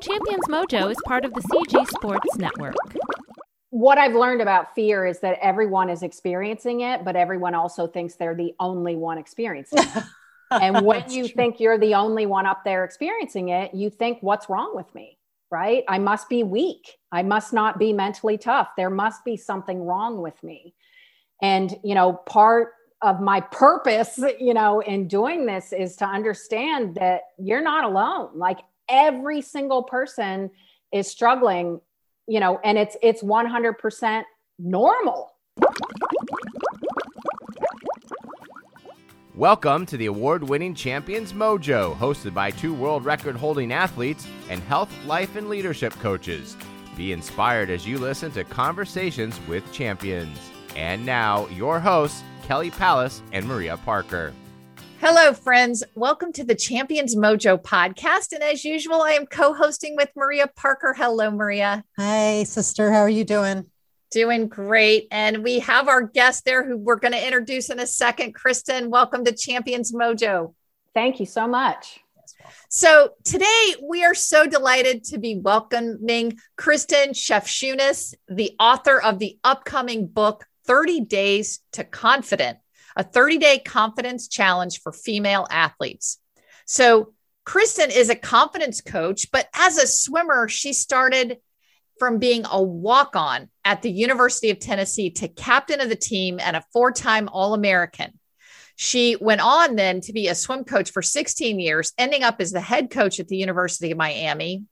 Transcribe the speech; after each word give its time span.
Champions 0.00 0.46
Mojo 0.48 0.90
is 0.90 0.96
part 1.04 1.26
of 1.26 1.34
the 1.34 1.42
CG 1.42 1.86
Sports 1.88 2.36
Network. 2.38 2.74
What 3.68 3.98
I've 3.98 4.14
learned 4.14 4.40
about 4.40 4.74
fear 4.74 5.04
is 5.04 5.20
that 5.20 5.38
everyone 5.42 5.90
is 5.90 6.02
experiencing 6.02 6.80
it, 6.80 7.04
but 7.04 7.16
everyone 7.16 7.54
also 7.54 7.86
thinks 7.86 8.14
they're 8.14 8.34
the 8.34 8.54
only 8.58 8.96
one 8.96 9.18
experiencing 9.18 9.80
it. 9.82 10.04
and 10.50 10.86
when 10.86 11.08
you 11.10 11.24
true. 11.24 11.34
think 11.34 11.60
you're 11.60 11.78
the 11.78 11.94
only 11.94 12.24
one 12.24 12.46
up 12.46 12.64
there 12.64 12.84
experiencing 12.84 13.50
it, 13.50 13.74
you 13.74 13.90
think, 13.90 14.18
what's 14.22 14.48
wrong 14.48 14.74
with 14.74 14.92
me? 14.94 15.18
Right? 15.50 15.84
I 15.86 15.98
must 15.98 16.28
be 16.28 16.44
weak. 16.44 16.96
I 17.12 17.22
must 17.22 17.52
not 17.52 17.78
be 17.78 17.92
mentally 17.92 18.38
tough. 18.38 18.70
There 18.76 18.90
must 18.90 19.24
be 19.24 19.36
something 19.36 19.84
wrong 19.84 20.22
with 20.22 20.42
me. 20.42 20.74
And, 21.42 21.76
you 21.84 21.94
know, 21.94 22.14
part 22.14 22.72
of 23.02 23.20
my 23.20 23.40
purpose, 23.40 24.18
you 24.40 24.54
know, 24.54 24.80
in 24.80 25.08
doing 25.08 25.44
this 25.44 25.72
is 25.74 25.96
to 25.96 26.06
understand 26.06 26.94
that 26.94 27.22
you're 27.38 27.62
not 27.62 27.84
alone. 27.84 28.30
Like 28.34 28.60
every 28.90 29.40
single 29.40 29.84
person 29.84 30.50
is 30.92 31.06
struggling, 31.08 31.80
you 32.26 32.40
know, 32.40 32.58
and 32.64 32.76
it's 32.76 32.96
it's 33.02 33.22
100% 33.22 34.22
normal. 34.58 35.32
Welcome 39.36 39.86
to 39.86 39.96
the 39.96 40.06
award 40.06 40.42
winning 40.42 40.74
Champions 40.74 41.32
Mojo, 41.32 41.96
hosted 41.96 42.34
by 42.34 42.50
two 42.50 42.74
world 42.74 43.04
record 43.04 43.36
holding 43.36 43.72
athletes 43.72 44.26
and 44.50 44.60
health, 44.64 44.92
life, 45.06 45.36
and 45.36 45.48
leadership 45.48 45.94
coaches. 45.94 46.56
Be 46.96 47.12
inspired 47.12 47.70
as 47.70 47.86
you 47.86 47.96
listen 47.98 48.32
to 48.32 48.44
conversations 48.44 49.38
with 49.48 49.72
champions. 49.72 50.36
And 50.76 51.06
now, 51.06 51.46
your 51.48 51.80
hosts, 51.80 52.22
Kelly 52.42 52.70
Palace 52.70 53.22
and 53.32 53.46
Maria 53.46 53.76
Parker. 53.78 54.34
Hello, 55.02 55.32
friends. 55.32 55.82
Welcome 55.94 56.30
to 56.34 56.44
the 56.44 56.54
Champions 56.54 57.16
Mojo 57.16 57.58
podcast. 57.58 58.32
And 58.32 58.42
as 58.42 58.66
usual, 58.66 59.00
I 59.00 59.12
am 59.12 59.24
co 59.24 59.54
hosting 59.54 59.96
with 59.96 60.10
Maria 60.14 60.46
Parker. 60.46 60.94
Hello, 60.94 61.30
Maria. 61.30 61.82
Hi, 61.96 62.44
sister. 62.44 62.92
How 62.92 62.98
are 62.98 63.08
you 63.08 63.24
doing? 63.24 63.64
Doing 64.10 64.46
great. 64.46 65.08
And 65.10 65.42
we 65.42 65.60
have 65.60 65.88
our 65.88 66.02
guest 66.02 66.44
there 66.44 66.68
who 66.68 66.76
we're 66.76 66.96
going 66.96 67.14
to 67.14 67.26
introduce 67.26 67.70
in 67.70 67.80
a 67.80 67.86
second. 67.86 68.34
Kristen, 68.34 68.90
welcome 68.90 69.24
to 69.24 69.32
Champions 69.32 69.90
Mojo. 69.90 70.52
Thank 70.92 71.18
you 71.18 71.24
so 71.24 71.48
much. 71.48 72.00
So 72.68 73.14
today 73.24 73.76
we 73.82 74.04
are 74.04 74.14
so 74.14 74.46
delighted 74.46 75.04
to 75.04 75.18
be 75.18 75.38
welcoming 75.38 76.38
Kristen 76.58 77.14
Shefchunas, 77.14 78.12
the 78.28 78.54
author 78.60 79.00
of 79.00 79.18
the 79.18 79.38
upcoming 79.44 80.08
book, 80.08 80.44
30 80.66 81.00
Days 81.00 81.60
to 81.72 81.84
Confident, 81.84 82.58
a 82.96 83.02
30 83.02 83.38
day 83.38 83.58
confidence 83.58 84.28
challenge 84.28 84.80
for 84.80 84.92
female 84.92 85.46
athletes. 85.50 86.18
So, 86.66 87.14
Kristen 87.46 87.90
is 87.90 88.10
a 88.10 88.14
confidence 88.14 88.80
coach, 88.80 89.32
but 89.32 89.48
as 89.54 89.78
a 89.78 89.86
swimmer, 89.86 90.46
she 90.46 90.72
started 90.72 91.38
from 91.98 92.18
being 92.18 92.44
a 92.50 92.62
walk 92.62 93.16
on 93.16 93.48
at 93.64 93.82
the 93.82 93.90
University 93.90 94.50
of 94.50 94.58
Tennessee 94.58 95.10
to 95.10 95.28
captain 95.28 95.80
of 95.80 95.88
the 95.88 95.96
team 95.96 96.40
and 96.40 96.56
a 96.56 96.64
four 96.72 96.92
time 96.92 97.28
All 97.28 97.54
American. 97.54 98.18
She 98.76 99.16
went 99.20 99.42
on 99.42 99.76
then 99.76 100.00
to 100.02 100.12
be 100.12 100.28
a 100.28 100.34
swim 100.34 100.64
coach 100.64 100.90
for 100.90 101.02
16 101.02 101.60
years, 101.60 101.92
ending 101.98 102.22
up 102.22 102.40
as 102.40 102.50
the 102.50 102.62
head 102.62 102.90
coach 102.90 103.20
at 103.20 103.28
the 103.28 103.36
University 103.36 103.90
of 103.90 103.98
Miami, 103.98 104.64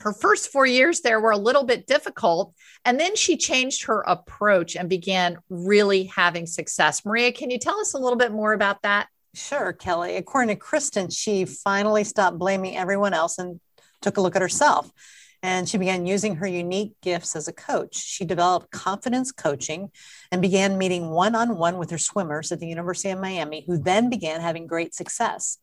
her 0.00 0.12
first 0.12 0.52
four 0.52 0.66
years 0.66 1.00
there 1.00 1.20
were 1.20 1.30
a 1.30 1.38
little 1.38 1.64
bit 1.64 1.86
difficult. 1.86 2.54
And 2.84 3.00
then 3.00 3.16
she 3.16 3.36
changed 3.36 3.84
her 3.84 4.02
approach 4.02 4.76
and 4.76 4.88
began 4.88 5.38
really 5.48 6.04
having 6.04 6.46
success. 6.46 7.04
Maria, 7.04 7.32
can 7.32 7.50
you 7.50 7.58
tell 7.58 7.80
us 7.80 7.94
a 7.94 7.98
little 7.98 8.18
bit 8.18 8.32
more 8.32 8.52
about 8.52 8.82
that? 8.82 9.08
Sure, 9.34 9.72
Kelly. 9.72 10.16
According 10.16 10.54
to 10.54 10.60
Kristen, 10.60 11.10
she 11.10 11.44
finally 11.44 12.04
stopped 12.04 12.38
blaming 12.38 12.76
everyone 12.76 13.14
else 13.14 13.38
and 13.38 13.60
took 14.00 14.16
a 14.16 14.20
look 14.20 14.36
at 14.36 14.42
herself. 14.42 14.90
And 15.42 15.68
she 15.68 15.78
began 15.78 16.06
using 16.06 16.36
her 16.36 16.46
unique 16.46 16.94
gifts 17.02 17.36
as 17.36 17.46
a 17.46 17.52
coach. 17.52 17.94
She 17.96 18.24
developed 18.24 18.70
confidence 18.70 19.32
coaching 19.32 19.90
and 20.32 20.40
began 20.40 20.78
meeting 20.78 21.10
one 21.10 21.34
on 21.34 21.56
one 21.56 21.76
with 21.76 21.90
her 21.90 21.98
swimmers 21.98 22.50
at 22.50 22.60
the 22.60 22.66
University 22.66 23.10
of 23.10 23.20
Miami, 23.20 23.64
who 23.66 23.78
then 23.78 24.08
began 24.08 24.40
having 24.40 24.66
great 24.66 24.94
success. 24.94 25.58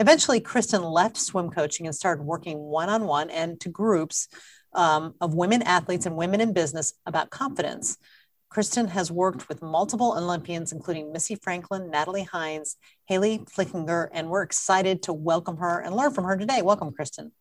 Eventually, 0.00 0.40
Kristen 0.40 0.82
left 0.82 1.16
swim 1.16 1.50
coaching 1.50 1.86
and 1.86 1.94
started 1.94 2.22
working 2.22 2.58
one 2.58 2.88
on 2.88 3.04
one 3.04 3.30
and 3.30 3.58
to 3.60 3.68
groups 3.68 4.28
um, 4.72 5.14
of 5.20 5.34
women 5.34 5.62
athletes 5.62 6.06
and 6.06 6.16
women 6.16 6.40
in 6.40 6.52
business 6.52 6.94
about 7.04 7.30
confidence. 7.30 7.98
Kristen 8.48 8.88
has 8.88 9.10
worked 9.10 9.48
with 9.48 9.60
multiple 9.60 10.14
Olympians, 10.16 10.72
including 10.72 11.12
Missy 11.12 11.34
Franklin, 11.34 11.90
Natalie 11.90 12.22
Hinds, 12.22 12.76
Hali 13.08 13.40
Flickinger, 13.40 14.08
and 14.12 14.30
we're 14.30 14.42
excited 14.42 15.02
to 15.02 15.12
welcome 15.12 15.56
her 15.56 15.80
and 15.80 15.94
learn 15.96 16.12
from 16.12 16.24
her 16.24 16.36
today. 16.36 16.62
Welcome, 16.62 16.92
Kristen. 16.92 17.32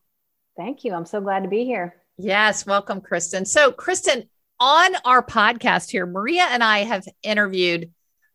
Thank 0.57 0.83
you. 0.83 0.93
I'm 0.93 1.05
so 1.05 1.21
glad 1.21 1.43
to 1.43 1.49
be 1.49 1.63
here. 1.63 1.95
Yes, 2.17 2.65
welcome, 2.65 3.01
Kristen. 3.01 3.45
So, 3.45 3.71
Kristen, 3.71 4.27
on 4.59 4.95
our 5.05 5.23
podcast 5.23 5.91
here, 5.91 6.07
Maria 6.07 6.47
and 6.49 6.63
I 6.63 6.79
have 6.79 7.05
interviewed 7.21 7.91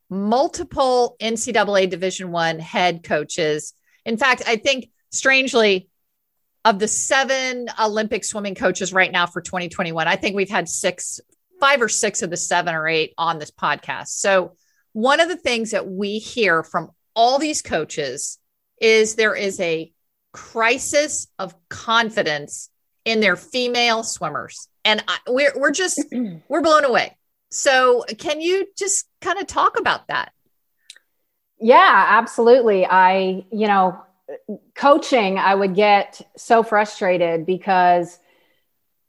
multiple 0.09 1.17
NCAA 1.21 1.91
Division 1.91 2.31
One 2.31 2.61
head 2.61 3.03
coaches 3.03 3.75
in 4.05 4.17
fact, 4.17 4.43
I 4.47 4.57
think 4.57 4.91
strangely, 5.11 5.89
of 6.65 6.79
the 6.79 6.89
seven 6.89 7.69
Olympic 7.81 8.25
swimming 8.25 8.55
coaches 8.55 8.93
right 8.93 9.11
now 9.11 9.27
for 9.27 9.41
2021, 9.41 10.07
I 10.07 10.17
think 10.17 10.37
we've 10.37 10.49
had 10.49 10.69
six, 10.69 11.21
five 11.61 11.83
or 11.83 11.89
six 11.89 12.23
of 12.23 12.31
the 12.31 12.37
seven 12.37 12.75
or 12.75 12.87
eight 12.87 13.15
on 13.19 13.39
this 13.39 13.51
podcast. 13.51 14.09
So, 14.09 14.57
one 14.93 15.21
of 15.21 15.29
the 15.29 15.37
things 15.37 15.71
that 15.71 15.89
we 15.89 16.19
hear 16.19 16.63
from 16.63 16.91
all 17.17 17.39
these 17.39 17.63
coaches 17.63 18.39
is 18.81 19.15
there 19.15 19.35
is 19.35 19.59
a 19.59 19.91
crisis 20.33 21.29
of 21.39 21.55
confidence 21.69 22.69
in 23.05 23.21
their 23.21 23.37
female 23.37 24.03
swimmers. 24.03 24.69
And 24.85 25.03
I, 25.09 25.19
we're, 25.27 25.53
we're 25.57 25.73
just, 25.73 26.05
we're 26.49 26.61
blown 26.61 26.85
away. 26.85 27.17
So, 27.51 28.05
can 28.19 28.41
you 28.41 28.67
just 28.77 29.07
kind 29.21 29.39
of 29.39 29.47
talk 29.47 29.79
about 29.79 30.09
that? 30.09 30.33
Yeah, 31.63 32.07
absolutely. 32.09 32.85
I, 32.87 33.45
you 33.53 33.69
know, 33.69 34.03
coaching, 34.75 35.39
I 35.39 35.55
would 35.55 35.75
get 35.75 36.21
so 36.37 36.63
frustrated 36.65 37.47
because 37.47 38.19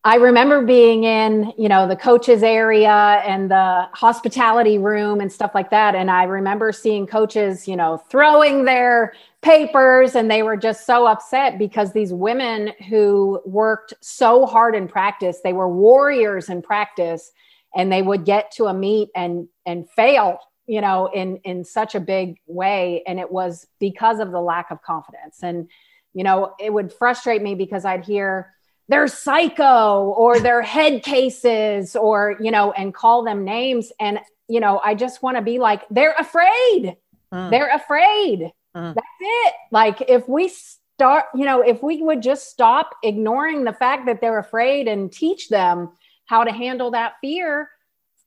I 0.04 0.16
remember 0.16 0.64
being 0.66 1.06
in, 1.06 1.54
you 1.58 1.70
know, 1.70 1.88
the 1.88 1.96
coaches 1.96 2.44
area 2.44 2.92
and 3.26 3.50
the 3.50 3.88
hospitality 3.94 4.78
room 4.78 5.22
and 5.22 5.32
stuff 5.32 5.52
like 5.56 5.72
that. 5.72 5.96
And 5.96 6.12
I 6.12 6.26
remember 6.26 6.74
seeing 6.74 7.08
coaches, 7.08 7.68
you 7.68 7.76
know, 7.76 7.98
throwing 8.10 8.66
their 8.66 9.14
papers 9.42 10.16
and 10.16 10.30
they 10.30 10.44
were 10.44 10.58
just 10.58 10.86
so 10.86 11.08
upset 11.08 11.58
because 11.58 11.94
these 11.94 12.14
women 12.14 12.74
who 12.90 13.42
worked 13.46 13.94
so 14.02 14.46
hard 14.46 14.76
in 14.76 14.88
practice, 14.88 15.40
they 15.44 15.54
were 15.54 15.70
warriors 15.70 16.50
in 16.50 16.62
practice 16.62 17.32
and 17.74 17.92
they 17.92 18.02
would 18.02 18.26
get 18.26 18.52
to 18.52 18.66
a 18.66 18.74
meet 18.74 19.10
and 19.16 19.48
and 19.66 19.90
fail 19.90 20.38
you 20.68 20.82
know 20.82 21.10
in 21.14 21.38
in 21.38 21.64
such 21.64 21.96
a 21.96 22.00
big 22.00 22.40
way 22.48 23.04
and 23.06 23.20
it 23.20 23.32
was 23.32 23.68
because 23.80 24.20
of 24.20 24.32
the 24.32 24.42
lack 24.42 24.72
of 24.72 24.82
confidence. 24.82 25.40
And 25.44 25.70
you 26.14 26.24
know 26.24 26.54
it 26.60 26.72
would 26.72 26.94
frustrate 26.94 27.42
me 27.42 27.56
because 27.56 27.86
i'd 27.86 28.06
hear 28.06 28.54
they're 28.88 29.08
psycho 29.08 30.14
or 30.18 30.40
they're 30.40 30.62
head 30.62 31.04
cases 31.04 31.96
or 31.96 32.38
you 32.40 32.52
know 32.52 32.72
and 32.72 32.94
call 32.94 33.24
them 33.24 33.44
names. 33.44 33.92
And 34.00 34.20
you 34.48 34.60
know 34.60 34.80
i 34.84 34.94
just 34.96 35.24
want 35.24 35.38
to 35.38 35.44
be 35.44 35.60
like 35.60 35.84
they're 35.90 36.16
afraid. 36.18 36.98
Mm. 37.34 37.50
they're 37.50 37.76
afraid. 37.76 38.52
Mm. 38.76 38.94
that's 38.96 39.08
it. 39.20 39.54
Like 39.72 40.04
if 40.08 40.28
we 40.30 40.50
start 40.50 41.26
you 41.34 41.46
know 41.46 41.62
if 41.62 41.82
we 41.82 42.02
would 42.02 42.22
just 42.22 42.50
stop 42.50 42.96
ignoring 43.04 43.64
the 43.64 43.74
fact 43.74 44.06
that 44.06 44.22
they're 44.22 44.40
afraid 44.40 44.88
and 44.88 45.12
teach 45.12 45.50
them 45.50 45.90
how 46.26 46.44
to 46.44 46.52
handle 46.52 46.92
that 46.92 47.14
fear 47.22 47.70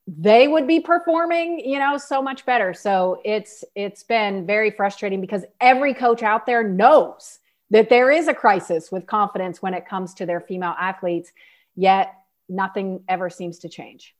they 0.07 0.47
would 0.47 0.65
be 0.65 0.79
performing 0.79 1.59
you 1.59 1.77
know 1.77 1.97
so 1.97 2.21
much 2.21 2.45
better. 2.45 2.73
So 2.73 3.21
it's 3.25 3.63
it's 3.75 4.03
been 4.03 4.45
very 4.45 4.71
frustrating 4.71 5.19
because 5.19 5.43
every 5.59 5.93
coach 5.93 6.23
out 6.23 6.45
there 6.45 6.63
knows 6.63 7.39
that 7.69 7.89
there 7.89 8.09
is 8.09 8.29
a 8.29 8.33
crisis 8.33 8.91
with 8.91 9.05
confidence 9.05 9.61
when 9.61 9.73
it 9.73 9.85
comes 9.85 10.13
to 10.15 10.25
their 10.25 10.39
female 10.39 10.75
athletes 10.79 11.31
yet 11.75 12.13
nothing 12.47 13.03
ever 13.09 13.29
seems 13.29 13.59
to 13.59 13.69
change. 13.69 14.15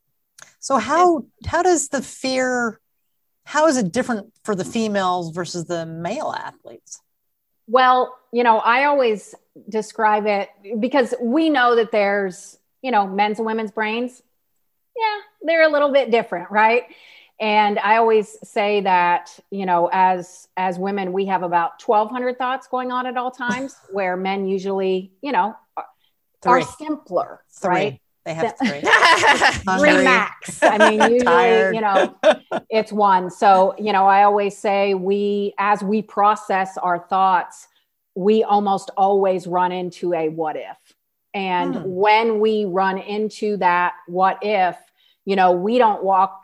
So 0.60 0.78
how 0.78 1.25
how 1.45 1.63
does 1.63 1.88
the 1.88 2.01
fear 2.01 2.80
how 3.45 3.68
is 3.68 3.78
it 3.78 3.94
different 3.94 4.34
for 4.44 4.56
the 4.56 4.66
females 4.66 5.31
versus 5.31 5.66
the 5.66 5.86
male 5.86 6.36
athletes? 6.38 7.01
Well 7.68 8.18
you 8.34 8.44
know 8.44 8.57
i 8.57 8.84
always 8.84 9.34
describe 9.69 10.25
it 10.25 10.50
because 10.80 11.13
we 11.22 11.50
know 11.50 11.75
that 11.75 11.92
there's 11.92 12.60
you 12.81 12.92
know 12.92 13.07
men's 13.07 13.39
and 13.39 13.45
women's 13.45 13.72
brains 13.72 14.22
yeah, 14.98 15.22
they're 15.44 15.64
a 15.64 15.72
little 15.72 15.92
bit 15.92 16.12
different, 16.12 16.50
right? 16.52 16.84
And 17.40 17.78
I 17.80 17.98
always 17.98 18.38
say 18.44 18.82
that, 18.82 19.40
you 19.52 19.66
know, 19.66 19.90
as 19.94 20.48
as 20.58 20.80
women, 20.80 21.14
we 21.14 21.28
have 21.28 21.44
about 21.44 21.82
1200 21.84 22.38
thoughts 22.38 22.68
going 22.68 22.92
on 22.92 23.06
at 23.06 23.16
all 23.16 23.32
times, 23.32 23.76
where 23.92 24.18
men 24.18 24.48
usually, 24.48 25.12
you 25.22 25.32
know, 25.32 25.56
are, 25.76 25.86
are 26.46 26.62
simpler, 26.62 27.44
three. 27.52 27.70
right? 27.70 28.02
They 28.26 28.34
have 28.34 28.58
three. 28.62 28.82
three 28.82 30.04
max. 30.04 30.62
I 30.62 30.90
mean, 30.90 31.00
usually, 31.12 31.20
Tired. 31.20 31.76
you 31.76 31.82
know, 31.82 32.18
it's 32.70 32.92
one. 32.92 33.30
So, 33.30 33.74
you 33.78 33.94
know, 33.94 34.06
I 34.06 34.24
always 34.24 34.58
say 34.58 34.96
we, 34.96 35.54
as 35.58 35.82
we 35.82 36.02
process 36.02 36.78
our 36.78 37.00
thoughts, 37.00 37.68
we 38.16 38.44
almost 38.44 38.90
always 38.98 39.48
run 39.48 39.72
into 39.72 40.14
a 40.14 40.28
what 40.28 40.58
if 40.58 40.78
And 41.34 41.76
hmm. 41.76 41.84
when 41.86 42.40
we 42.40 42.66
run 42.66 42.98
into 42.98 43.58
that 43.58 43.94
what 44.08 44.40
if, 44.42 44.76
you 45.27 45.35
know, 45.35 45.51
we 45.51 45.77
don't 45.77 46.06
walk 46.06 46.41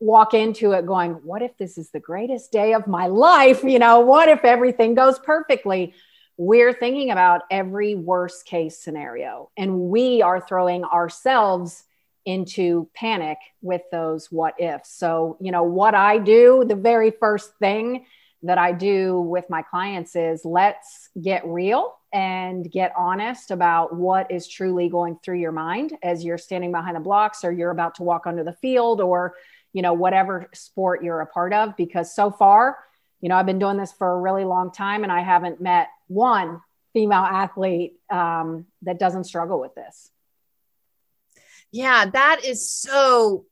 walk 0.00 0.32
into 0.32 0.72
it 0.72 0.86
going, 0.86 1.12
what 1.24 1.42
if 1.42 1.58
this 1.58 1.76
is 1.76 1.90
the 1.90 2.00
greatest 2.00 2.50
day 2.50 2.72
of 2.72 2.86
my 2.86 3.06
life? 3.06 3.62
You 3.74 3.78
know, 3.78 4.00
what 4.00 4.30
if 4.30 4.44
everything 4.44 4.94
goes 4.94 5.18
perfectly? 5.18 5.92
We're 6.38 6.72
thinking 6.72 7.10
about 7.10 7.42
every 7.50 7.94
worst 7.94 8.46
case 8.46 8.78
scenario 8.78 9.50
and 9.58 9.78
we 9.90 10.22
are 10.22 10.40
throwing 10.40 10.84
ourselves 10.84 11.84
into 12.24 12.88
panic 12.94 13.36
with 13.60 13.82
those 13.92 14.32
what 14.32 14.58
ifs. 14.58 14.90
So, 14.90 15.36
you 15.38 15.52
know, 15.52 15.64
what 15.64 15.94
I 15.94 16.16
do, 16.16 16.64
the 16.66 16.76
very 16.76 17.10
first 17.10 17.52
thing 17.58 18.06
that 18.44 18.58
I 18.58 18.72
do 18.72 19.20
with 19.20 19.48
my 19.50 19.62
clients 19.62 20.16
is 20.16 20.44
let's 20.44 21.08
get 21.20 21.46
real 21.46 21.94
and 22.12 22.70
get 22.70 22.92
honest 22.96 23.50
about 23.50 23.94
what 23.94 24.30
is 24.30 24.46
truly 24.46 24.88
going 24.88 25.18
through 25.24 25.38
your 25.38 25.52
mind 25.52 25.96
as 26.02 26.24
you're 26.24 26.38
standing 26.38 26.70
behind 26.70 26.96
the 26.96 27.00
blocks 27.00 27.44
or 27.44 27.50
you're 27.50 27.70
about 27.70 27.96
to 27.96 28.02
walk 28.02 28.26
onto 28.26 28.44
the 28.44 28.52
field 28.52 29.00
or 29.00 29.34
you 29.72 29.82
know 29.82 29.92
whatever 29.92 30.48
sport 30.54 31.02
you're 31.02 31.20
a 31.20 31.26
part 31.26 31.52
of. 31.52 31.76
Because 31.76 32.14
so 32.14 32.30
far 32.30 32.78
you 33.20 33.30
know 33.30 33.36
i've 33.36 33.46
been 33.46 33.58
doing 33.58 33.78
this 33.78 33.92
for 33.92 34.10
a 34.10 34.20
really 34.20 34.44
long 34.44 34.70
time 34.70 35.02
and 35.02 35.10
i 35.10 35.22
haven't 35.22 35.58
met 35.60 35.88
one 36.08 36.60
female 36.92 37.24
athlete 37.24 37.94
um, 38.10 38.66
that 38.82 38.98
doesn't 39.00 39.24
struggle 39.24 39.60
with 39.60 39.74
this. 39.74 40.10
Yeah 41.72 42.06
that 42.12 42.44
is 42.44 42.70
so 42.70 43.46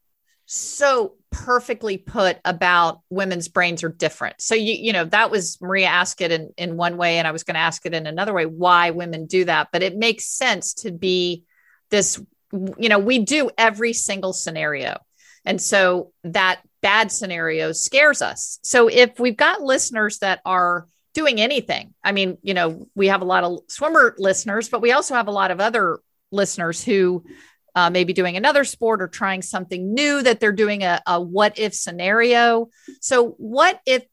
so 0.46 1.14
perfectly 1.32 1.98
put 1.98 2.38
about 2.44 3.00
women's 3.10 3.48
brains 3.48 3.82
are 3.82 3.88
different. 3.88 4.40
So 4.40 4.54
you 4.54 4.74
you 4.74 4.92
know 4.92 5.04
that 5.06 5.30
was 5.30 5.60
Maria 5.60 5.86
asked 5.86 6.20
it 6.20 6.30
in 6.30 6.52
in 6.56 6.76
one 6.76 6.96
way 6.96 7.18
and 7.18 7.26
I 7.26 7.32
was 7.32 7.42
going 7.42 7.54
to 7.54 7.60
ask 7.60 7.84
it 7.86 7.94
in 7.94 8.06
another 8.06 8.32
way 8.32 8.46
why 8.46 8.90
women 8.90 9.26
do 9.26 9.44
that, 9.46 9.68
but 9.72 9.82
it 9.82 9.96
makes 9.96 10.26
sense 10.26 10.74
to 10.74 10.92
be 10.92 11.44
this 11.90 12.22
you 12.52 12.88
know 12.88 12.98
we 12.98 13.18
do 13.18 13.50
every 13.58 13.92
single 13.92 14.32
scenario. 14.32 14.98
And 15.44 15.60
so 15.60 16.12
that 16.22 16.60
bad 16.82 17.10
scenario 17.10 17.72
scares 17.72 18.22
us. 18.22 18.58
So 18.62 18.88
if 18.88 19.18
we've 19.18 19.36
got 19.36 19.62
listeners 19.62 20.18
that 20.18 20.40
are 20.44 20.86
doing 21.14 21.40
anything, 21.40 21.94
I 22.04 22.12
mean, 22.12 22.38
you 22.42 22.54
know, 22.54 22.86
we 22.94 23.08
have 23.08 23.22
a 23.22 23.26
lot 23.26 23.42
of 23.42 23.60
swimmer 23.68 24.14
listeners, 24.18 24.68
but 24.68 24.80
we 24.80 24.92
also 24.92 25.14
have 25.14 25.26
a 25.26 25.32
lot 25.32 25.50
of 25.50 25.60
other 25.60 25.98
listeners 26.30 26.82
who 26.84 27.24
uh, 27.74 27.90
maybe 27.90 28.12
doing 28.12 28.36
another 28.36 28.64
sport 28.64 29.02
or 29.02 29.08
trying 29.08 29.42
something 29.42 29.94
new 29.94 30.22
that 30.22 30.40
they're 30.40 30.52
doing 30.52 30.82
a, 30.82 31.00
a 31.06 31.20
what 31.20 31.58
if 31.58 31.74
scenario. 31.74 32.68
So, 33.00 33.30
what 33.38 33.80
if, 33.86 34.04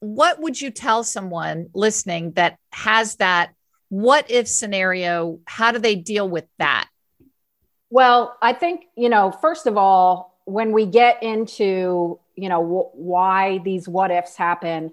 what 0.00 0.40
would 0.40 0.60
you 0.60 0.70
tell 0.70 1.04
someone 1.04 1.68
listening 1.74 2.32
that 2.32 2.58
has 2.72 3.16
that 3.16 3.50
what 3.88 4.30
if 4.30 4.48
scenario? 4.48 5.40
How 5.46 5.72
do 5.72 5.78
they 5.78 5.96
deal 5.96 6.28
with 6.28 6.44
that? 6.58 6.88
Well, 7.90 8.36
I 8.42 8.52
think, 8.52 8.84
you 8.96 9.08
know, 9.08 9.32
first 9.32 9.66
of 9.66 9.76
all, 9.76 10.38
when 10.44 10.72
we 10.72 10.86
get 10.86 11.22
into, 11.22 12.18
you 12.36 12.48
know, 12.48 12.90
why 12.92 13.58
these 13.58 13.88
what 13.88 14.10
ifs 14.10 14.36
happen, 14.36 14.92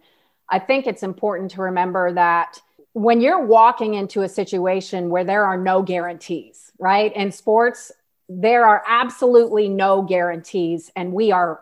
I 0.50 0.60
think 0.60 0.88
it's 0.88 1.04
important 1.04 1.52
to 1.52 1.64
remember 1.64 2.14
that 2.14 2.62
when 2.96 3.20
you're 3.20 3.46
walking 3.46 3.96
into 3.96 4.22
a 4.22 4.30
situation 4.30 5.10
where 5.10 5.26
there 5.26 5.44
are 5.44 5.58
no 5.58 5.82
guarantees, 5.82 6.72
right? 6.80 7.14
In 7.14 7.34
sports, 7.34 7.92
there 8.30 8.66
are 8.66 8.82
absolutely 8.88 9.68
no 9.68 10.02
guarantees, 10.02 10.90
and 10.96 11.12
we 11.12 11.34
are 11.34 11.60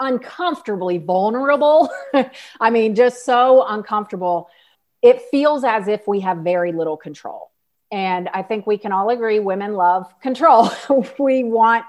uncomfortably 0.00 0.98
vulnerable. 0.98 1.88
I 2.60 2.70
mean, 2.70 2.96
just 2.96 3.24
so 3.24 3.64
uncomfortable. 3.64 4.50
It 5.02 5.22
feels 5.30 5.62
as 5.62 5.86
if 5.86 6.08
we 6.08 6.18
have 6.20 6.38
very 6.38 6.72
little 6.72 6.96
control. 6.96 7.52
And 7.92 8.28
I 8.34 8.42
think 8.42 8.66
we 8.66 8.76
can 8.76 8.90
all 8.90 9.08
agree 9.10 9.38
women 9.38 9.74
love 9.74 10.12
control. 10.20 10.68
we 11.20 11.44
want 11.44 11.84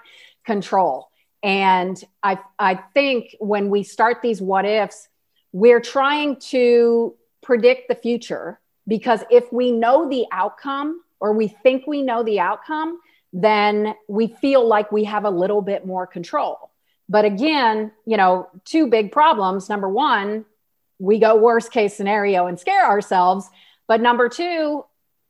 control. 0.46 1.10
And 1.42 2.02
I, 2.22 2.38
I 2.60 2.76
think 2.76 3.36
when 3.40 3.72
we 3.72 3.82
start 3.82 4.22
these 4.22 4.40
what 4.40 4.66
ifs, 4.66 5.10
we're 5.52 5.82
trying 5.82 6.36
to 6.52 7.16
predict 7.42 7.88
the 7.88 7.96
future 7.96 8.60
because 8.88 9.22
if 9.30 9.52
we 9.52 9.72
know 9.72 10.10
the 10.10 10.26
outcome, 10.32 11.02
or 11.20 11.34
we 11.34 11.48
think 11.48 11.86
we 11.86 12.02
know 12.02 12.24
the 12.24 12.40
outcome, 12.40 13.00
then 13.32 13.94
we 14.08 14.28
feel 14.28 14.68
like 14.68 14.92
we 14.92 15.04
have 15.04 15.24
a 15.24 15.30
little 15.30 15.62
bit 15.62 15.86
more 15.86 16.08
control. 16.08 16.72
But 17.08 17.26
again, 17.26 17.92
you 18.06 18.18
know, 18.18 18.50
two 18.66 18.88
big 18.88 19.12
problems. 19.12 19.70
Number 19.70 19.88
one, 19.88 20.46
we 20.98 21.20
go 21.20 21.36
worst 21.36 21.72
case 21.72 21.96
scenario 21.96 22.48
and 22.48 22.60
scare 22.60 22.86
ourselves. 22.86 23.48
But 23.88 24.02
number 24.02 24.30
two, 24.30 24.84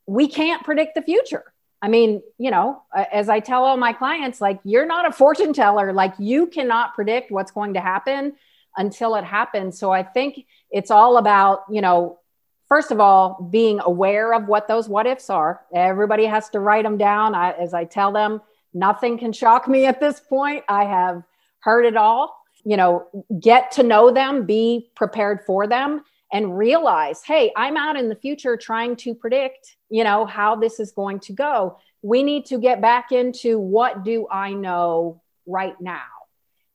we 0.06 0.28
can't 0.28 0.64
predict 0.64 0.96
the 0.96 1.02
future. 1.02 1.44
I 1.82 1.90
mean, 1.90 2.22
you 2.38 2.52
know, 2.52 2.84
as 3.12 3.28
I 3.28 3.40
tell 3.40 3.66
all 3.66 3.76
my 3.76 3.92
clients, 3.92 4.40
like, 4.40 4.60
you're 4.64 4.86
not 4.86 5.08
a 5.08 5.12
fortune 5.12 5.52
teller. 5.52 5.92
Like, 5.92 6.14
you 6.20 6.48
cannot 6.48 6.94
predict 6.94 7.32
what's 7.32 7.52
going 7.52 7.74
to 7.74 7.82
happen 7.82 8.34
until 8.78 9.16
it 9.16 9.26
happens. 9.26 9.78
So 9.78 9.92
I 9.92 10.04
think 10.04 10.46
it's 10.72 10.92
all 10.92 11.18
about, 11.18 11.64
you 11.70 11.82
know, 11.82 12.20
first 12.68 12.92
of 12.92 13.00
all, 13.00 13.50
being 13.52 13.80
aware 13.82 14.34
of 14.34 14.48
what 14.48 14.68
those 14.68 14.88
what 14.88 15.06
ifs 15.06 15.30
are. 15.30 15.62
Everybody 15.76 16.26
has 16.26 16.50
to 16.52 16.60
write 16.60 16.84
them 16.84 16.98
down. 16.98 17.36
I, 17.36 17.52
as 17.52 17.74
I 17.74 17.84
tell 17.84 18.12
them, 18.12 18.42
nothing 18.74 19.18
can 19.18 19.34
shock 19.34 19.68
me 19.68 19.86
at 19.86 20.00
this 20.00 20.20
point. 20.20 20.64
I 20.70 20.86
have 20.86 21.24
heard 21.60 21.86
it 21.86 21.98
all. 21.98 22.38
You 22.64 22.78
know, 22.78 23.26
get 23.40 23.72
to 23.74 23.84
know 23.84 24.12
them, 24.12 24.46
be 24.46 24.92
prepared 24.96 25.42
for 25.46 25.68
them, 25.68 26.04
and 26.32 26.58
realize, 26.58 27.24
hey, 27.24 27.52
I'm 27.58 27.76
out 27.76 27.98
in 27.98 28.08
the 28.08 28.16
future 28.16 28.56
trying 28.56 28.96
to 28.98 29.14
predict, 29.16 29.76
you 29.90 30.04
know, 30.04 30.26
how 30.26 30.56
this 30.56 30.80
is 30.80 30.92
going 30.92 31.20
to 31.22 31.34
go. 31.34 31.78
We 32.04 32.24
need 32.24 32.46
to 32.48 32.60
get 32.60 32.80
back 32.80 33.12
into 33.12 33.60
what 33.60 34.04
do 34.04 34.28
I 34.32 34.54
know 34.54 35.22
right 35.46 35.76
now? 35.82 36.06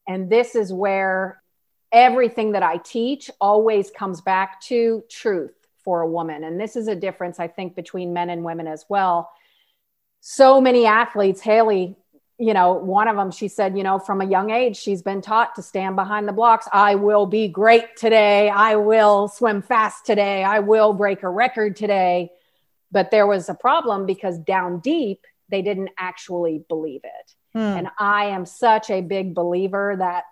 And 0.07 0.29
this 0.29 0.55
is 0.55 0.73
where 0.73 1.41
everything 1.93 2.53
that 2.53 2.63
I 2.63 2.79
teach 2.79 3.31
always 3.41 3.91
comes 3.91 4.21
back 4.21 4.61
to 4.63 5.05
truth 5.09 5.55
for 5.85 6.01
a 6.01 6.09
woman. 6.09 6.45
And 6.45 6.61
this 6.61 6.77
is 6.77 6.89
a 6.89 6.97
difference, 6.97 7.39
I 7.39 7.49
think, 7.49 7.77
between 7.77 8.13
men 8.13 8.31
and 8.31 8.45
women 8.45 8.67
as 8.67 8.85
well. 8.89 9.31
So 10.21 10.61
many 10.61 10.87
athletes, 10.87 11.41
Hali, 11.41 11.97
you 12.39 12.53
know, 12.53 12.75
one 12.75 13.09
of 13.09 13.17
them, 13.17 13.31
she 13.31 13.49
said, 13.49 13.77
you 13.79 13.85
know, 13.85 13.99
from 13.99 14.21
a 14.21 14.27
young 14.27 14.51
age, 14.51 14.77
she's 14.77 15.01
been 15.01 15.23
taught 15.23 15.55
to 15.55 15.63
stand 15.63 15.97
behind 15.97 16.29
the 16.29 16.33
blocks. 16.33 16.69
I 16.73 16.97
will 16.97 17.25
be 17.27 17.49
great 17.49 17.97
today. 17.97 18.51
I 18.51 18.77
will 18.77 19.29
swim 19.29 19.63
fast 19.63 20.05
today. 20.05 20.45
I 20.45 20.59
will 20.59 20.93
break 20.93 21.23
a 21.23 21.29
record 21.29 21.77
today. 21.77 22.31
But 22.93 23.11
there 23.11 23.27
was 23.27 23.49
a 23.49 23.55
problem 23.55 24.07
because 24.07 24.39
down 24.39 24.81
deep, 24.81 25.25
they 25.49 25.63
didn't 25.63 25.91
actually 25.97 26.65
believe 26.69 27.03
it. 27.05 27.33
Hmm. 27.53 27.59
And 27.59 27.89
I 27.99 28.27
am 28.27 28.45
such 28.45 28.91
a 28.91 29.01
big 29.01 29.35
believer 29.35 29.95
that, 29.99 30.25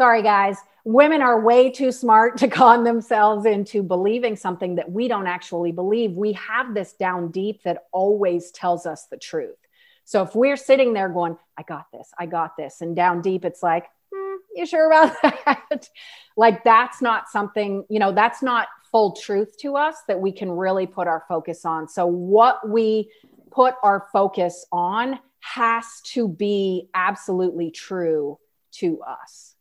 sorry 0.00 0.22
guys, 0.22 0.56
women 0.84 1.20
are 1.20 1.42
way 1.42 1.70
too 1.70 1.92
smart 1.92 2.38
to 2.38 2.48
con 2.48 2.84
themselves 2.84 3.44
into 3.44 3.82
believing 3.82 4.34
something 4.34 4.76
that 4.76 4.90
we 4.90 5.08
don't 5.08 5.26
actually 5.26 5.72
believe. 5.72 6.12
We 6.12 6.32
have 6.32 6.72
this 6.72 6.94
down 6.94 7.30
deep 7.30 7.62
that 7.64 7.84
always 7.92 8.50
tells 8.50 8.86
us 8.86 9.04
the 9.10 9.18
truth. 9.18 9.58
So 10.06 10.22
if 10.22 10.34
we're 10.34 10.56
sitting 10.56 10.94
there 10.94 11.10
going, 11.10 11.36
I 11.58 11.64
got 11.64 11.92
this, 11.92 12.08
I 12.18 12.24
got 12.24 12.56
this, 12.56 12.80
and 12.80 12.96
down 12.96 13.20
deep, 13.20 13.44
it's 13.44 13.62
like, 13.62 13.88
hmm, 14.10 14.36
you 14.56 14.64
sure 14.64 14.86
about 14.86 15.14
that? 15.22 15.90
like 16.34 16.64
that's 16.64 17.02
not 17.02 17.28
something, 17.28 17.84
you 17.90 17.98
know, 17.98 18.10
that's 18.10 18.42
not 18.42 18.68
full 18.90 19.12
truth 19.12 19.58
to 19.58 19.76
us 19.76 19.96
that 20.08 20.18
we 20.18 20.32
can 20.32 20.50
really 20.50 20.86
put 20.86 21.08
our 21.08 21.26
focus 21.28 21.66
on. 21.66 21.86
So 21.86 22.06
what 22.06 22.66
we 22.66 23.10
put 23.50 23.74
our 23.82 24.06
focus 24.14 24.64
on 24.72 25.18
has 25.40 25.84
to 26.04 26.26
be 26.26 26.88
absolutely 26.94 27.70
true 27.70 28.38
to 28.76 29.02
us. 29.02 29.56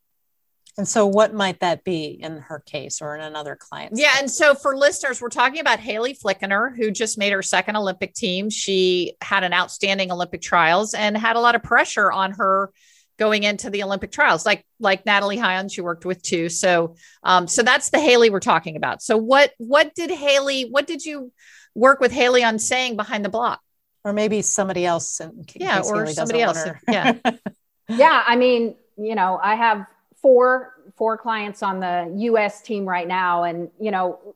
And 0.80 0.88
so, 0.88 1.06
what 1.06 1.34
might 1.34 1.60
that 1.60 1.84
be 1.84 2.06
in 2.06 2.38
her 2.38 2.60
case 2.60 3.02
or 3.02 3.14
in 3.14 3.20
another 3.20 3.58
client? 3.58 3.96
Yeah. 3.98 4.14
And 4.18 4.32
so, 4.32 4.56
for 4.56 4.78
listeners, 4.78 5.22
we're 5.22 5.28
talking 5.28 5.60
about 5.60 5.82
Hali 5.82 6.14
Flickinger, 6.14 6.74
who 6.74 6.90
just 6.90 7.18
made 7.18 7.34
her 7.34 7.42
second 7.42 7.76
Olympic 7.76 8.14
team. 8.14 8.50
She 8.50 9.18
had 9.22 9.44
an 9.44 9.52
outstanding 9.52 10.10
Olympic 10.10 10.42
trials 10.42 10.94
and 10.94 11.18
had 11.18 11.36
a 11.36 11.42
lot 11.42 11.56
of 11.56 11.64
pressure 11.64 12.10
on 12.10 12.32
her 12.32 12.72
going 13.18 13.44
into 13.44 13.70
the 13.70 13.84
Olympic 13.84 14.10
trials, 14.10 14.46
like 14.46 14.66
like 14.80 15.06
Natalie 15.06 15.36
Hinds, 15.36 15.74
she 15.74 15.82
worked 15.82 16.06
with 16.06 16.22
too. 16.22 16.48
So, 16.48 16.96
um, 17.24 17.50
so 17.50 17.62
that's 17.62 17.90
the 17.90 18.00
Hali 18.00 18.30
we're 18.30 18.40
talking 18.40 18.78
about. 18.78 19.02
So, 19.02 19.18
what 19.18 19.52
what 19.58 19.94
did 19.96 20.10
Hali? 20.10 20.62
What 20.62 20.88
did 20.88 21.04
you 21.04 21.34
work 21.76 22.00
with 22.00 22.14
Hali 22.14 22.42
on 22.42 22.58
saying 22.58 22.96
behind 22.96 23.26
the 23.26 23.30
block? 23.30 23.60
Or 24.06 24.14
maybe 24.14 24.42
somebody 24.44 24.86
else. 24.86 25.20
yeah, 25.56 25.82
or 25.82 26.04
Hali 26.04 26.14
somebody 26.14 26.42
else. 26.42 26.66
Yeah. 26.88 27.16
yeah. 27.90 28.24
I 28.26 28.38
mean, 28.38 28.76
you 28.98 29.14
know, 29.16 29.38
I 29.44 29.56
have 29.56 29.86
four 30.22 30.74
four 30.96 31.18
clients 31.18 31.64
on 31.64 31.80
the 31.80 32.14
U.S. 32.18 32.62
team 32.62 32.86
right 32.86 33.08
now, 33.08 33.44
and 33.44 33.70
you 33.80 33.92
know, 33.92 34.36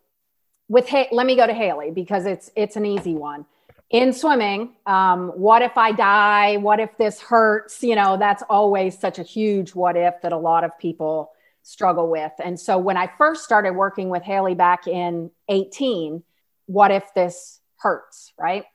with 0.68 0.88
ha- 0.90 1.10
let 1.12 1.26
me 1.26 1.36
go 1.36 1.46
to 1.46 1.54
Hali 1.54 1.92
because 1.92 2.26
it's 2.26 2.50
it's 2.56 2.76
an 2.76 2.86
easy 2.86 3.16
one. 3.16 3.46
In 3.90 4.12
swimming, 4.12 4.76
um, 4.88 5.30
what 5.30 5.62
if 5.62 5.78
I 5.78 5.92
die? 5.92 6.58
What 6.58 6.80
if 6.80 6.98
this 6.98 7.22
hurts? 7.22 7.84
You 7.84 7.96
know, 7.96 8.18
that's 8.18 8.44
always 8.50 8.98
such 8.98 9.20
a 9.20 9.24
huge 9.24 9.76
what 9.76 9.96
if 9.96 10.16
that 10.24 10.32
a 10.32 10.38
lot 10.38 10.64
of 10.64 10.78
people 10.80 11.32
struggle 11.64 12.10
with. 12.10 12.32
And 12.44 12.60
so 12.60 12.78
when 12.78 12.98
I 12.98 13.10
first 13.18 13.44
started 13.44 13.74
working 13.74 14.10
with 14.10 14.24
Hali 14.24 14.54
back 14.54 14.88
in 14.88 15.32
18, 15.48 16.24
what 16.66 16.92
if 16.92 17.14
this 17.14 17.60
hurts, 17.78 18.34
right? 18.38 18.66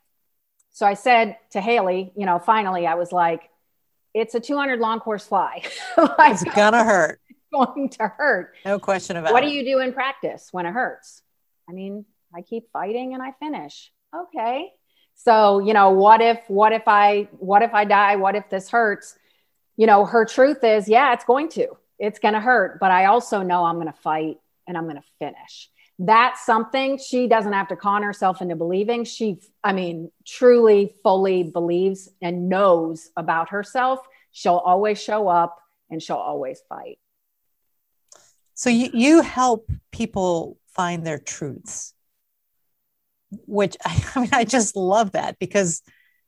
So 0.70 0.86
I 0.86 0.94
said 0.94 1.36
to 1.50 1.60
Hali, 1.60 2.12
you 2.16 2.24
know, 2.24 2.38
finally, 2.38 2.86
I 2.86 2.94
was 2.94 3.12
like, 3.12 3.50
it's 4.14 4.34
a 4.34 4.40
200 4.40 4.78
long 4.78 5.00
course 5.00 5.26
fly. 5.26 5.62
like, 5.96 6.32
it's 6.32 6.44
gonna 6.54 6.84
hurt. 6.84 7.20
It's 7.28 7.40
going 7.52 7.88
to 7.90 8.08
hurt. 8.08 8.54
No 8.64 8.78
question 8.78 9.16
about 9.16 9.32
what 9.32 9.42
it. 9.42 9.46
What 9.46 9.50
do 9.50 9.56
you 9.56 9.64
do 9.64 9.80
in 9.80 9.92
practice 9.92 10.48
when 10.52 10.66
it 10.66 10.72
hurts? 10.72 11.22
I 11.68 11.72
mean, 11.72 12.04
I 12.34 12.42
keep 12.42 12.70
fighting 12.72 13.14
and 13.14 13.22
I 13.22 13.32
finish. 13.38 13.90
Okay. 14.14 14.72
So, 15.14 15.58
you 15.58 15.74
know, 15.74 15.90
what 15.90 16.20
if, 16.20 16.38
what 16.48 16.72
if 16.72 16.84
I, 16.86 17.28
what 17.32 17.62
if 17.62 17.74
I 17.74 17.84
die? 17.84 18.16
What 18.16 18.36
if 18.36 18.48
this 18.50 18.70
hurts? 18.70 19.16
You 19.76 19.86
know, 19.86 20.04
her 20.04 20.24
truth 20.24 20.62
is, 20.62 20.88
yeah, 20.88 21.12
it's 21.12 21.24
going 21.24 21.48
to, 21.50 21.68
it's 21.98 22.18
going 22.18 22.34
to 22.34 22.40
hurt, 22.40 22.78
but 22.78 22.90
I 22.90 23.06
also 23.06 23.42
know 23.42 23.64
I'm 23.64 23.76
going 23.76 23.86
to 23.86 23.92
fight 23.92 24.38
and 24.66 24.76
I'm 24.76 24.84
going 24.84 24.96
to 24.96 25.02
finish. 25.18 25.70
That's 25.98 26.44
something 26.46 26.98
she 26.98 27.26
doesn't 27.26 27.52
have 27.52 27.68
to 27.68 27.76
con 27.76 28.02
herself 28.02 28.40
into 28.40 28.54
believing. 28.54 29.04
She, 29.04 29.40
I 29.64 29.72
mean, 29.72 30.12
truly, 30.24 30.94
fully 31.02 31.42
believes 31.42 32.08
and 32.22 32.48
knows 32.48 33.10
about 33.16 33.50
herself. 33.50 34.00
She'll 34.30 34.56
always 34.56 35.02
show 35.02 35.26
up 35.28 35.58
and 35.90 36.00
she'll 36.02 36.16
always 36.16 36.60
fight. 36.68 36.98
So 38.54 38.70
you, 38.70 38.90
you 38.92 39.22
help 39.22 39.70
people 39.90 40.58
find 40.68 41.04
their 41.04 41.18
truths 41.18 41.94
which 43.30 43.76
I 43.84 44.00
mean, 44.20 44.30
I 44.32 44.44
just 44.44 44.76
love 44.76 45.12
that 45.12 45.38
because 45.38 45.82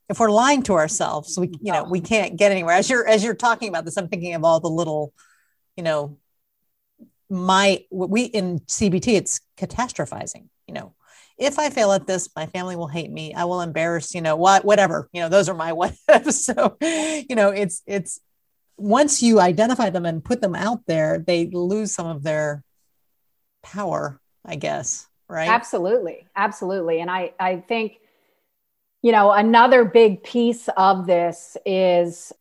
if 0.08 0.18
we're 0.18 0.30
lying 0.30 0.62
to 0.64 0.74
ourselves, 0.74 1.38
we, 1.38 1.48
you 1.60 1.72
know, 1.72 1.84
we 1.84 2.00
oh. 2.00 2.04
can't 2.04 2.36
get 2.36 2.52
anywhere. 2.52 2.74
As 2.74 2.90
you're, 2.90 3.06
as 3.06 3.22
you're 3.22 3.34
talking 3.34 3.68
about 3.68 3.84
this, 3.84 3.96
I'm 3.96 4.08
thinking 4.08 4.34
of 4.34 4.44
all 4.44 4.60
the 4.60 4.68
little, 4.68 5.12
you 5.76 5.84
know, 5.84 6.18
my, 7.30 7.84
we 7.90 8.24
in 8.24 8.60
CBT, 8.60 9.14
it's 9.14 9.40
catastrophizing, 9.56 10.48
you 10.66 10.74
know, 10.74 10.94
if 11.38 11.58
I 11.58 11.70
fail 11.70 11.92
at 11.92 12.06
this, 12.06 12.28
my 12.36 12.44
family 12.46 12.76
will 12.76 12.88
hate 12.88 13.10
me. 13.10 13.32
I 13.32 13.44
will 13.44 13.62
embarrass, 13.62 14.14
you 14.14 14.20
know, 14.20 14.36
what, 14.36 14.62
whatever, 14.62 15.08
you 15.12 15.22
know, 15.22 15.30
those 15.30 15.48
are 15.48 15.54
my 15.54 15.72
what. 15.74 15.94
ifs 16.08 16.44
so, 16.44 16.76
you 16.82 17.34
know, 17.34 17.48
it's, 17.50 17.82
it's, 17.86 18.20
once 18.76 19.22
you 19.22 19.40
identify 19.40 19.90
them 19.90 20.06
and 20.06 20.24
put 20.24 20.40
them 20.40 20.54
out 20.54 20.80
there, 20.86 21.18
they 21.18 21.46
lose 21.46 21.92
some 21.92 22.06
of 22.06 22.22
their 22.22 22.62
power, 23.62 24.20
I 24.44 24.56
guess 24.56 25.06
right 25.30 25.48
absolutely 25.48 26.26
absolutely 26.34 27.00
and 27.00 27.10
i 27.10 27.32
i 27.38 27.56
think 27.56 27.98
you 29.00 29.12
know 29.12 29.30
another 29.30 29.84
big 29.84 30.22
piece 30.22 30.68
of 30.76 31.06
this 31.06 31.56
is 31.64 32.32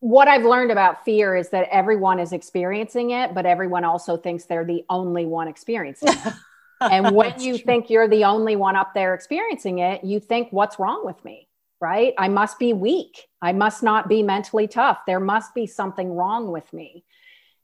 what 0.00 0.28
i've 0.28 0.44
learned 0.44 0.70
about 0.70 1.04
fear 1.04 1.36
is 1.36 1.50
that 1.50 1.68
everyone 1.70 2.18
is 2.18 2.32
experiencing 2.32 3.10
it 3.10 3.34
but 3.34 3.46
everyone 3.46 3.84
also 3.84 4.16
thinks 4.16 4.44
they're 4.44 4.64
the 4.64 4.84
only 4.88 5.24
one 5.26 5.48
experiencing 5.48 6.08
it. 6.08 6.34
And 6.82 7.14
when 7.14 7.38
you 7.38 7.58
true. 7.58 7.64
think 7.66 7.90
you're 7.90 8.08
the 8.08 8.24
only 8.24 8.56
one 8.56 8.74
up 8.74 8.94
there 8.94 9.12
experiencing 9.14 9.80
it 9.80 10.02
you 10.02 10.18
think 10.18 10.48
what's 10.50 10.78
wrong 10.78 11.04
with 11.04 11.22
me? 11.26 11.46
Right? 11.78 12.14
I 12.16 12.28
must 12.28 12.58
be 12.58 12.72
weak. 12.72 13.28
I 13.42 13.52
must 13.52 13.82
not 13.82 14.08
be 14.08 14.22
mentally 14.22 14.66
tough. 14.66 15.00
There 15.06 15.20
must 15.20 15.54
be 15.54 15.66
something 15.66 16.14
wrong 16.14 16.50
with 16.50 16.72
me. 16.72 17.04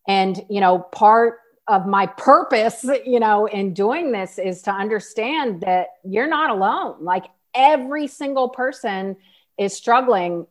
And 0.07 0.45
you 0.51 0.61
know 0.61 0.81
part 0.81 1.39
of 1.69 1.87
my 1.87 2.07
purpose, 2.07 2.85
you 3.05 3.19
know, 3.19 3.47
in 3.47 3.75
doing 3.75 4.13
this 4.13 4.39
is 4.39 4.63
to 4.63 4.71
understand 4.71 5.63
that 5.63 5.89
you're 6.05 6.29
not 6.29 6.51
alone. 6.51 6.97
Like 7.01 7.25
every 7.55 8.07
single 8.07 8.49
person 8.49 9.17
is 9.59 9.73
struggling, 9.73 10.47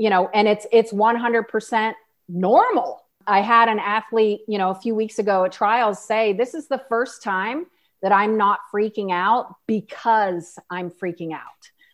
you 0.00 0.08
know, 0.08 0.30
and 0.32 0.48
it's 0.48 0.66
it's 0.72 0.94
100% 0.94 1.94
normal. 2.26 3.04
I 3.26 3.42
had 3.42 3.68
an 3.68 3.78
athlete, 3.78 4.40
you 4.48 4.56
know, 4.56 4.70
a 4.70 4.74
few 4.74 4.94
weeks 4.94 5.18
ago 5.18 5.44
at 5.44 5.52
trials 5.52 6.02
say, 6.02 6.32
"This 6.32 6.54
is 6.54 6.68
the 6.68 6.82
first 6.88 7.22
time 7.22 7.66
that 8.00 8.10
I'm 8.10 8.38
not 8.38 8.60
freaking 8.72 9.12
out 9.12 9.54
because 9.66 10.58
I'm 10.70 10.90
freaking 10.90 11.34
out." 11.34 11.42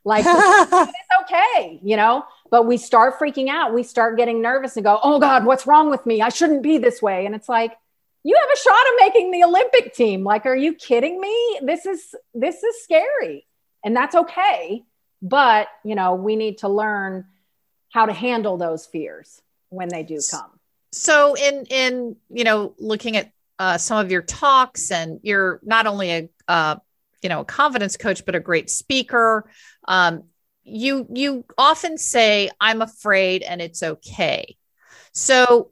Like 0.04 0.24
it's 0.28 1.08
okay, 1.22 1.80
you 1.82 1.96
know, 1.96 2.24
but 2.48 2.64
we 2.64 2.76
start 2.76 3.18
freaking 3.18 3.48
out, 3.48 3.74
we 3.74 3.82
start 3.82 4.16
getting 4.16 4.40
nervous 4.40 4.76
and 4.76 4.84
go, 4.84 5.00
"Oh 5.02 5.18
god, 5.18 5.44
what's 5.44 5.66
wrong 5.66 5.90
with 5.90 6.06
me? 6.06 6.22
I 6.22 6.28
shouldn't 6.28 6.62
be 6.62 6.78
this 6.78 7.02
way." 7.02 7.26
And 7.26 7.34
it's 7.34 7.48
like, 7.48 7.76
you 8.22 8.36
have 8.40 8.50
a 8.56 8.60
shot 8.60 8.86
of 8.86 8.94
making 9.00 9.32
the 9.32 9.42
Olympic 9.42 9.94
team. 9.94 10.22
Like, 10.22 10.46
are 10.46 10.54
you 10.54 10.74
kidding 10.74 11.20
me? 11.20 11.58
This 11.60 11.84
is 11.84 12.14
this 12.34 12.62
is 12.62 12.84
scary. 12.84 13.48
And 13.84 13.96
that's 13.96 14.14
okay. 14.14 14.84
But, 15.22 15.66
you 15.84 15.96
know, 15.96 16.14
we 16.14 16.36
need 16.36 16.58
to 16.58 16.68
learn 16.68 17.24
how 17.92 18.06
to 18.06 18.12
handle 18.12 18.56
those 18.56 18.86
fears 18.86 19.40
when 19.68 19.88
they 19.88 20.02
do 20.02 20.18
come. 20.30 20.50
So 20.92 21.34
in 21.34 21.64
in, 21.70 22.16
you 22.30 22.44
know, 22.44 22.74
looking 22.78 23.16
at 23.16 23.30
uh, 23.58 23.78
some 23.78 23.98
of 23.98 24.10
your 24.10 24.22
talks 24.22 24.90
and 24.90 25.20
you're 25.22 25.60
not 25.62 25.86
only 25.86 26.10
a 26.10 26.28
uh, 26.48 26.76
you 27.22 27.28
know, 27.28 27.40
a 27.40 27.44
confidence 27.44 27.96
coach 27.96 28.24
but 28.24 28.34
a 28.34 28.40
great 28.40 28.70
speaker. 28.70 29.50
Um, 29.88 30.24
you 30.64 31.06
you 31.12 31.44
often 31.56 31.98
say 31.98 32.50
I'm 32.60 32.82
afraid 32.82 33.42
and 33.42 33.60
it's 33.60 33.82
okay. 33.82 34.56
So 35.12 35.70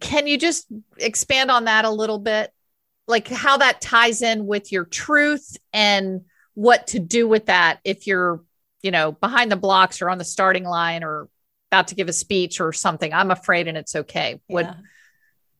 can 0.00 0.26
you 0.26 0.38
just 0.38 0.66
expand 0.98 1.50
on 1.50 1.64
that 1.64 1.84
a 1.84 1.90
little 1.90 2.18
bit? 2.18 2.52
Like 3.06 3.28
how 3.28 3.56
that 3.58 3.80
ties 3.80 4.22
in 4.22 4.46
with 4.46 4.70
your 4.70 4.84
truth 4.84 5.56
and 5.72 6.22
what 6.54 6.88
to 6.88 6.98
do 6.98 7.26
with 7.26 7.46
that 7.46 7.80
if 7.84 8.06
you're, 8.06 8.42
you 8.82 8.90
know, 8.90 9.12
behind 9.12 9.50
the 9.50 9.56
blocks 9.56 10.00
or 10.02 10.10
on 10.10 10.18
the 10.18 10.24
starting 10.24 10.64
line 10.64 11.02
or 11.02 11.28
about 11.70 11.88
to 11.88 11.94
give 11.94 12.08
a 12.08 12.12
speech 12.12 12.60
or 12.60 12.72
something. 12.72 13.12
I'm 13.12 13.30
afraid 13.30 13.68
and 13.68 13.76
it's 13.76 13.94
okay. 13.94 14.40
What 14.46 14.66
yeah. 14.66 14.74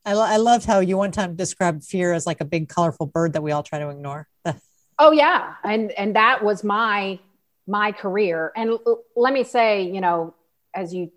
I, 0.04 0.14
lo- 0.14 0.22
I 0.22 0.36
loved 0.38 0.64
how 0.64 0.80
you 0.80 0.96
one 0.96 1.10
time 1.10 1.36
described 1.36 1.84
fear 1.84 2.12
as 2.12 2.26
like 2.26 2.40
a 2.40 2.44
big 2.44 2.68
colorful 2.68 3.06
bird 3.06 3.34
that 3.34 3.42
we 3.42 3.52
all 3.52 3.62
try 3.62 3.78
to 3.78 3.90
ignore. 3.90 4.26
oh 4.98 5.10
yeah. 5.10 5.54
And, 5.64 5.90
and 5.92 6.16
that 6.16 6.42
was 6.42 6.64
my, 6.64 7.18
my 7.66 7.92
career. 7.92 8.52
And 8.56 8.70
l- 8.70 9.02
let 9.16 9.34
me 9.34 9.44
say, 9.44 9.82
you 9.82 10.00
know, 10.00 10.34
as 10.74 10.94
you 10.94 11.12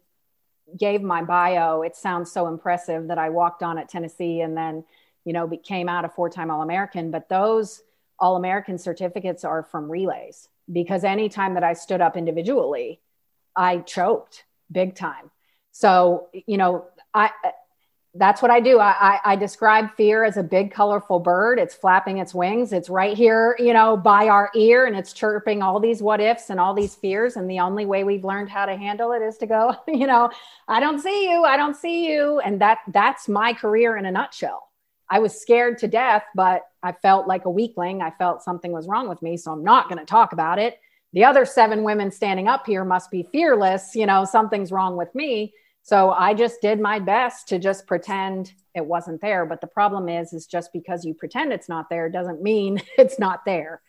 gave 0.77 1.01
my 1.01 1.23
bio, 1.23 1.83
it 1.83 1.95
sounds 1.95 2.31
so 2.31 2.47
impressive 2.47 3.07
that 3.07 3.17
I 3.17 3.29
walked 3.29 3.63
on 3.63 3.77
at 3.77 3.89
Tennessee 3.89 4.41
and 4.41 4.57
then, 4.57 4.83
you 5.23 5.33
know, 5.33 5.47
became 5.47 5.87
out 5.87 6.03
a 6.03 6.09
four-time 6.09 6.49
All-American. 6.49 7.11
But 7.11 7.29
those 7.29 7.83
All-American 8.19 8.77
certificates 8.77 9.45
are 9.45 9.63
from 9.63 9.89
relays 9.89 10.49
because 10.71 11.03
anytime 11.03 11.55
that 11.55 11.63
I 11.63 11.73
stood 11.73 12.01
up 12.01 12.15
individually, 12.15 13.01
I 13.55 13.77
choked 13.77 14.45
big 14.71 14.95
time. 14.95 15.31
So, 15.71 16.29
you 16.33 16.57
know, 16.57 16.85
I 17.13 17.31
that's 18.13 18.41
what 18.41 18.51
I 18.51 18.59
do. 18.59 18.77
I, 18.79 18.89
I, 18.99 19.19
I, 19.23 19.35
describe 19.37 19.95
fear 19.95 20.25
as 20.25 20.35
a 20.35 20.43
big, 20.43 20.73
colorful 20.73 21.19
bird. 21.19 21.59
It's 21.59 21.73
flapping 21.73 22.17
its 22.17 22.33
wings. 22.33 22.73
It's 22.73 22.89
right 22.89 23.15
here, 23.15 23.55
you 23.57 23.71
know, 23.71 23.95
by 23.95 24.27
our 24.27 24.51
ear, 24.53 24.85
and 24.85 24.97
it's 24.97 25.13
chirping 25.13 25.61
all 25.61 25.79
these 25.79 26.01
what 26.01 26.19
ifs 26.19 26.49
and 26.49 26.59
all 26.59 26.73
these 26.73 26.93
fears. 26.93 27.37
And 27.37 27.49
the 27.49 27.61
only 27.61 27.85
way 27.85 28.03
we've 28.03 28.25
learned 28.25 28.49
how 28.49 28.65
to 28.65 28.75
handle 28.75 29.13
it 29.13 29.21
is 29.21 29.37
to 29.37 29.47
go, 29.47 29.75
you 29.87 30.07
know, 30.07 30.29
I 30.67 30.81
don't 30.81 30.99
see 30.99 31.31
you, 31.31 31.45
I 31.45 31.55
don't 31.55 31.75
see 31.75 32.11
you, 32.11 32.39
and 32.39 32.59
that 32.59 32.79
that's 32.89 33.29
my 33.29 33.53
career 33.53 33.95
in 33.95 34.05
a 34.05 34.11
nutshell. 34.11 34.67
I 35.09 35.19
was 35.19 35.39
scared 35.39 35.77
to 35.79 35.87
death, 35.87 36.23
but 36.35 36.63
I 36.83 36.93
felt 36.93 37.27
like 37.27 37.45
a 37.45 37.49
weakling. 37.49 38.01
I 38.01 38.11
felt 38.11 38.43
something 38.43 38.71
was 38.71 38.87
wrong 38.87 39.07
with 39.07 39.21
me, 39.21 39.37
so 39.37 39.51
I'm 39.51 39.63
not 39.63 39.87
going 39.87 39.99
to 39.99 40.05
talk 40.05 40.33
about 40.33 40.59
it. 40.59 40.79
The 41.13 41.25
other 41.25 41.45
seven 41.45 41.83
women 41.83 42.11
standing 42.11 42.47
up 42.47 42.65
here 42.65 42.85
must 42.85 43.11
be 43.11 43.23
fearless. 43.31 43.95
You 43.95 44.05
know, 44.05 44.25
something's 44.25 44.71
wrong 44.71 44.97
with 44.97 45.13
me 45.13 45.53
so 45.83 46.11
I 46.11 46.33
just 46.33 46.61
did 46.61 46.79
my 46.79 46.99
best 46.99 47.47
to 47.49 47.59
just 47.59 47.87
pretend 47.87 48.53
it 48.75 48.85
wasn't 48.85 49.21
there. 49.21 49.45
But 49.45 49.61
the 49.61 49.67
problem 49.67 50.09
is, 50.09 50.33
is 50.33 50.45
just 50.45 50.71
because 50.73 51.03
you 51.05 51.13
pretend 51.13 51.51
it's 51.51 51.69
not 51.69 51.89
there 51.89 52.09
doesn't 52.09 52.41
mean 52.41 52.81
it's 52.97 53.19
not 53.19 53.45
there. 53.45 53.81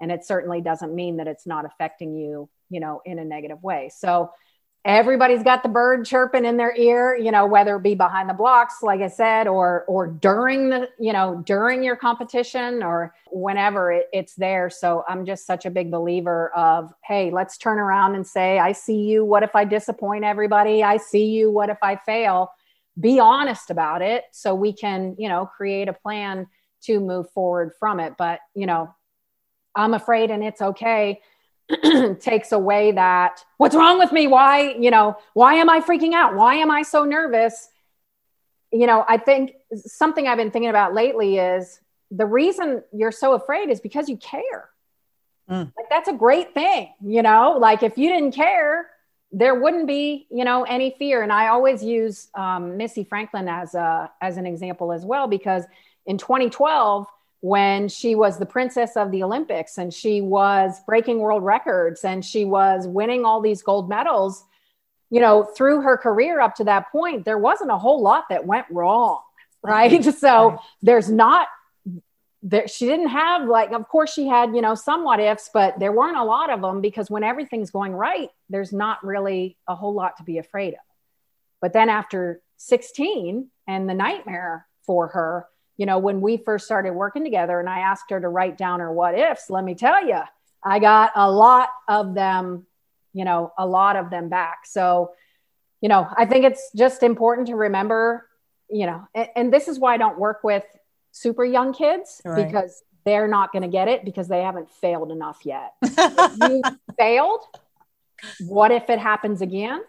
And 0.00 0.12
it 0.12 0.24
certainly 0.24 0.60
doesn't 0.60 0.94
mean 0.94 1.16
that 1.16 1.26
it's 1.26 1.46
not 1.46 1.64
affecting 1.64 2.14
you, 2.14 2.48
you 2.70 2.80
know, 2.80 3.00
in 3.04 3.18
a 3.18 3.24
negative 3.24 3.62
way. 3.62 3.90
So 3.92 4.30
everybody's 4.84 5.42
got 5.42 5.62
the 5.62 5.68
bird 5.68 6.06
chirping 6.06 6.44
in 6.44 6.56
their 6.56 6.74
ear 6.76 7.16
you 7.16 7.32
know 7.32 7.44
whether 7.44 7.76
it 7.76 7.82
be 7.82 7.94
behind 7.94 8.28
the 8.28 8.34
blocks 8.34 8.76
like 8.80 9.00
i 9.00 9.08
said 9.08 9.48
or 9.48 9.84
or 9.88 10.06
during 10.06 10.70
the 10.70 10.88
you 11.00 11.12
know 11.12 11.42
during 11.44 11.82
your 11.82 11.96
competition 11.96 12.82
or 12.82 13.12
whenever 13.30 13.90
it, 13.92 14.06
it's 14.12 14.34
there. 14.34 14.70
So 14.70 15.04
i'm 15.08 15.26
just 15.26 15.46
such 15.46 15.66
a 15.66 15.70
big 15.70 15.90
believer 15.90 16.50
of 16.56 16.92
hey 17.04 17.30
let's 17.30 17.58
turn 17.58 17.78
around 17.78 18.14
and 18.14 18.26
say 18.26 18.58
i 18.58 18.72
see 18.72 19.02
you. 19.02 19.24
What 19.24 19.42
if 19.42 19.54
i 19.54 19.64
disappoint 19.64 20.24
everybody? 20.24 20.82
I 20.84 20.96
see 20.96 21.26
you. 21.26 21.50
What 21.50 21.70
if 21.70 21.78
i 21.82 21.96
fail? 21.96 22.52
Be 23.00 23.18
honest 23.18 23.70
about 23.70 24.00
it 24.00 24.24
so 24.30 24.54
we 24.54 24.72
can 24.72 25.16
you 25.18 25.28
know 25.28 25.46
create 25.46 25.88
a 25.88 25.92
plan 25.92 26.46
to 26.82 27.00
move 27.00 27.28
forward 27.30 27.72
from 27.80 27.98
it. 27.98 28.14
But 28.16 28.40
you 28.54 28.66
know 28.66 28.94
i'm 29.74 29.94
afraid 29.94 30.30
and 30.30 30.42
it's 30.42 30.62
okay 30.62 31.20
takes 32.20 32.52
away 32.52 32.92
that 32.92 33.44
what's 33.58 33.74
wrong 33.74 33.98
with 33.98 34.12
me? 34.12 34.26
Why 34.26 34.74
you 34.78 34.90
know 34.90 35.16
why 35.34 35.54
am 35.54 35.68
i 35.68 35.80
freaking 35.80 36.14
out? 36.14 36.34
Why 36.34 36.54
am 36.54 36.70
i 36.70 36.82
so 36.82 37.04
nervous? 37.04 37.68
You 38.72 38.86
know 38.86 39.04
i 39.08 39.18
think 39.18 39.52
something 39.74 40.26
i've 40.26 40.38
been 40.38 40.50
thinking 40.50 40.70
about 40.70 40.94
lately 40.94 41.38
is 41.38 41.80
the 42.10 42.26
reason 42.26 42.82
you're 42.92 43.12
so 43.12 43.34
afraid 43.34 43.68
is 43.68 43.80
because 43.80 44.08
you 44.08 44.16
care. 44.16 44.70
Mm. 45.50 45.72
like 45.78 45.88
that's 45.88 46.08
a 46.08 46.12
great 46.12 46.52
thing 46.52 46.92
you 47.02 47.22
know? 47.22 47.56
Like 47.58 47.82
if 47.82 47.96
you 47.96 48.10
didn't 48.10 48.32
care 48.32 48.88
there 49.30 49.54
wouldn't 49.54 49.86
be 49.86 50.26
you 50.30 50.44
know 50.44 50.64
any 50.64 50.94
fear. 50.98 51.22
And 51.22 51.32
i 51.32 51.48
always 51.48 51.82
use 51.82 52.28
um, 52.34 52.76
missy 52.76 53.04
franklin 53.04 53.48
as 53.48 53.74
a 53.74 54.10
as 54.20 54.36
an 54.36 54.46
example 54.46 54.92
as 54.92 55.04
well 55.04 55.26
because 55.26 55.64
in 56.06 56.16
2012 56.16 57.06
when 57.40 57.88
she 57.88 58.14
was 58.14 58.38
the 58.38 58.46
princess 58.46 58.96
of 58.96 59.10
the 59.10 59.22
Olympics 59.22 59.78
and 59.78 59.94
she 59.94 60.20
was 60.20 60.80
breaking 60.86 61.20
world 61.20 61.44
records 61.44 62.04
and 62.04 62.24
she 62.24 62.44
was 62.44 62.86
winning 62.86 63.24
all 63.24 63.40
these 63.40 63.62
gold 63.62 63.88
medals, 63.88 64.44
you 65.10 65.20
know, 65.20 65.44
through 65.44 65.82
her 65.82 65.96
career 65.96 66.40
up 66.40 66.56
to 66.56 66.64
that 66.64 66.90
point, 66.90 67.24
there 67.24 67.38
wasn't 67.38 67.70
a 67.70 67.78
whole 67.78 68.02
lot 68.02 68.24
that 68.30 68.46
went 68.46 68.66
wrong. 68.70 69.20
Right. 69.60 70.04
So 70.14 70.60
there's 70.82 71.10
not 71.10 71.48
there 72.42 72.68
she 72.68 72.86
didn't 72.86 73.08
have 73.08 73.48
like 73.48 73.72
of 73.72 73.88
course 73.88 74.12
she 74.12 74.26
had 74.26 74.54
you 74.54 74.62
know 74.62 74.74
some 74.74 75.02
what 75.02 75.18
ifs 75.18 75.50
but 75.52 75.78
there 75.80 75.90
weren't 75.90 76.16
a 76.16 76.22
lot 76.22 76.50
of 76.50 76.60
them 76.60 76.80
because 76.80 77.10
when 77.10 77.24
everything's 77.24 77.70
going 77.70 77.92
right 77.92 78.30
there's 78.48 78.72
not 78.72 79.04
really 79.04 79.56
a 79.66 79.74
whole 79.74 79.92
lot 79.92 80.16
to 80.16 80.22
be 80.22 80.38
afraid 80.38 80.74
of 80.74 80.80
but 81.60 81.72
then 81.72 81.88
after 81.88 82.40
16 82.58 83.48
and 83.66 83.88
the 83.88 83.94
nightmare 83.94 84.66
for 84.86 85.08
her 85.08 85.46
you 85.78 85.86
know 85.86 85.98
when 85.98 86.20
we 86.20 86.36
first 86.36 86.66
started 86.66 86.92
working 86.92 87.24
together 87.24 87.58
and 87.58 87.68
i 87.68 87.78
asked 87.78 88.10
her 88.10 88.20
to 88.20 88.28
write 88.28 88.58
down 88.58 88.80
her 88.80 88.92
what 88.92 89.18
ifs 89.18 89.48
let 89.48 89.64
me 89.64 89.74
tell 89.74 90.06
you 90.06 90.20
i 90.62 90.78
got 90.78 91.10
a 91.16 91.30
lot 91.30 91.70
of 91.88 92.14
them 92.14 92.66
you 93.14 93.24
know 93.24 93.52
a 93.56 93.66
lot 93.66 93.96
of 93.96 94.10
them 94.10 94.28
back 94.28 94.66
so 94.66 95.12
you 95.80 95.88
know 95.88 96.06
i 96.16 96.26
think 96.26 96.44
it's 96.44 96.70
just 96.76 97.02
important 97.02 97.46
to 97.48 97.54
remember 97.54 98.28
you 98.68 98.84
know 98.84 99.06
and, 99.14 99.28
and 99.34 99.52
this 99.52 99.66
is 99.68 99.78
why 99.78 99.94
i 99.94 99.96
don't 99.96 100.18
work 100.18 100.44
with 100.44 100.64
super 101.12 101.44
young 101.44 101.72
kids 101.72 102.20
right. 102.24 102.46
because 102.46 102.82
they're 103.08 103.28
not 103.28 103.52
going 103.52 103.62
to 103.62 103.68
get 103.68 103.88
it 103.88 104.04
because 104.04 104.28
they 104.28 104.42
haven't 104.42 104.70
failed 104.70 105.10
enough 105.10 105.40
yet. 105.44 105.72
you 105.82 106.62
failed. 106.98 107.40
What 108.40 108.70
if 108.70 108.90
it 108.90 108.98
happens 108.98 109.40
again? 109.40 109.80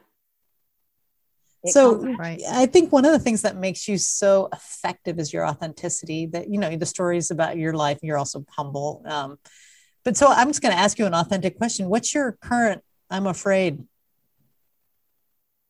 It 1.64 1.74
so 1.74 2.16
right. 2.18 2.42
I 2.50 2.66
think 2.68 2.92
one 2.92 3.06
of 3.06 3.12
the 3.12 3.20
things 3.20 3.42
that 3.42 3.58
makes 3.58 3.88
you 3.88 3.98
so 3.98 4.48
effective 4.54 5.20
is 5.20 5.34
your 5.34 5.46
authenticity 5.46 6.26
that, 6.28 6.50
you 6.50 6.58
know, 6.58 6.76
the 6.76 6.86
stories 6.86 7.32
about 7.32 7.58
your 7.58 7.74
life, 7.74 8.00
you're 8.02 8.18
also 8.18 8.46
humble. 8.50 9.04
Um, 9.06 9.38
but 10.06 10.16
so 10.16 10.28
I'm 10.28 10.48
just 10.48 10.62
going 10.62 10.74
to 10.74 10.80
ask 10.80 10.98
you 10.98 11.06
an 11.06 11.14
authentic 11.14 11.58
question. 11.58 11.90
What's 11.90 12.14
your 12.14 12.38
current, 12.42 12.82
I'm 13.10 13.28
afraid 13.28 13.84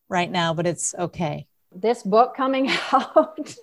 right 0.10 0.30
now, 0.30 0.54
but 0.54 0.68
it's 0.68 0.94
okay. 0.94 1.48
This 1.74 2.04
book 2.04 2.36
coming 2.36 2.70
out 2.94 3.56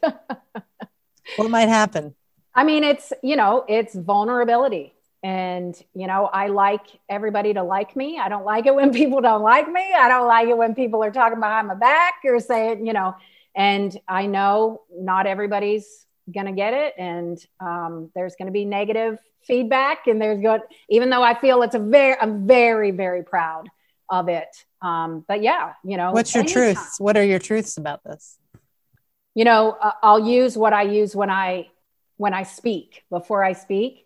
what 1.36 1.50
might 1.50 1.68
happen? 1.68 2.14
I 2.54 2.64
mean, 2.64 2.82
it's, 2.82 3.12
you 3.22 3.36
know, 3.36 3.64
it's 3.68 3.94
vulnerability. 3.94 4.94
And, 5.22 5.74
you 5.94 6.06
know, 6.06 6.26
I 6.26 6.48
like 6.48 6.86
everybody 7.08 7.54
to 7.54 7.62
like 7.62 7.96
me. 7.96 8.18
I 8.18 8.28
don't 8.28 8.44
like 8.44 8.66
it 8.66 8.74
when 8.74 8.92
people 9.00 9.20
don't 9.20 9.42
like 9.42 9.70
me. 9.70 9.92
I 9.94 10.08
don't 10.08 10.26
like 10.26 10.48
it 10.48 10.56
when 10.56 10.74
people 10.74 11.02
are 11.02 11.10
talking 11.10 11.40
behind 11.40 11.68
my 11.68 11.74
back 11.74 12.14
or 12.24 12.38
saying, 12.40 12.86
you 12.86 12.92
know, 12.92 13.14
and 13.54 13.98
I 14.06 14.26
know 14.26 14.82
not 14.92 15.26
everybody's 15.26 16.06
going 16.32 16.46
to 16.46 16.52
get 16.52 16.74
it. 16.74 16.94
And 16.98 17.38
um, 17.60 18.10
there's 18.14 18.36
going 18.36 18.46
to 18.46 18.52
be 18.52 18.64
negative 18.64 19.18
feedback. 19.42 20.06
And 20.06 20.20
there's 20.20 20.40
good, 20.40 20.60
even 20.90 21.10
though 21.10 21.22
I 21.22 21.38
feel 21.38 21.62
it's 21.62 21.74
a 21.74 21.78
very, 21.78 22.16
I'm 22.20 22.46
very, 22.46 22.90
very 22.90 23.22
proud 23.22 23.68
of 24.10 24.28
it. 24.28 24.48
Um, 24.82 25.24
but 25.26 25.42
yeah, 25.42 25.72
you 25.84 25.96
know, 25.96 26.12
what's 26.12 26.34
your 26.34 26.42
anytime. 26.42 26.74
truths? 26.74 27.00
What 27.00 27.16
are 27.16 27.24
your 27.24 27.38
truths 27.38 27.76
about 27.76 28.04
this? 28.04 28.38
you 29.36 29.44
know 29.44 29.76
uh, 29.80 29.92
i'll 30.02 30.26
use 30.26 30.56
what 30.56 30.72
i 30.72 30.82
use 30.82 31.14
when 31.14 31.30
i 31.30 31.68
when 32.16 32.34
i 32.34 32.42
speak 32.42 33.04
before 33.10 33.44
i 33.44 33.52
speak 33.52 34.05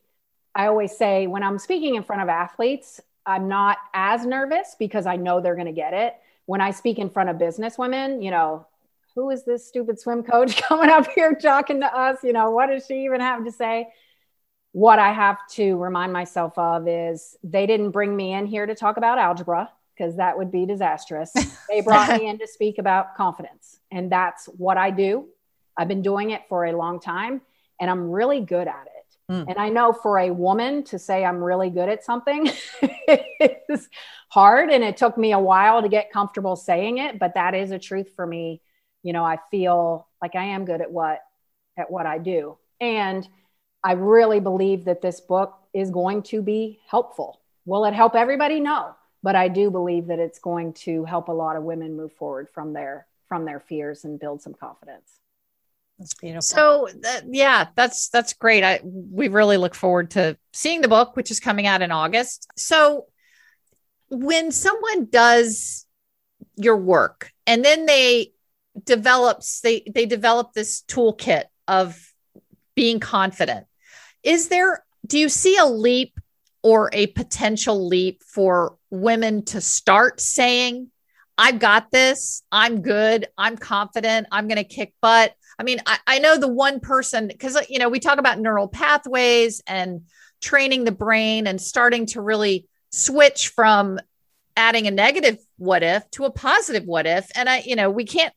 i 0.54 0.66
always 0.66 0.96
say 0.96 1.26
when 1.26 1.42
i'm 1.42 1.58
speaking 1.58 1.94
in 1.94 2.02
front 2.02 2.22
of 2.22 2.28
athletes 2.28 3.00
i'm 3.26 3.48
not 3.48 3.78
as 3.94 4.24
nervous 4.24 4.76
because 4.78 5.06
i 5.06 5.16
know 5.16 5.40
they're 5.40 5.54
going 5.54 5.66
to 5.66 5.72
get 5.72 5.92
it 5.92 6.14
when 6.46 6.60
i 6.60 6.70
speak 6.70 6.98
in 6.98 7.10
front 7.10 7.28
of 7.28 7.38
business 7.38 7.78
women 7.78 8.22
you 8.22 8.30
know 8.30 8.66
who 9.14 9.30
is 9.30 9.44
this 9.44 9.66
stupid 9.66 9.98
swim 9.98 10.22
coach 10.22 10.60
coming 10.68 10.90
up 10.90 11.10
here 11.10 11.34
talking 11.34 11.80
to 11.80 11.96
us 11.96 12.18
you 12.22 12.32
know 12.32 12.50
what 12.50 12.66
does 12.66 12.86
she 12.86 13.04
even 13.04 13.20
have 13.20 13.44
to 13.44 13.52
say 13.52 13.88
what 14.72 14.98
i 14.98 15.12
have 15.12 15.38
to 15.48 15.76
remind 15.76 16.12
myself 16.12 16.56
of 16.58 16.86
is 16.86 17.36
they 17.42 17.66
didn't 17.66 17.90
bring 17.90 18.14
me 18.14 18.32
in 18.32 18.46
here 18.46 18.66
to 18.66 18.74
talk 18.74 18.96
about 18.96 19.18
algebra 19.18 19.70
because 20.00 20.16
that 20.16 20.38
would 20.38 20.50
be 20.50 20.64
disastrous. 20.64 21.32
They 21.68 21.82
brought 21.82 22.18
me 22.18 22.26
in 22.26 22.36
to 22.40 22.48
speak 22.48 22.78
about 22.78 23.14
confidence. 23.14 23.78
And 23.92 24.10
that's 24.10 24.46
what 24.46 24.76
I 24.76 24.90
do. 24.90 25.28
I've 25.76 25.86
been 25.86 26.02
doing 26.02 26.30
it 26.30 26.42
for 26.48 26.64
a 26.64 26.76
long 26.76 26.98
time 26.98 27.42
and 27.80 27.88
I'm 27.88 28.10
really 28.10 28.40
good 28.40 28.66
at 28.66 28.86
it. 28.86 28.89
Mm. 29.30 29.46
And 29.48 29.58
I 29.58 29.68
know 29.68 29.92
for 29.92 30.18
a 30.18 30.30
woman 30.30 30.82
to 30.84 30.98
say 30.98 31.24
I'm 31.24 31.42
really 31.42 31.70
good 31.70 31.88
at 31.88 32.04
something 32.04 32.50
is 33.08 33.88
hard. 34.28 34.70
And 34.70 34.82
it 34.82 34.96
took 34.96 35.16
me 35.16 35.32
a 35.32 35.38
while 35.38 35.82
to 35.82 35.88
get 35.88 36.12
comfortable 36.12 36.56
saying 36.56 36.98
it, 36.98 37.18
but 37.18 37.34
that 37.34 37.54
is 37.54 37.70
a 37.70 37.78
truth 37.78 38.12
for 38.16 38.26
me. 38.26 38.60
You 39.02 39.12
know, 39.12 39.24
I 39.24 39.38
feel 39.50 40.08
like 40.20 40.34
I 40.34 40.44
am 40.44 40.64
good 40.64 40.80
at 40.80 40.90
what 40.90 41.20
at 41.78 41.90
what 41.90 42.06
I 42.06 42.18
do. 42.18 42.58
And 42.80 43.26
I 43.82 43.92
really 43.92 44.40
believe 44.40 44.84
that 44.86 45.00
this 45.00 45.20
book 45.20 45.54
is 45.72 45.90
going 45.90 46.22
to 46.24 46.42
be 46.42 46.80
helpful. 46.88 47.40
Will 47.64 47.84
it 47.84 47.94
help 47.94 48.14
everybody? 48.14 48.60
No 48.60 48.94
but 49.22 49.36
I 49.36 49.48
do 49.48 49.70
believe 49.70 50.06
that 50.06 50.18
it's 50.18 50.38
going 50.38 50.72
to 50.74 51.04
help 51.04 51.28
a 51.28 51.32
lot 51.32 51.56
of 51.56 51.62
women 51.62 51.96
move 51.96 52.12
forward 52.12 52.48
from 52.52 52.72
their 52.72 53.06
from 53.28 53.44
their 53.44 53.60
fears 53.60 54.04
and 54.04 54.18
build 54.18 54.42
some 54.42 54.54
confidence. 54.54 55.19
That's 56.00 56.14
beautiful. 56.14 56.40
So 56.40 56.88
that, 57.02 57.24
yeah, 57.28 57.68
that's 57.76 58.08
that's 58.08 58.32
great. 58.32 58.64
I 58.64 58.80
we 58.82 59.28
really 59.28 59.58
look 59.58 59.74
forward 59.74 60.12
to 60.12 60.38
seeing 60.54 60.80
the 60.80 60.88
book, 60.88 61.14
which 61.14 61.30
is 61.30 61.40
coming 61.40 61.66
out 61.66 61.82
in 61.82 61.92
August. 61.92 62.48
So 62.56 63.06
when 64.08 64.50
someone 64.50 65.08
does 65.10 65.86
your 66.56 66.78
work 66.78 67.30
and 67.46 67.62
then 67.62 67.84
they 67.84 68.32
develops 68.82 69.60
they 69.60 69.82
they 69.94 70.06
develop 70.06 70.54
this 70.54 70.82
toolkit 70.88 71.44
of 71.68 72.02
being 72.74 72.98
confident, 72.98 73.66
is 74.22 74.48
there 74.48 74.82
do 75.06 75.18
you 75.18 75.28
see 75.28 75.58
a 75.58 75.66
leap 75.66 76.18
or 76.62 76.88
a 76.94 77.08
potential 77.08 77.86
leap 77.86 78.22
for 78.22 78.78
women 78.88 79.44
to 79.46 79.60
start 79.60 80.18
saying, 80.18 80.90
I've 81.36 81.58
got 81.58 81.90
this, 81.90 82.42
I'm 82.50 82.80
good, 82.80 83.28
I'm 83.36 83.56
confident, 83.56 84.28
I'm 84.30 84.48
going 84.48 84.56
to 84.56 84.64
kick 84.64 84.94
butt. 85.00 85.34
I 85.60 85.62
mean, 85.62 85.78
I, 85.84 85.98
I 86.06 86.18
know 86.20 86.38
the 86.38 86.48
one 86.48 86.80
person, 86.80 87.28
because, 87.28 87.58
you 87.68 87.78
know, 87.78 87.90
we 87.90 88.00
talk 88.00 88.18
about 88.18 88.40
neural 88.40 88.66
pathways 88.66 89.60
and 89.66 90.06
training 90.40 90.84
the 90.84 90.92
brain 90.92 91.46
and 91.46 91.60
starting 91.60 92.06
to 92.06 92.22
really 92.22 92.66
switch 92.90 93.48
from 93.48 93.98
adding 94.56 94.86
a 94.86 94.90
negative 94.90 95.36
what 95.58 95.82
if 95.82 96.10
to 96.12 96.24
a 96.24 96.30
positive 96.30 96.86
what 96.86 97.06
if. 97.06 97.30
And 97.34 97.46
I, 97.46 97.60
you 97.60 97.76
know, 97.76 97.90
we 97.90 98.06
can't, 98.06 98.32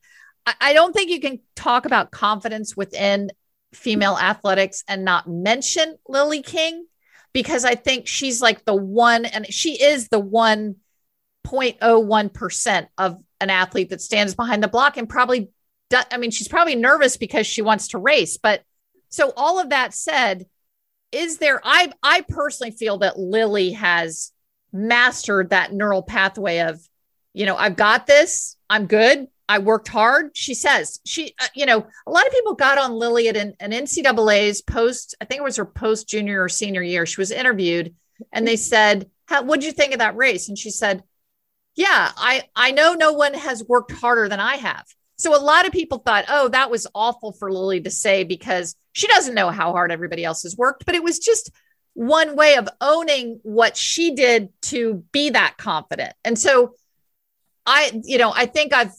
I, 0.45 0.55
I 0.59 0.73
don't 0.73 0.91
think 0.91 1.09
you 1.09 1.21
can 1.21 1.39
talk 1.55 1.85
about 1.85 2.11
confidence 2.11 2.75
within 2.75 3.31
female 3.73 4.17
athletics 4.17 4.83
and 4.87 5.05
not 5.05 5.27
mention 5.27 5.97
Lily 6.07 6.41
King 6.41 6.85
because 7.31 7.63
I 7.63 7.75
think 7.75 8.05
she's 8.05 8.41
like 8.41 8.65
the 8.65 8.75
one, 8.75 9.23
and 9.25 9.47
she 9.51 9.81
is 9.81 10.09
the 10.09 10.21
1.01% 10.21 12.87
of 12.97 13.23
an 13.41 13.49
athlete 13.49 13.89
that 13.91 14.01
stands 14.01 14.35
behind 14.35 14.61
the 14.61 14.67
block 14.67 14.97
and 14.97 15.07
probably, 15.07 15.47
I 15.91 16.17
mean, 16.17 16.31
she's 16.31 16.47
probably 16.47 16.75
nervous 16.75 17.17
because 17.17 17.45
she 17.45 17.61
wants 17.61 17.89
to 17.89 17.97
race. 17.97 18.37
But 18.37 18.63
so, 19.09 19.31
all 19.37 19.59
of 19.59 19.69
that 19.69 19.93
said, 19.93 20.47
is 21.11 21.37
there, 21.37 21.61
I, 21.63 21.91
I 22.01 22.21
personally 22.27 22.71
feel 22.71 22.97
that 22.99 23.19
Lily 23.19 23.73
has 23.73 24.31
mastered 24.71 25.51
that 25.51 25.71
neural 25.71 26.01
pathway 26.01 26.59
of, 26.59 26.81
you 27.33 27.45
know, 27.45 27.55
I've 27.55 27.75
got 27.75 28.07
this, 28.07 28.57
I'm 28.69 28.87
good. 28.87 29.27
I 29.47 29.59
worked 29.59 29.89
hard. 29.89 30.35
She 30.35 30.53
says 30.53 30.99
she, 31.05 31.35
uh, 31.39 31.47
you 31.53 31.65
know, 31.65 31.85
a 32.07 32.11
lot 32.11 32.25
of 32.25 32.33
people 32.33 32.55
got 32.55 32.77
on 32.77 32.93
Lily 32.93 33.27
at 33.27 33.37
an, 33.37 33.53
an 33.59 33.71
NCAA's 33.71 34.61
post. 34.61 35.15
I 35.21 35.25
think 35.25 35.39
it 35.39 35.43
was 35.43 35.57
her 35.57 35.65
post 35.65 36.07
junior 36.07 36.43
or 36.43 36.49
senior 36.49 36.81
year. 36.81 37.05
She 37.05 37.19
was 37.19 37.29
interviewed, 37.29 37.93
and 38.31 38.47
they 38.47 38.55
said, 38.55 39.09
"What 39.29 39.59
did 39.59 39.65
you 39.65 39.73
think 39.73 39.93
of 39.93 39.99
that 39.99 40.15
race?" 40.15 40.47
And 40.47 40.57
she 40.57 40.71
said, 40.71 41.03
"Yeah, 41.75 42.11
I 42.15 42.43
I 42.55 42.71
know 42.71 42.93
no 42.93 43.11
one 43.13 43.33
has 43.33 43.65
worked 43.65 43.91
harder 43.91 44.29
than 44.29 44.39
I 44.39 44.55
have." 44.55 44.85
So 45.23 45.35
a 45.35 45.39
lot 45.39 45.65
of 45.65 45.71
people 45.71 45.99
thought, 45.99 46.25
"Oh, 46.27 46.49
that 46.49 46.69
was 46.69 46.85
awful 46.93 47.31
for 47.31 47.49
Lily 47.49 47.79
to 47.81 47.89
say 47.89 48.25
because 48.25 48.75
she 48.91 49.07
doesn't 49.07 49.33
know 49.35 49.51
how 49.51 49.71
hard 49.71 49.89
everybody 49.89 50.25
else 50.25 50.43
has 50.43 50.57
worked." 50.57 50.85
But 50.85 50.95
it 50.95 51.03
was 51.03 51.17
just 51.17 51.49
one 51.93 52.35
way 52.35 52.55
of 52.55 52.67
owning 52.81 53.39
what 53.43 53.77
she 53.77 54.15
did 54.15 54.49
to 54.63 55.05
be 55.13 55.29
that 55.29 55.55
confident. 55.57 56.13
And 56.25 56.37
so 56.37 56.73
I, 57.65 58.01
you 58.03 58.17
know, 58.17 58.33
I 58.35 58.47
think 58.47 58.73
I've 58.73 58.93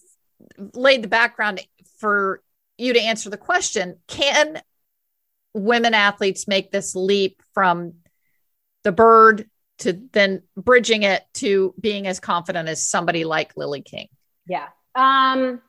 laid 0.73 1.03
the 1.03 1.09
background 1.09 1.61
for 1.99 2.43
you 2.79 2.95
to 2.95 3.01
answer 3.01 3.29
the 3.29 3.37
question 3.37 3.99
can 4.07 4.63
women 5.53 5.93
athletes 5.93 6.49
make 6.49 6.71
this 6.71 6.95
leap 6.95 7.43
from 7.53 7.95
the 8.83 8.93
bird 8.93 9.49
to 9.81 10.01
then 10.13 10.43
bridging 10.57 11.03
it 11.03 11.23
to 11.35 11.75
being 11.79 12.07
as 12.07 12.19
confident 12.19 12.69
as 12.69 12.89
somebody 12.89 13.25
like 13.25 13.57
Lily 13.57 13.83
King? 13.83 14.09
Yeah. 14.47 14.69
Um, 14.95 15.61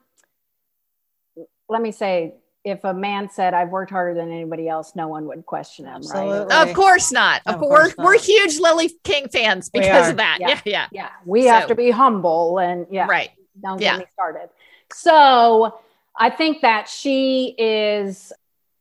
let 1.70 1.82
me 1.82 1.92
say, 1.92 2.36
if 2.64 2.84
a 2.84 2.94
man 2.94 3.30
said, 3.30 3.54
"I've 3.54 3.70
worked 3.70 3.92
harder 3.92 4.14
than 4.14 4.32
anybody 4.32 4.68
else," 4.68 4.96
no 4.96 5.08
one 5.08 5.28
would 5.28 5.46
question 5.46 5.86
him, 5.86 5.98
Absolutely. 5.98 6.54
right? 6.56 6.68
Of 6.68 6.76
course 6.76 7.12
not. 7.12 7.42
Of 7.46 7.60
course 7.60 7.94
we're 7.98 8.04
not. 8.04 8.06
we're 8.06 8.20
huge 8.20 8.60
Lily 8.60 8.90
King 9.04 9.30
fans 9.30 9.70
because 9.70 10.10
of 10.10 10.18
that. 10.18 10.40
Yeah, 10.40 10.50
yeah, 10.50 10.62
yeah. 10.66 10.88
yeah. 10.92 11.10
We 11.26 11.44
so, 11.44 11.50
have 11.50 11.68
to 11.68 11.76
be 11.76 11.92
humble 11.92 12.60
and 12.60 12.88
yeah, 12.90 13.06
right. 13.08 13.30
Don't 13.62 13.78
get 13.78 13.94
yeah. 13.94 14.00
me 14.00 14.06
started. 14.14 14.50
So 14.92 15.80
I 16.18 16.30
think 16.30 16.62
that 16.62 16.90
she 16.90 17.56
is 17.58 18.34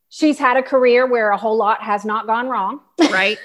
she's 0.09 0.39
had 0.39 0.57
a 0.57 0.63
career 0.63 1.05
where 1.05 1.31
a 1.31 1.37
whole 1.37 1.57
lot 1.57 1.81
has 1.83 2.05
not 2.05 2.25
gone 2.25 2.47
wrong. 2.47 2.79
Right. 2.99 3.37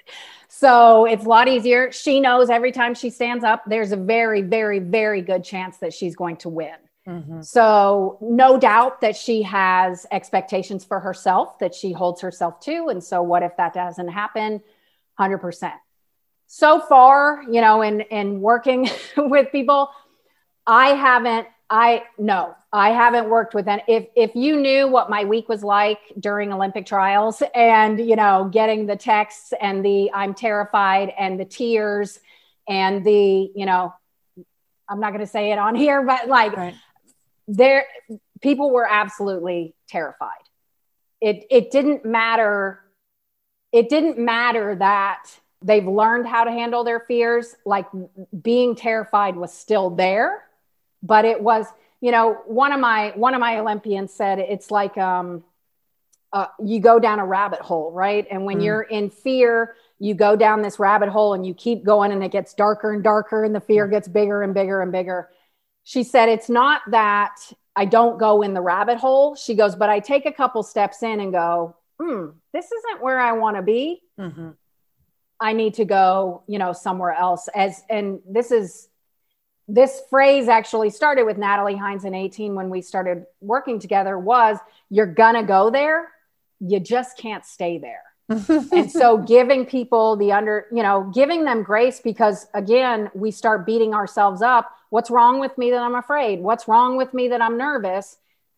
so 0.48 1.06
it's 1.06 1.24
a 1.24 1.28
lot 1.28 1.48
easier. 1.48 1.90
She 1.90 2.20
knows 2.20 2.50
every 2.50 2.72
time 2.72 2.94
she 2.94 3.10
stands 3.10 3.44
up, 3.44 3.62
there's 3.66 3.92
a 3.92 3.96
very, 3.96 4.42
very, 4.42 4.78
very 4.78 5.22
good 5.22 5.42
chance 5.42 5.78
that 5.78 5.94
she's 5.94 6.14
going 6.14 6.36
to 6.38 6.48
win. 6.50 6.76
Mm-hmm. 7.08 7.40
So, 7.40 8.18
no 8.20 8.58
doubt 8.58 9.00
that 9.00 9.16
she 9.16 9.42
has 9.42 10.06
expectations 10.12 10.84
for 10.84 11.00
herself 11.00 11.58
that 11.58 11.74
she 11.74 11.90
holds 11.90 12.20
herself 12.20 12.60
to. 12.60 12.88
And 12.88 13.02
so, 13.02 13.22
what 13.22 13.42
if 13.42 13.56
that 13.56 13.72
doesn't 13.72 14.08
happen? 14.08 14.60
100%. 15.18 15.72
So 16.48 16.80
far, 16.80 17.42
you 17.50 17.62
know, 17.62 17.80
in, 17.80 18.02
in 18.02 18.40
working 18.42 18.90
with 19.16 19.50
people, 19.52 19.90
I 20.66 20.88
haven't, 20.88 21.48
I, 21.70 22.04
no, 22.18 22.54
I 22.74 22.90
haven't 22.90 23.30
worked 23.30 23.54
with 23.54 23.68
any. 23.68 23.82
If, 23.88 24.06
if 24.14 24.34
you 24.34 24.60
knew 24.60 24.86
what 24.86 25.08
my 25.08 25.24
week 25.24 25.48
was 25.48 25.64
like 25.64 26.00
during 26.18 26.52
Olympic 26.52 26.84
trials 26.84 27.42
and, 27.54 27.98
you 27.98 28.16
know, 28.16 28.50
getting 28.52 28.84
the 28.84 28.96
texts 28.96 29.54
and 29.58 29.82
the 29.82 30.10
I'm 30.12 30.34
terrified 30.34 31.12
and 31.18 31.40
the 31.40 31.46
tears 31.46 32.18
and 32.68 33.02
the, 33.02 33.50
you 33.54 33.64
know, 33.64 33.94
I'm 34.90 35.00
not 35.00 35.10
going 35.10 35.20
to 35.20 35.26
say 35.26 35.52
it 35.52 35.58
on 35.58 35.74
here, 35.74 36.02
but 36.02 36.28
like, 36.28 36.54
right 36.54 36.74
there 37.48 37.86
people 38.40 38.70
were 38.70 38.86
absolutely 38.88 39.74
terrified. 39.88 40.30
It 41.20 41.44
it 41.50 41.70
didn't 41.70 42.04
matter 42.04 42.80
it 43.72 43.88
didn't 43.88 44.18
matter 44.18 44.76
that 44.76 45.24
they've 45.62 45.86
learned 45.86 46.26
how 46.26 46.44
to 46.44 46.50
handle 46.50 46.84
their 46.84 47.00
fears 47.00 47.56
like 47.66 47.86
being 48.42 48.76
terrified 48.76 49.36
was 49.36 49.52
still 49.52 49.90
there 49.90 50.44
but 51.02 51.24
it 51.24 51.42
was 51.42 51.66
you 52.00 52.12
know 52.12 52.34
one 52.46 52.72
of 52.72 52.80
my 52.80 53.12
one 53.16 53.34
of 53.34 53.40
my 53.40 53.58
olympians 53.58 54.12
said 54.12 54.38
it's 54.38 54.70
like 54.70 54.96
um 54.96 55.42
uh, 56.30 56.46
you 56.62 56.78
go 56.78 56.98
down 56.98 57.18
a 57.18 57.24
rabbit 57.24 57.58
hole 57.58 57.90
right? 57.90 58.26
And 58.30 58.44
when 58.44 58.58
mm. 58.58 58.64
you're 58.64 58.82
in 58.82 59.08
fear 59.08 59.74
you 59.98 60.14
go 60.14 60.36
down 60.36 60.62
this 60.62 60.78
rabbit 60.78 61.08
hole 61.08 61.34
and 61.34 61.44
you 61.46 61.54
keep 61.54 61.84
going 61.84 62.12
and 62.12 62.22
it 62.22 62.30
gets 62.30 62.54
darker 62.54 62.92
and 62.92 63.02
darker 63.02 63.44
and 63.44 63.54
the 63.54 63.60
fear 63.60 63.86
gets 63.86 64.06
bigger 64.06 64.42
and 64.42 64.54
bigger 64.54 64.82
and 64.82 64.92
bigger 64.92 65.30
she 65.88 66.02
said, 66.02 66.28
It's 66.28 66.50
not 66.50 66.82
that 66.90 67.34
I 67.74 67.86
don't 67.86 68.18
go 68.18 68.42
in 68.42 68.52
the 68.52 68.60
rabbit 68.60 68.98
hole. 68.98 69.34
She 69.34 69.54
goes, 69.54 69.74
But 69.74 69.88
I 69.88 70.00
take 70.00 70.26
a 70.26 70.32
couple 70.32 70.62
steps 70.62 71.02
in 71.02 71.18
and 71.18 71.32
go, 71.32 71.76
Hmm, 71.98 72.26
this 72.52 72.66
isn't 72.70 73.02
where 73.02 73.18
I 73.18 73.32
want 73.32 73.56
to 73.56 73.62
be. 73.62 74.02
Mm-hmm. 74.20 74.50
I 75.40 75.54
need 75.54 75.74
to 75.74 75.86
go, 75.86 76.42
you 76.46 76.58
know, 76.58 76.74
somewhere 76.74 77.12
else. 77.12 77.48
As 77.54 77.82
and 77.88 78.20
this 78.28 78.50
is 78.50 78.88
this 79.66 80.02
phrase 80.10 80.46
actually 80.46 80.90
started 80.90 81.24
with 81.24 81.38
Natalie 81.38 81.76
Hinds 81.76 82.04
in 82.04 82.14
18 82.14 82.54
when 82.54 82.68
we 82.68 82.82
started 82.82 83.24
working 83.40 83.78
together 83.78 84.18
was 84.18 84.58
you're 84.90 85.06
gonna 85.06 85.42
go 85.42 85.70
there, 85.70 86.10
you 86.60 86.80
just 86.80 87.16
can't 87.16 87.46
stay 87.46 87.78
there. 87.78 88.02
and 88.72 88.92
so 88.92 89.16
giving 89.16 89.64
people 89.64 90.16
the 90.16 90.32
under, 90.32 90.66
you 90.70 90.82
know, 90.82 91.10
giving 91.14 91.44
them 91.44 91.62
grace 91.62 91.98
because 91.98 92.46
again, 92.52 93.10
we 93.14 93.30
start 93.30 93.64
beating 93.64 93.94
ourselves 93.94 94.42
up 94.42 94.74
What's 94.90 95.10
wrong 95.10 95.40
with 95.40 95.56
me 95.58 95.70
that 95.70 95.80
I'm 95.82 95.94
afraid? 95.94 96.40
What's 96.40 96.68
wrong 96.68 96.96
with 96.96 97.12
me 97.12 97.28
that 97.28 97.42
I'm 97.42 97.58
nervous? 97.58 98.16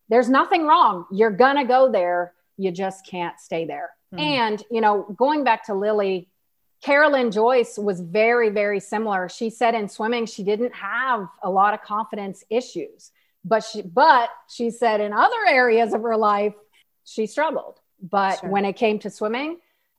There's 0.08 0.28
nothing 0.28 0.66
wrong. 0.66 1.06
You're 1.10 1.30
going 1.30 1.56
to 1.56 1.64
go 1.64 1.90
there. 1.90 2.34
You 2.56 2.70
just 2.70 3.06
can't 3.06 3.38
stay 3.40 3.64
there. 3.64 3.90
Mm. 4.14 4.20
And, 4.20 4.64
you 4.70 4.80
know, 4.80 5.02
going 5.16 5.44
back 5.44 5.66
to 5.66 5.74
Lily, 5.74 6.28
Carolyn 6.82 7.30
Joyce 7.30 7.78
was 7.78 8.00
very, 8.00 8.48
very 8.50 8.80
similar. 8.80 9.28
She 9.28 9.50
said 9.50 9.74
in 9.74 9.88
swimming, 9.88 10.26
she 10.26 10.42
didn't 10.42 10.74
have 10.74 11.28
a 11.42 11.50
lot 11.50 11.74
of 11.74 11.82
confidence 11.82 12.42
issues, 12.48 13.10
but 13.44 13.62
she, 13.62 13.82
but 13.82 14.30
she 14.48 14.70
said 14.70 15.00
in 15.00 15.12
other 15.12 15.46
areas 15.46 15.92
of 15.92 16.02
her 16.02 16.16
life, 16.16 16.54
she 17.04 17.26
struggled. 17.26 17.78
But 18.02 18.40
sure. 18.40 18.48
when 18.48 18.64
it 18.64 18.74
came 18.74 18.98
to 19.00 19.10
swimming, 19.10 19.58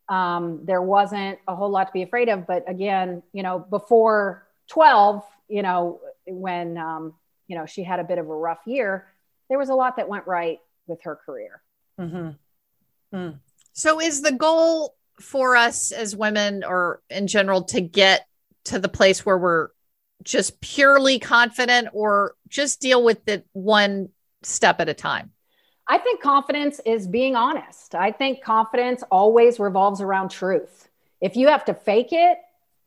um, 0.10 0.62
there 0.66 0.82
wasn't 0.82 1.40
a 1.48 1.56
whole 1.56 1.70
lot 1.70 1.88
to 1.88 1.94
be 1.94 2.02
afraid 2.02 2.30
of. 2.30 2.48
But 2.48 2.70
again, 2.70 3.22
you 3.32 3.44
know, 3.44 3.60
before 3.60 4.48
12, 4.70 5.24
you 5.48 5.62
know, 5.62 6.02
when 6.40 6.78
um, 6.78 7.14
you 7.48 7.56
know 7.56 7.66
she 7.66 7.84
had 7.84 8.00
a 8.00 8.04
bit 8.04 8.18
of 8.18 8.30
a 8.30 8.36
rough 8.36 8.62
year, 8.66 9.08
there 9.50 9.58
was 9.58 9.70
a 9.70 9.76
lot 9.76 9.98
that 9.98 10.08
went 10.08 10.28
right 10.28 10.60
with 10.88 11.02
her 11.04 11.16
career. 11.16 11.62
Mm-hmm. 12.00 13.18
Mm. 13.18 13.40
So, 13.74 14.00
is 14.00 14.22
the 14.22 14.32
goal 14.32 14.96
for 15.20 15.56
us 15.56 15.92
as 15.92 16.16
women, 16.16 16.64
or 16.64 17.02
in 17.10 17.28
general, 17.28 17.64
to 17.66 17.82
get 17.82 18.28
to 18.66 18.80
the 18.80 18.90
place 18.90 19.26
where 19.26 19.38
we're 19.38 19.70
just 20.24 20.62
purely 20.62 21.20
confident, 21.20 21.90
or 21.94 22.36
just 22.48 22.80
deal 22.80 23.04
with 23.04 23.28
it 23.28 23.46
one 23.54 24.10
step 24.44 24.80
at 24.80 24.90
a 24.90 24.94
time? 24.94 25.32
I 25.88 25.98
think 25.98 26.22
confidence 26.22 26.80
is 26.86 27.08
being 27.08 27.36
honest. 27.36 27.96
I 27.96 28.12
think 28.12 28.42
confidence 28.42 29.04
always 29.12 29.60
revolves 29.60 30.00
around 30.00 30.30
truth. 30.30 30.88
If 31.20 31.36
you 31.36 31.48
have 31.48 31.66
to 31.66 31.74
fake 31.74 32.10
it, 32.12 32.38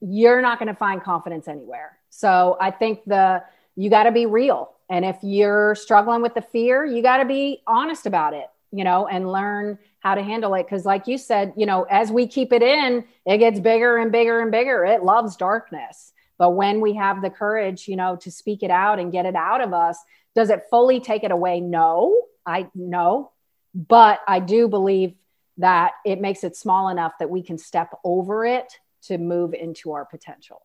you're 0.00 0.40
not 0.40 0.58
going 0.58 0.68
to 0.68 0.74
find 0.74 1.02
confidence 1.02 1.48
anywhere. 1.48 1.98
So 2.16 2.56
I 2.60 2.70
think 2.70 3.04
the 3.06 3.42
you 3.74 3.90
got 3.90 4.04
to 4.04 4.12
be 4.12 4.26
real. 4.26 4.70
And 4.88 5.04
if 5.04 5.16
you're 5.22 5.74
struggling 5.74 6.22
with 6.22 6.34
the 6.34 6.42
fear, 6.42 6.84
you 6.84 7.02
got 7.02 7.16
to 7.16 7.24
be 7.24 7.62
honest 7.66 8.06
about 8.06 8.34
it, 8.34 8.46
you 8.70 8.84
know, 8.84 9.08
and 9.08 9.32
learn 9.32 9.78
how 9.98 10.14
to 10.14 10.22
handle 10.22 10.54
it. 10.54 10.68
Cause 10.68 10.84
like 10.84 11.08
you 11.08 11.18
said, 11.18 11.54
you 11.56 11.66
know, 11.66 11.84
as 11.90 12.12
we 12.12 12.28
keep 12.28 12.52
it 12.52 12.62
in, 12.62 13.04
it 13.26 13.38
gets 13.38 13.58
bigger 13.58 13.96
and 13.96 14.12
bigger 14.12 14.40
and 14.40 14.52
bigger. 14.52 14.84
It 14.84 15.02
loves 15.02 15.34
darkness. 15.36 16.12
But 16.38 16.50
when 16.50 16.80
we 16.80 16.94
have 16.94 17.20
the 17.20 17.30
courage, 17.30 17.88
you 17.88 17.96
know, 17.96 18.14
to 18.16 18.30
speak 18.30 18.62
it 18.62 18.70
out 18.70 19.00
and 19.00 19.10
get 19.10 19.26
it 19.26 19.34
out 19.34 19.60
of 19.60 19.72
us, 19.72 19.98
does 20.36 20.50
it 20.50 20.64
fully 20.70 21.00
take 21.00 21.24
it 21.24 21.32
away? 21.32 21.60
No, 21.60 22.26
I 22.46 22.68
no. 22.76 23.32
But 23.74 24.20
I 24.28 24.38
do 24.38 24.68
believe 24.68 25.14
that 25.58 25.92
it 26.04 26.20
makes 26.20 26.44
it 26.44 26.56
small 26.56 26.88
enough 26.90 27.14
that 27.18 27.30
we 27.30 27.42
can 27.42 27.58
step 27.58 27.92
over 28.04 28.44
it 28.44 28.72
to 29.02 29.18
move 29.18 29.52
into 29.52 29.92
our 29.92 30.04
potential. 30.04 30.62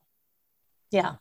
Yeah, 0.92 1.16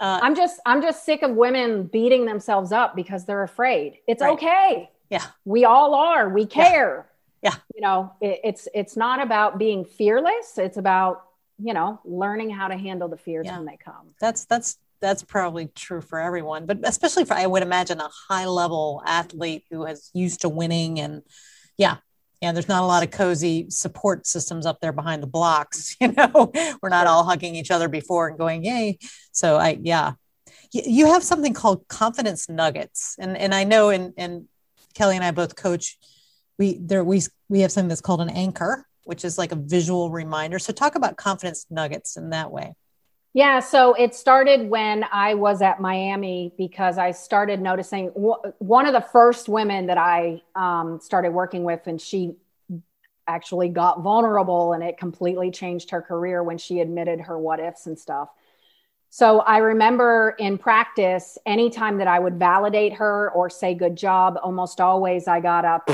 uh, 0.00 0.20
I'm 0.22 0.34
just 0.34 0.60
I'm 0.64 0.80
just 0.82 1.04
sick 1.04 1.22
of 1.22 1.32
women 1.32 1.84
beating 1.84 2.26
themselves 2.26 2.72
up 2.72 2.94
because 2.94 3.24
they're 3.24 3.42
afraid. 3.42 3.98
It's 4.06 4.22
right. 4.22 4.32
okay. 4.32 4.90
Yeah. 5.10 5.24
We 5.44 5.64
all 5.64 5.94
are. 5.94 6.28
We 6.28 6.46
care. 6.46 7.08
Yeah. 7.42 7.50
yeah. 7.50 7.56
You 7.74 7.80
know, 7.80 8.12
it, 8.20 8.40
it's 8.44 8.68
it's 8.74 8.96
not 8.96 9.22
about 9.22 9.58
being 9.58 9.84
fearless. 9.84 10.56
It's 10.56 10.76
about, 10.76 11.24
you 11.58 11.74
know, 11.74 12.00
learning 12.04 12.50
how 12.50 12.68
to 12.68 12.76
handle 12.76 13.08
the 13.08 13.16
fears 13.16 13.46
yeah. 13.46 13.56
when 13.56 13.66
they 13.66 13.76
come. 13.76 14.14
That's 14.20 14.44
that's 14.44 14.78
that's 15.00 15.22
probably 15.22 15.66
true 15.66 16.00
for 16.00 16.18
everyone, 16.18 16.66
but 16.66 16.78
especially 16.82 17.24
for 17.24 17.34
I 17.34 17.46
would 17.46 17.62
imagine 17.62 18.00
a 18.00 18.10
high 18.28 18.46
level 18.46 19.02
athlete 19.06 19.64
who 19.70 19.84
has 19.84 20.10
used 20.12 20.40
to 20.42 20.48
winning 20.48 20.98
and 21.00 21.22
yeah, 21.76 21.98
and 22.40 22.56
there's 22.56 22.68
not 22.68 22.82
a 22.82 22.86
lot 22.86 23.02
of 23.02 23.10
cozy 23.10 23.66
support 23.70 24.26
systems 24.26 24.66
up 24.66 24.80
there 24.80 24.92
behind 24.92 25.22
the 25.22 25.26
blocks 25.26 25.96
you 26.00 26.12
know? 26.12 26.52
We're 26.82 26.88
not 26.88 27.06
all 27.06 27.24
hugging 27.24 27.54
each 27.54 27.70
other 27.70 27.88
before 27.88 28.28
and 28.28 28.38
going 28.38 28.64
yay. 28.64 28.98
So 29.32 29.56
i 29.56 29.78
yeah. 29.82 30.12
You 30.70 31.06
have 31.06 31.22
something 31.22 31.54
called 31.54 31.88
confidence 31.88 32.48
nuggets. 32.48 33.16
And 33.18 33.36
and 33.36 33.54
i 33.54 33.64
know 33.64 33.90
and 33.90 34.12
and 34.16 34.46
kelly 34.94 35.16
and 35.16 35.24
i 35.24 35.30
both 35.30 35.54
coach 35.54 35.98
we 36.58 36.78
there 36.80 37.04
we 37.04 37.22
we 37.48 37.60
have 37.60 37.72
something 37.72 37.88
that's 37.88 38.00
called 38.00 38.20
an 38.20 38.30
anchor 38.30 38.86
which 39.04 39.24
is 39.24 39.38
like 39.38 39.52
a 39.52 39.56
visual 39.56 40.10
reminder. 40.10 40.58
So 40.58 40.70
talk 40.70 40.94
about 40.94 41.16
confidence 41.16 41.64
nuggets 41.70 42.18
in 42.18 42.28
that 42.30 42.50
way 42.52 42.74
yeah, 43.38 43.60
so 43.60 43.94
it 43.94 44.16
started 44.16 44.68
when 44.68 45.04
I 45.12 45.34
was 45.34 45.62
at 45.62 45.80
Miami 45.80 46.52
because 46.58 46.98
I 46.98 47.12
started 47.12 47.60
noticing 47.60 48.08
one 48.08 48.84
of 48.84 48.92
the 48.92 49.00
first 49.00 49.48
women 49.48 49.86
that 49.86 49.96
I 49.96 50.42
um, 50.56 50.98
started 51.00 51.30
working 51.30 51.62
with, 51.62 51.86
and 51.86 52.00
she 52.00 52.34
actually 53.28 53.68
got 53.68 54.02
vulnerable 54.02 54.72
and 54.72 54.82
it 54.82 54.98
completely 54.98 55.52
changed 55.52 55.90
her 55.90 56.02
career 56.02 56.42
when 56.42 56.58
she 56.58 56.80
admitted 56.80 57.20
her 57.20 57.38
what 57.38 57.60
ifs 57.60 57.86
and 57.86 57.96
stuff. 57.96 58.28
So 59.08 59.38
I 59.38 59.58
remember 59.58 60.34
in 60.40 60.58
practice, 60.58 61.38
anytime 61.46 61.98
that 61.98 62.08
I 62.08 62.18
would 62.18 62.40
validate 62.40 62.94
her 62.94 63.30
or 63.30 63.50
say 63.50 63.72
good 63.72 63.94
job, 63.94 64.36
almost 64.42 64.80
always 64.80 65.28
I 65.28 65.38
got 65.38 65.64
up, 65.64 65.88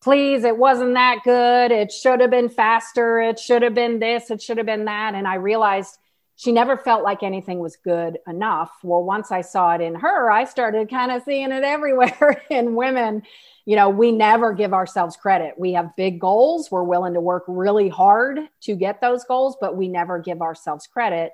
please, 0.00 0.44
it 0.44 0.56
wasn't 0.56 0.94
that 0.94 1.18
good. 1.24 1.72
It 1.72 1.92
should 1.92 2.22
have 2.22 2.30
been 2.30 2.48
faster. 2.48 3.20
It 3.20 3.38
should 3.38 3.60
have 3.60 3.74
been 3.74 3.98
this. 3.98 4.30
It 4.30 4.40
should 4.40 4.56
have 4.56 4.64
been 4.64 4.86
that. 4.86 5.14
And 5.14 5.28
I 5.28 5.34
realized 5.34 5.98
she 6.36 6.52
never 6.52 6.76
felt 6.76 7.02
like 7.02 7.22
anything 7.22 7.60
was 7.60 7.76
good 7.76 8.18
enough. 8.28 8.70
Well, 8.82 9.02
once 9.02 9.32
I 9.32 9.40
saw 9.40 9.74
it 9.74 9.80
in 9.80 9.94
her, 9.94 10.30
I 10.30 10.44
started 10.44 10.90
kind 10.90 11.10
of 11.10 11.22
seeing 11.22 11.50
it 11.50 11.64
everywhere 11.64 12.42
in 12.50 12.74
women. 12.74 13.22
You 13.64 13.74
know, 13.74 13.88
we 13.88 14.12
never 14.12 14.52
give 14.52 14.74
ourselves 14.74 15.16
credit. 15.16 15.54
We 15.58 15.72
have 15.72 15.96
big 15.96 16.20
goals. 16.20 16.70
We're 16.70 16.84
willing 16.84 17.14
to 17.14 17.20
work 17.20 17.44
really 17.48 17.88
hard 17.88 18.38
to 18.62 18.76
get 18.76 19.00
those 19.00 19.24
goals, 19.24 19.56
but 19.60 19.76
we 19.76 19.88
never 19.88 20.18
give 20.18 20.42
ourselves 20.42 20.86
credit. 20.86 21.32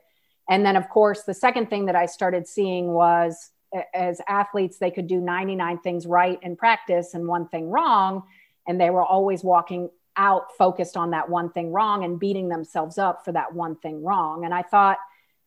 And 0.49 0.65
then, 0.65 0.77
of 0.77 0.89
course, 0.89 1.25
the 1.25 1.35
second 1.35 1.69
thing 1.69 1.87
that 1.87 1.97
I 1.97 2.07
started 2.07 2.47
seeing 2.47 2.93
was 2.93 3.51
as 3.95 4.21
athletes, 4.29 4.79
they 4.79 4.91
could 4.91 5.09
do 5.09 5.21
99 5.21 5.79
things 5.81 6.07
right 6.07 6.39
in 6.43 6.57
practice 6.57 7.15
and 7.15 7.27
one 7.27 7.49
thing 7.49 7.71
wrong. 7.71 8.23
And 8.69 8.81
they 8.81 8.91
were 8.91 9.05
always 9.05 9.43
walking 9.43 9.91
out 10.17 10.57
focused 10.57 10.97
on 10.97 11.11
that 11.11 11.29
one 11.29 11.51
thing 11.51 11.73
wrong 11.73 12.05
and 12.05 12.21
beating 12.21 12.49
themselves 12.49 12.99
up 12.99 13.25
for 13.25 13.33
that 13.33 13.55
one 13.55 13.77
thing 13.77 14.03
wrong. 14.03 14.45
And 14.45 14.53
I 14.53 14.63
thought, 14.63 14.99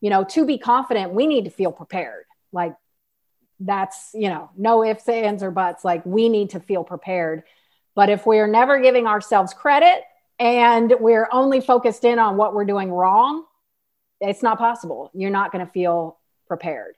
you 0.01 0.10
know, 0.10 0.23
to 0.23 0.45
be 0.45 0.58
confident, 0.58 1.13
we 1.13 1.28
need 1.28 1.45
to 1.45 1.51
feel 1.51 1.71
prepared. 1.71 2.25
Like 2.51 2.75
that's, 3.60 4.12
you 4.13 4.30
know, 4.30 4.49
no 4.58 4.84
ifs, 4.84 5.08
ands, 5.08 5.43
or 5.43 5.51
buts. 5.51 5.86
Like 5.86 6.06
we 6.06 6.30
need 6.30 6.51
to 6.51 6.60
feel 6.60 6.84
prepared. 6.84 7.43
But 7.95 8.10
if 8.10 8.25
we're 8.25 8.47
never 8.47 8.80
giving 8.80 9.08
ourselves 9.08 9.54
credit 9.54 10.04
and 10.38 10.93
we're 10.99 11.30
only 11.32 11.62
focused 11.62 12.04
in 12.04 12.19
on 12.19 12.38
what 12.38 12.54
we're 12.54 12.65
doing 12.65 12.91
wrong, 12.91 13.45
it's 14.19 14.43
not 14.43 14.58
possible. 14.58 15.12
You're 15.13 15.32
not 15.32 15.51
going 15.51 15.65
to 15.65 15.71
feel 15.71 16.17
prepared. 16.47 16.95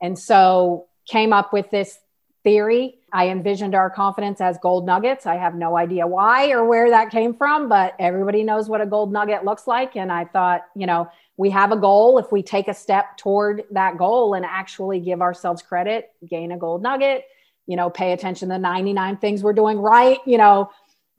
And 0.00 0.18
so 0.18 0.88
came 1.06 1.32
up 1.32 1.52
with 1.52 1.70
this 1.70 1.98
theory. 2.42 2.98
I 3.12 3.28
envisioned 3.28 3.74
our 3.74 3.90
confidence 3.90 4.40
as 4.40 4.58
gold 4.58 4.86
nuggets. 4.86 5.26
I 5.26 5.36
have 5.36 5.54
no 5.54 5.76
idea 5.76 6.06
why 6.06 6.50
or 6.50 6.64
where 6.64 6.90
that 6.90 7.10
came 7.10 7.34
from, 7.34 7.68
but 7.68 7.94
everybody 7.98 8.44
knows 8.44 8.68
what 8.68 8.80
a 8.80 8.86
gold 8.86 9.12
nugget 9.12 9.44
looks 9.44 9.66
like. 9.66 9.96
And 9.96 10.10
I 10.10 10.24
thought, 10.24 10.62
you 10.74 10.86
know, 10.86 11.10
we 11.36 11.50
have 11.50 11.72
a 11.72 11.76
goal. 11.76 12.18
If 12.18 12.32
we 12.32 12.42
take 12.42 12.68
a 12.68 12.74
step 12.74 13.16
toward 13.16 13.64
that 13.72 13.98
goal 13.98 14.34
and 14.34 14.44
actually 14.44 15.00
give 15.00 15.20
ourselves 15.20 15.62
credit, 15.62 16.10
gain 16.28 16.52
a 16.52 16.56
gold 16.58 16.82
nugget, 16.82 17.24
you 17.66 17.76
know, 17.76 17.90
pay 17.90 18.12
attention 18.12 18.48
to 18.48 18.54
the 18.54 18.58
99 18.58 19.16
things 19.18 19.42
we're 19.42 19.52
doing 19.52 19.78
right, 19.78 20.18
you 20.26 20.38
know, 20.38 20.70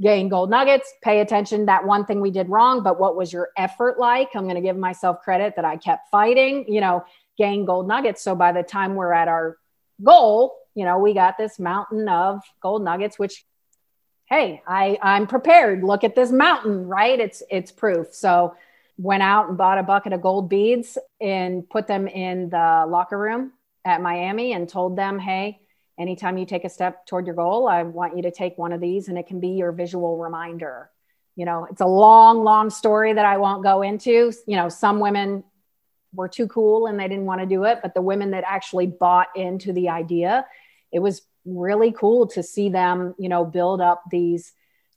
gain 0.01 0.29
gold 0.29 0.49
nuggets, 0.49 0.91
pay 1.03 1.19
attention 1.21 1.67
that 1.67 1.85
one 1.85 2.05
thing 2.05 2.21
we 2.21 2.31
did 2.31 2.49
wrong, 2.49 2.81
but 2.83 2.99
what 2.99 3.15
was 3.15 3.31
your 3.31 3.49
effort 3.57 3.99
like? 3.99 4.29
I'm 4.33 4.43
going 4.43 4.55
to 4.55 4.61
give 4.61 4.77
myself 4.77 5.21
credit 5.21 5.55
that 5.55 5.65
I 5.65 5.77
kept 5.77 6.09
fighting, 6.09 6.65
you 6.67 6.81
know, 6.81 7.05
gain 7.37 7.65
gold 7.65 7.87
nuggets. 7.87 8.23
So 8.23 8.35
by 8.35 8.51
the 8.51 8.63
time 8.63 8.95
we're 8.95 9.13
at 9.13 9.27
our 9.27 9.57
goal, 10.03 10.55
you 10.75 10.85
know, 10.85 10.97
we 10.97 11.13
got 11.13 11.37
this 11.37 11.59
mountain 11.59 12.07
of 12.07 12.41
gold 12.61 12.83
nuggets, 12.83 13.19
which, 13.19 13.43
hey, 14.25 14.61
I, 14.65 14.97
I'm 15.01 15.27
prepared. 15.27 15.83
Look 15.83 16.03
at 16.03 16.15
this 16.15 16.31
mountain, 16.31 16.87
right? 16.87 17.19
It's, 17.19 17.43
it's 17.49 17.71
proof. 17.71 18.13
So 18.13 18.55
went 18.97 19.23
out 19.23 19.49
and 19.49 19.57
bought 19.57 19.77
a 19.77 19.83
bucket 19.83 20.13
of 20.13 20.21
gold 20.21 20.49
beads 20.49 20.97
and 21.19 21.69
put 21.69 21.87
them 21.87 22.07
in 22.07 22.49
the 22.49 22.85
locker 22.87 23.17
room 23.17 23.51
at 23.83 24.01
Miami 24.01 24.53
and 24.53 24.69
told 24.69 24.95
them, 24.95 25.19
hey, 25.19 25.59
anytime 25.99 26.37
you 26.37 26.45
take 26.45 26.65
a 26.65 26.69
step 26.69 27.05
toward 27.05 27.25
your 27.25 27.35
goal, 27.35 27.67
I 27.67 27.83
want 27.83 28.15
you 28.15 28.23
to 28.23 28.31
take 28.31 28.57
one 28.57 28.73
of 28.73 28.79
these 28.79 29.07
and 29.07 29.17
it 29.17 29.27
can 29.27 29.39
be 29.39 29.49
your 29.49 29.71
visual 29.71 30.17
reminder. 30.17 30.89
You 31.35 31.45
know, 31.45 31.67
it's 31.69 31.81
a 31.81 31.85
long, 31.85 32.43
long 32.43 32.69
story 32.69 33.13
that 33.13 33.25
I 33.25 33.37
won't 33.37 33.63
go 33.63 33.81
into. 33.81 34.31
You 34.45 34.55
know, 34.57 34.69
some 34.69 34.99
women 34.99 35.43
were 36.13 36.27
too 36.27 36.47
cool 36.47 36.87
and 36.87 36.99
they 36.99 37.07
didn't 37.07 37.25
want 37.25 37.41
to 37.41 37.47
do 37.47 37.63
it, 37.63 37.79
but 37.81 37.93
the 37.93 38.01
women 38.01 38.31
that 38.31 38.43
actually 38.45 38.87
bought 38.87 39.27
into 39.35 39.73
the 39.73 39.89
idea 39.89 40.45
it 40.91 40.99
was 40.99 41.21
really 41.45 41.91
cool 41.91 42.27
to 42.27 42.43
see 42.43 42.69
them, 42.69 43.15
you 43.17 43.29
know, 43.29 43.45
build 43.45 43.81
up 43.81 44.03
these 44.11 44.53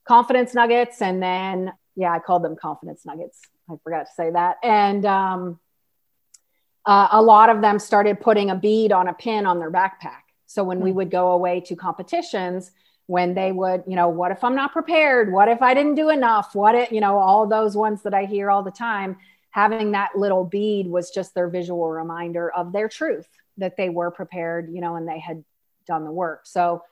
confidence 0.07 0.55
nuggets. 0.55 1.01
And 1.01 1.23
then, 1.23 1.73
yeah, 1.97 2.13
I 2.13 2.19
called 2.19 2.45
them 2.45 2.57
confidence 2.57 3.07
nuggets. 3.07 3.41
I 3.71 3.75
forgot 3.83 4.07
to 4.07 4.13
say 4.15 4.31
that. 4.31 4.57
And 4.63 5.07
um, 5.07 5.61
uh, 6.85 7.09
a 7.13 7.23
lot 7.23 7.49
of 7.49 7.61
them 7.61 7.79
started 7.79 8.21
putting 8.21 8.51
a 8.51 8.55
bead 8.55 8.93
on 8.93 9.09
a 9.09 9.15
pin 9.15 9.47
on 9.47 9.59
their 9.59 9.71
backpack. 9.71 10.23
So 10.47 10.63
when 10.63 10.81
we 10.81 10.91
hmm. 10.91 10.97
would 10.97 11.11
go 11.11 11.33
away 11.33 11.61
to 11.63 11.77
competitions, 11.77 12.71
when 13.07 13.35
they 13.35 13.53
would, 13.53 13.85
you 13.87 13.97
know, 13.97 14.09
what 14.09 14.31
if 14.31 14.43
I'm 14.43 14.55
not 14.55 14.73
prepared? 14.73 15.33
What 15.33 15.49
if 15.49 15.61
I 15.61 15.75
didn't 15.75 15.95
do 15.95 16.09
enough? 16.09 16.55
What 16.55 16.75
if, 16.75 16.91
you 16.91 17.01
know, 17.01 17.19
all 17.19 17.47
those 17.47 17.77
ones 17.77 18.03
that 18.03 18.15
I 18.15 18.25
hear 18.25 18.51
all 18.51 18.63
the 18.63 18.71
time, 18.71 19.17
having 19.51 19.93
that 19.93 20.17
little 20.17 20.45
bead 20.45 20.87
was 20.87 21.11
just 21.11 21.35
their 21.35 21.49
visual 21.49 21.89
reminder 21.89 22.51
of 22.51 22.73
their 22.73 22.89
truth 22.89 23.29
that 23.59 23.77
they 23.77 23.91
were 23.91 24.11
prepared, 24.11 24.71
you 24.73 24.81
know, 24.81 24.97
and 24.97 25.07
they 25.07 25.19
had 25.19 25.45
done 25.87 26.05
the 26.05 26.13
work. 26.13 26.47
So 26.47 26.83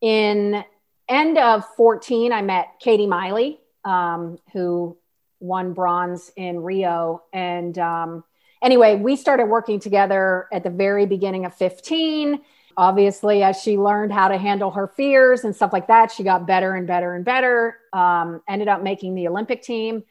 in 0.00 0.64
end 1.08 1.38
of 1.38 1.64
14, 1.76 2.32
I 2.32 2.42
met 2.42 2.68
Katie 2.80 3.06
Meili, 3.06 3.58
um, 3.84 4.38
who 4.52 4.96
won 5.40 5.72
bronze 5.72 6.30
in 6.36 6.62
Rio. 6.62 7.22
And 7.32 7.76
um, 7.78 8.24
anyway, 8.62 8.96
we 8.96 9.16
started 9.16 9.46
working 9.46 9.80
together 9.80 10.46
at 10.52 10.62
the 10.62 10.70
very 10.70 11.06
beginning 11.06 11.44
of 11.44 11.54
15. 11.54 12.40
Obviously, 12.76 13.42
as 13.42 13.60
she 13.60 13.76
learned 13.76 14.12
how 14.12 14.28
to 14.28 14.38
handle 14.38 14.70
her 14.70 14.86
fears 14.86 15.44
and 15.44 15.54
stuff 15.54 15.72
like 15.72 15.88
that, 15.88 16.10
she 16.10 16.22
got 16.22 16.46
better 16.46 16.74
and 16.74 16.86
better 16.86 17.14
and 17.14 17.24
better. 17.24 17.76
Um, 17.92 18.40
ended 18.48 18.68
up 18.68 18.82
making 18.82 19.14
the 19.14 19.28
Olympic 19.28 19.62
team. 19.62 20.04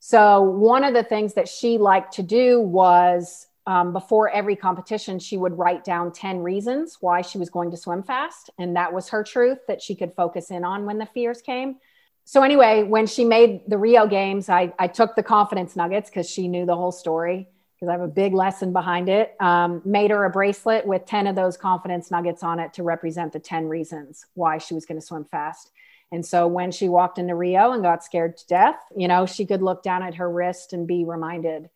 So, 0.00 0.42
one 0.42 0.82
of 0.82 0.94
the 0.94 1.04
things 1.04 1.34
that 1.34 1.48
she 1.48 1.78
liked 1.78 2.14
to 2.14 2.24
do 2.24 2.60
was 2.60 3.46
um, 3.66 3.92
before 3.92 4.28
every 4.30 4.56
competition, 4.56 5.18
she 5.18 5.36
would 5.36 5.56
write 5.56 5.84
down 5.84 6.12
10 6.12 6.40
reasons 6.40 6.98
why 7.00 7.22
she 7.22 7.38
was 7.38 7.48
going 7.48 7.70
to 7.70 7.76
swim 7.76 8.02
fast. 8.02 8.50
And 8.58 8.76
that 8.76 8.92
was 8.92 9.08
her 9.10 9.22
truth 9.22 9.58
that 9.68 9.80
she 9.80 9.94
could 9.94 10.14
focus 10.14 10.50
in 10.50 10.64
on 10.64 10.84
when 10.84 10.98
the 10.98 11.06
fears 11.06 11.40
came. 11.42 11.76
So, 12.24 12.42
anyway, 12.42 12.84
when 12.84 13.06
she 13.06 13.24
made 13.24 13.62
the 13.68 13.78
Rio 13.78 14.06
Games, 14.06 14.48
I, 14.48 14.72
I 14.78 14.86
took 14.86 15.16
the 15.16 15.22
confidence 15.22 15.76
nuggets 15.76 16.08
because 16.08 16.28
she 16.28 16.48
knew 16.48 16.66
the 16.66 16.76
whole 16.76 16.92
story, 16.92 17.48
because 17.74 17.88
I 17.88 17.92
have 17.92 18.00
a 18.00 18.08
big 18.08 18.32
lesson 18.32 18.72
behind 18.72 19.08
it. 19.08 19.34
Um, 19.40 19.82
made 19.84 20.10
her 20.10 20.24
a 20.24 20.30
bracelet 20.30 20.86
with 20.86 21.04
10 21.04 21.26
of 21.26 21.36
those 21.36 21.56
confidence 21.56 22.10
nuggets 22.10 22.42
on 22.42 22.60
it 22.60 22.72
to 22.74 22.82
represent 22.82 23.32
the 23.32 23.40
10 23.40 23.68
reasons 23.68 24.26
why 24.34 24.58
she 24.58 24.74
was 24.74 24.86
going 24.86 25.00
to 25.00 25.06
swim 25.06 25.24
fast. 25.24 25.70
And 26.12 26.24
so 26.24 26.46
when 26.46 26.70
she 26.70 26.88
walked 26.88 27.18
into 27.18 27.34
Rio 27.34 27.72
and 27.72 27.82
got 27.82 28.04
scared 28.04 28.36
to 28.36 28.46
death, 28.46 28.76
you 28.96 29.08
know, 29.08 29.24
she 29.24 29.46
could 29.46 29.62
look 29.62 29.82
down 29.82 30.02
at 30.02 30.14
her 30.16 30.30
wrist 30.30 30.72
and 30.72 30.86
be 30.86 31.04
reminded 31.04 31.70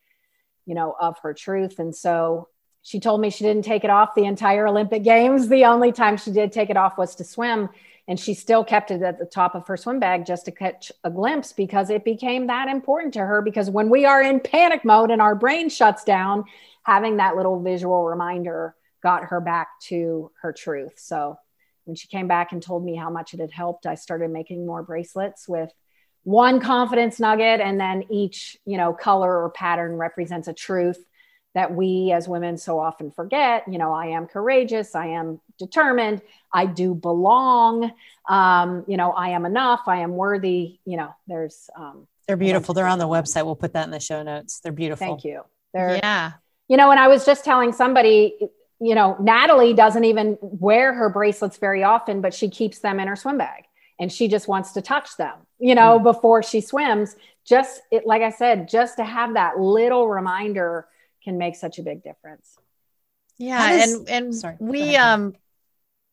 you 0.67 0.75
know, 0.75 0.93
of 0.99 1.17
her 1.23 1.33
truth. 1.33 1.79
And 1.79 1.95
so 1.95 2.49
she 2.83 2.99
told 2.99 3.21
me 3.21 3.31
she 3.31 3.43
didn't 3.43 3.65
take 3.65 3.83
it 3.83 3.89
off 3.89 4.13
the 4.15 4.25
entire 4.25 4.67
Olympic 4.67 5.03
Games. 5.03 5.47
The 5.47 5.65
only 5.65 5.91
time 5.91 6.17
she 6.17 6.31
did 6.31 6.51
take 6.51 6.69
it 6.69 6.77
off 6.77 6.97
was 6.97 7.15
to 7.15 7.23
swim. 7.23 7.69
And 8.07 8.19
she 8.19 8.33
still 8.33 8.63
kept 8.63 8.91
it 8.91 9.01
at 9.01 9.17
the 9.17 9.25
top 9.25 9.55
of 9.55 9.67
her 9.67 9.75
swim 9.75 9.99
bag 9.99 10.25
just 10.25 10.45
to 10.45 10.51
catch 10.51 10.91
a 11.03 11.09
glimpse 11.09 11.51
because 11.51 11.89
it 11.89 12.05
became 12.05 12.47
that 12.47 12.67
important 12.67 13.13
to 13.15 13.21
her. 13.21 13.41
Because 13.41 13.69
when 13.69 13.89
we 13.89 14.05
are 14.05 14.21
in 14.21 14.39
panic 14.39 14.85
mode 14.85 15.09
and 15.09 15.21
our 15.21 15.35
brain 15.35 15.69
shuts 15.69 16.03
down, 16.03 16.45
having 16.83 17.17
that 17.17 17.35
little 17.35 17.61
visual 17.61 18.05
reminder 18.05 18.75
got 19.01 19.25
her 19.25 19.41
back 19.41 19.67
to 19.81 20.31
her 20.41 20.53
truth. 20.53 20.93
So 20.97 21.37
when 21.85 21.95
she 21.95 22.07
came 22.07 22.27
back 22.27 22.51
and 22.51 22.61
told 22.61 22.83
me 22.83 22.95
how 22.95 23.09
much 23.09 23.33
it 23.33 23.39
had 23.39 23.51
helped, 23.51 23.85
I 23.85 23.95
started 23.95 24.31
making 24.31 24.65
more 24.65 24.83
bracelets 24.83 25.47
with 25.47 25.71
one 26.27 26.59
confidence 26.59 27.21
nugget 27.21 27.61
and 27.61 27.79
then 27.79 28.03
each 28.09 28.57
you 28.65 28.75
know 28.75 28.91
color 28.91 29.43
or 29.43 29.49
pattern 29.49 29.95
represents 29.95 30.49
a 30.49 30.53
truth 30.53 31.01
that 31.55 31.73
we 31.73 32.11
as 32.11 32.27
women 32.27 32.57
so 32.57 32.77
often 32.79 33.11
forget. 33.11 33.63
You 33.65 33.77
know 33.77 33.93
i 33.93 34.07
am 34.07 34.27
courageous 34.27 34.93
i 34.93 35.07
am 35.07 35.39
determined 35.57 36.21
i 36.51 36.65
do 36.65 36.93
belong 36.93 37.93
um, 38.27 38.83
you 38.89 38.97
know 38.97 39.11
i 39.11 39.29
am 39.29 39.45
enough 39.45 39.83
i 39.87 40.01
am 40.01 40.11
worthy 40.11 40.79
you 40.83 40.97
know 40.97 41.15
there's 41.27 41.69
um, 41.77 42.05
they're 42.27 42.35
beautiful. 42.35 42.73
They're 42.73 42.87
on 42.87 42.99
the 42.99 43.07
website. 43.07 43.45
We'll 43.45 43.55
put 43.55 43.71
that 43.71 43.85
in 43.85 43.91
the 43.91 44.01
show 44.01 44.21
notes. 44.21 44.59
They're 44.59 44.73
beautiful. 44.73 45.07
Thank 45.07 45.23
you. 45.23 45.43
They're 45.73 45.95
yeah. 45.95 46.33
you 46.67 46.75
know 46.75 46.91
and 46.91 46.99
i 46.99 47.07
was 47.07 47.25
just 47.25 47.45
telling 47.45 47.71
somebody 47.71 48.35
you 48.81 48.95
know 48.95 49.15
natalie 49.21 49.73
doesn't 49.73 50.03
even 50.03 50.37
wear 50.41 50.93
her 50.93 51.09
bracelets 51.09 51.57
very 51.57 51.83
often 51.83 52.19
but 52.19 52.33
she 52.33 52.49
keeps 52.49 52.79
them 52.79 52.99
in 52.99 53.07
her 53.07 53.15
swim 53.15 53.37
bag 53.37 53.63
and 53.99 54.11
she 54.11 54.27
just 54.27 54.47
wants 54.47 54.73
to 54.73 54.81
touch 54.81 55.17
them, 55.17 55.33
you 55.59 55.75
know, 55.75 55.99
mm. 55.99 56.03
before 56.03 56.43
she 56.43 56.61
swims. 56.61 57.15
Just 57.45 57.81
it, 57.91 58.05
like 58.05 58.21
I 58.21 58.31
said, 58.31 58.67
just 58.67 58.97
to 58.97 59.03
have 59.03 59.35
that 59.35 59.59
little 59.59 60.07
reminder 60.07 60.87
can 61.23 61.37
make 61.37 61.55
such 61.55 61.79
a 61.79 61.83
big 61.83 62.03
difference. 62.03 62.57
Yeah, 63.37 63.69
does, 63.69 63.93
and 63.93 64.09
and 64.09 64.35
sorry, 64.35 64.57
we 64.59 64.95
um 64.95 65.33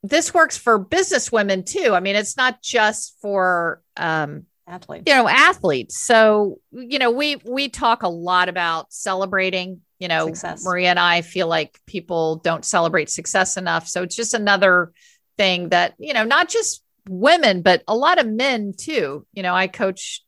this 0.02 0.35
works 0.35 0.57
for 0.57 0.78
business 0.78 1.33
women 1.33 1.64
too. 1.64 1.94
I 1.94 2.00
mean, 2.00 2.14
it's 2.14 2.37
not 2.37 2.62
just 2.62 3.16
for 3.20 3.83
um 3.96 4.46
athletes. 4.66 5.04
You 5.07 5.14
know, 5.14 5.28
athletes. 5.28 5.98
So, 5.98 6.61
you 6.70 6.98
know, 6.98 7.11
we 7.11 7.37
we 7.44 7.68
talk 7.68 8.02
a 8.02 8.09
lot 8.09 8.48
about 8.48 8.92
celebrating, 8.92 9.80
you 9.98 10.09
know, 10.09 10.26
success. 10.26 10.64
Maria 10.64 10.90
and 10.90 10.98
I 10.98 11.22
feel 11.22 11.48
like 11.48 11.80
people 11.87 12.37
don't 12.37 12.64
celebrate 12.64 13.11
success 13.11 13.57
enough. 13.57 13.88
So 13.88 14.02
it's 14.02 14.16
just 14.16 14.35
another 14.35 14.92
thing 15.37 15.70
that, 15.70 15.94
you 15.98 16.14
know, 16.14 16.24
not 16.24 16.48
just 16.48 16.84
women, 17.08 17.62
but 17.62 17.82
a 17.86 17.96
lot 17.96 18.18
of 18.18 18.26
men 18.26 18.72
too. 18.76 19.26
You 19.32 19.42
know, 19.42 19.54
I 19.54 19.66
coach, 19.66 20.22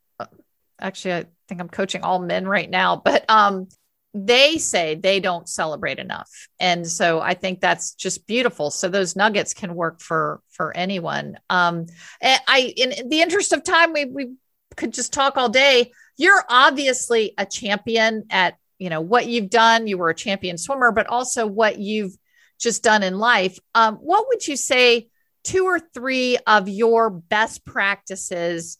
actually, 0.80 1.14
I 1.14 1.24
think 1.48 1.60
I'm 1.60 1.68
coaching 1.68 2.02
all 2.02 2.18
men 2.18 2.46
right 2.46 2.68
now, 2.68 2.96
but 3.04 3.28
um, 3.28 3.68
they 4.16 4.56
say 4.56 4.94
they 4.94 5.20
don't 5.20 5.48
celebrate 5.48 5.98
enough. 5.98 6.30
And 6.58 6.86
so 6.86 7.20
I 7.20 7.34
think 7.34 7.60
that's 7.60 7.94
just 7.94 8.26
beautiful. 8.26 8.70
So 8.70 8.88
those 8.88 9.16
nuggets 9.16 9.52
can 9.52 9.74
work 9.74 10.00
for 10.00 10.40
for 10.50 10.74
anyone. 10.74 11.38
Um, 11.50 11.86
I 12.22 12.72
in 12.76 13.08
the 13.08 13.20
interest 13.20 13.52
of 13.52 13.62
time, 13.62 13.92
we 13.92 14.06
we 14.06 14.34
could 14.76 14.94
just 14.94 15.12
talk 15.12 15.36
all 15.36 15.48
day. 15.48 15.92
You're 16.16 16.44
obviously 16.48 17.34
a 17.36 17.44
champion 17.44 18.24
at 18.30 18.56
you 18.78 18.88
know 18.88 19.02
what 19.02 19.26
you've 19.26 19.50
done. 19.50 19.86
You 19.86 19.98
were 19.98 20.10
a 20.10 20.14
champion 20.14 20.56
swimmer, 20.56 20.92
but 20.92 21.08
also 21.08 21.46
what 21.46 21.78
you've 21.78 22.16
just 22.58 22.82
done 22.82 23.02
in 23.02 23.18
life. 23.18 23.58
Um, 23.74 23.96
what 23.96 24.28
would 24.28 24.46
you 24.46 24.56
say 24.56 25.08
two 25.46 25.64
or 25.64 25.78
three 25.78 26.38
of 26.46 26.68
your 26.68 27.08
best 27.08 27.64
practices 27.64 28.78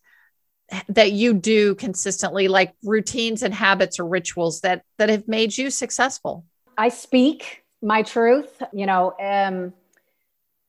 that 0.88 1.12
you 1.12 1.32
do 1.32 1.76
consistently 1.76 2.48
like 2.48 2.74
routines 2.82 3.44
and 3.44 3.54
habits 3.54 4.00
or 4.00 4.06
rituals 4.06 4.60
that 4.62 4.82
that 4.98 5.08
have 5.08 5.28
made 5.28 5.56
you 5.56 5.70
successful? 5.70 6.44
I 6.76 6.88
speak 6.88 7.62
my 7.82 8.02
truth 8.02 8.62
you 8.72 8.86
know 8.86 9.14
um, 9.20 9.72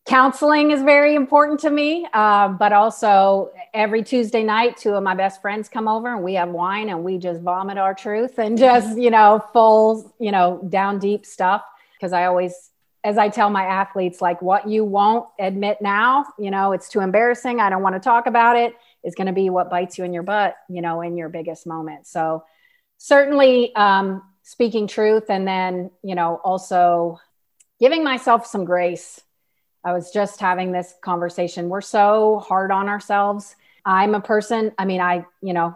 counseling 0.06 0.72
is 0.72 0.82
very 0.84 1.16
important 1.16 1.60
to 1.60 1.70
me 1.70 2.08
uh, 2.14 2.48
but 2.50 2.74
also 2.74 3.50
every 3.74 4.04
tuesday 4.04 4.44
night 4.44 4.78
two 4.78 4.94
of 4.94 5.04
my 5.04 5.16
best 5.16 5.42
friends 5.42 5.70
come 5.70 5.88
over 5.88 6.14
and 6.14 6.24
we 6.24 6.34
have 6.34 6.50
wine 6.50 6.90
and 6.90 7.04
we 7.04 7.18
just 7.18 7.42
vomit 7.42 7.78
our 7.78 7.94
truth 7.94 8.38
and 8.40 8.58
just 8.58 8.98
you 8.98 9.10
know 9.10 9.44
full 9.54 10.14
you 10.20 10.32
know 10.32 10.64
down 10.70 11.00
deep 11.00 11.26
stuff 11.26 11.64
because 11.94 12.14
i 12.14 12.26
always 12.26 12.70
as 13.08 13.18
I 13.18 13.30
tell 13.30 13.50
my 13.50 13.64
athletes, 13.64 14.22
like 14.22 14.42
what 14.42 14.68
you 14.68 14.84
won't 14.84 15.28
admit 15.40 15.78
now, 15.82 16.26
you 16.38 16.52
know, 16.52 16.74
it's 16.74 16.90
too 16.90 17.00
embarrassing. 17.00 17.62
I 17.62 17.70
don't 17.70 17.82
want 17.82 17.96
to 17.96 18.02
talk 18.02 18.28
about 18.28 18.58
it. 18.58 18.74
Is 19.02 19.16
going 19.16 19.28
to 19.28 19.34
be 19.34 19.50
what 19.50 19.70
bites 19.70 19.98
you 19.98 20.04
in 20.04 20.12
your 20.12 20.24
butt, 20.24 20.58
you 20.68 20.82
know, 20.82 21.00
in 21.00 21.16
your 21.16 21.30
biggest 21.30 21.66
moment. 21.66 22.06
So 22.06 22.44
certainly 22.98 23.74
um, 23.78 24.24
speaking 24.44 24.88
truth, 24.88 25.30
and 25.30 25.48
then 25.48 25.90
you 26.04 26.16
know 26.16 26.42
also 26.44 27.18
giving 27.80 28.04
myself 28.04 28.46
some 28.46 28.66
grace. 28.66 29.22
I 29.86 29.94
was 29.94 30.12
just 30.12 30.42
having 30.42 30.74
this 30.74 30.94
conversation. 31.02 31.70
We're 31.70 31.80
so 31.80 32.40
hard 32.40 32.72
on 32.72 32.90
ourselves. 32.90 33.56
I'm 33.86 34.16
a 34.16 34.22
person. 34.22 34.74
I 34.78 34.84
mean, 34.84 35.00
I 35.00 35.26
you 35.42 35.54
know 35.54 35.76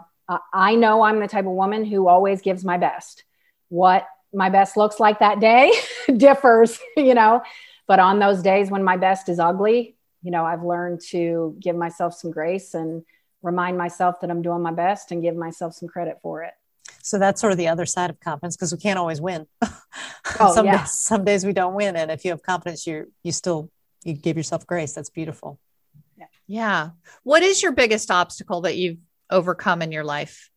I 0.52 0.76
know 0.76 1.04
I'm 1.04 1.22
the 1.22 1.30
type 1.30 1.46
of 1.46 1.54
woman 1.54 1.86
who 1.86 2.10
always 2.10 2.42
gives 2.42 2.66
my 2.66 2.78
best. 2.78 3.24
What 3.70 4.06
my 4.34 4.50
best 4.50 4.78
looks 4.78 5.00
like 5.00 5.20
that 5.20 5.40
day 5.40 5.74
differs, 6.18 6.80
you 6.98 7.14
know. 7.14 7.42
But 7.88 8.00
on 8.00 8.20
those 8.20 8.42
days 8.42 8.72
when 8.72 8.84
my 8.84 8.98
best 8.98 9.30
is 9.30 9.40
ugly, 9.40 9.96
you 10.24 10.32
know, 10.32 10.46
I've 10.46 10.64
learned 10.64 11.02
to 11.10 11.56
give 11.60 11.76
myself 11.76 12.14
some 12.14 12.32
grace 12.32 12.74
and 12.74 13.04
remind 13.42 13.78
myself 13.78 14.22
that 14.22 14.30
I'm 14.30 14.42
doing 14.42 14.62
my 14.62 14.72
best 14.72 15.12
and 15.12 15.22
give 15.22 15.36
myself 15.36 15.74
some 15.74 15.90
credit 15.90 16.20
for 16.22 16.44
it. 16.44 16.54
So 17.04 17.18
that's 17.18 17.42
sort 17.42 17.52
of 17.52 17.58
the 17.58 17.68
other 17.68 17.86
side 17.86 18.10
of 18.10 18.20
confidence 18.20 18.56
because 18.56 18.72
we 18.72 18.78
can't 18.78 19.00
always 19.00 19.20
win. 19.20 19.48
Oh, 20.40 20.54
some 20.54 20.66
yeah. 20.66 20.82
days, 20.82 20.92
some 20.92 21.26
days 21.26 21.46
we 21.46 21.54
don't 21.54 21.74
win, 21.74 21.96
and 21.96 22.12
if 22.12 22.24
you 22.24 22.32
have 22.32 22.44
confidence, 22.44 22.86
you 22.86 23.12
you 23.24 23.32
still 23.32 23.72
you 24.04 24.14
give 24.14 24.38
yourself 24.38 24.68
grace. 24.68 24.94
That's 24.94 25.10
beautiful. 25.10 25.60
Yeah. 26.18 26.26
yeah. 26.48 26.90
What 27.24 27.42
is 27.42 27.64
your 27.64 27.72
biggest 27.72 28.12
obstacle 28.12 28.62
that 28.62 28.78
you've 28.78 29.00
overcome 29.30 29.82
in 29.82 29.92
your 29.92 30.04
life? 30.04 30.51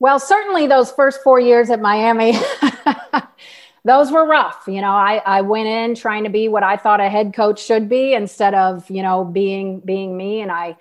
Well, 0.00 0.20
certainly 0.20 0.66
those 0.66 0.92
first 0.92 1.22
four 1.22 1.40
years 1.40 1.70
at 1.70 1.80
Miami, 1.80 2.34
those 3.84 4.12
were 4.12 4.24
rough. 4.24 4.64
You 4.68 4.80
know, 4.80 4.92
I, 4.92 5.20
I 5.24 5.40
went 5.40 5.68
in 5.68 5.94
trying 5.94 6.24
to 6.24 6.30
be 6.30 6.48
what 6.48 6.62
I 6.62 6.76
thought 6.76 7.00
a 7.00 7.08
head 7.08 7.34
coach 7.34 7.64
should 7.64 7.88
be 7.88 8.14
instead 8.14 8.54
of, 8.54 8.88
you 8.90 9.02
know, 9.02 9.24
being 9.24 9.80
being 9.80 10.16
me. 10.16 10.40
And 10.40 10.52
I 10.52 10.76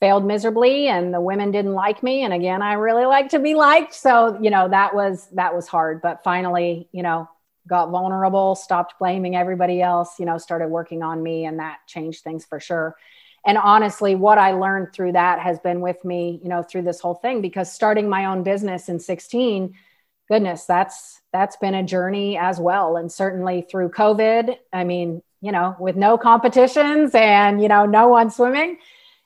failed 0.00 0.24
miserably 0.24 0.88
and 0.88 1.12
the 1.12 1.20
women 1.20 1.50
didn't 1.50 1.74
like 1.74 2.02
me. 2.02 2.22
And 2.22 2.32
again, 2.32 2.62
I 2.62 2.74
really 2.74 3.04
like 3.04 3.30
to 3.30 3.40
be 3.40 3.54
liked. 3.54 3.94
So, 3.94 4.38
you 4.40 4.50
know, 4.50 4.68
that 4.68 4.94
was 4.94 5.28
that 5.32 5.54
was 5.54 5.66
hard. 5.66 6.00
But 6.00 6.22
finally, 6.22 6.88
you 6.92 7.02
know, 7.02 7.28
got 7.66 7.90
vulnerable, 7.90 8.54
stopped 8.54 8.94
blaming 9.00 9.34
everybody 9.34 9.82
else, 9.82 10.20
you 10.20 10.26
know, 10.26 10.38
started 10.38 10.68
working 10.68 11.02
on 11.02 11.22
me 11.22 11.46
and 11.46 11.58
that 11.58 11.78
changed 11.88 12.22
things 12.22 12.44
for 12.44 12.60
sure 12.60 12.96
and 13.46 13.58
honestly 13.58 14.14
what 14.14 14.38
i 14.38 14.52
learned 14.52 14.92
through 14.92 15.12
that 15.12 15.40
has 15.40 15.58
been 15.60 15.80
with 15.80 16.04
me 16.04 16.40
you 16.42 16.48
know 16.48 16.62
through 16.62 16.82
this 16.82 17.00
whole 17.00 17.14
thing 17.14 17.40
because 17.40 17.72
starting 17.72 18.08
my 18.08 18.26
own 18.26 18.42
business 18.42 18.88
in 18.88 18.98
16 18.98 19.74
goodness 20.28 20.64
that's 20.64 21.20
that's 21.32 21.56
been 21.56 21.74
a 21.74 21.82
journey 21.82 22.36
as 22.36 22.60
well. 22.60 22.96
And 22.96 23.10
certainly 23.10 23.62
through 23.62 23.90
covid 23.90 24.56
i 24.72 24.84
mean 24.84 25.22
you 25.40 25.52
know 25.52 25.76
with 25.78 25.96
no 25.96 26.16
competitions 26.16 27.14
and 27.14 27.60
you 27.60 27.68
know 27.68 27.84
no 27.86 28.08
one 28.08 28.30
swimming 28.30 28.78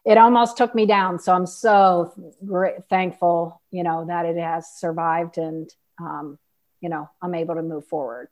it 0.05 0.19
almost 0.19 0.57
took 0.57 0.75
me 0.75 0.87
down. 0.87 1.19
So 1.19 1.33
i'm 1.33 1.47
so 1.47 2.13
great, 2.45 2.89
thankful 2.89 3.61
you 3.71 3.83
know 3.83 4.05
that 4.07 4.27
it 4.27 4.37
has 4.37 4.69
survived 4.77 5.39
and 5.39 5.71
um, 6.01 6.39
you 6.81 6.89
know 6.89 7.09
i'm 7.23 7.35
able 7.35 7.55
to 7.55 7.63
move 7.63 7.87
forward. 7.87 8.29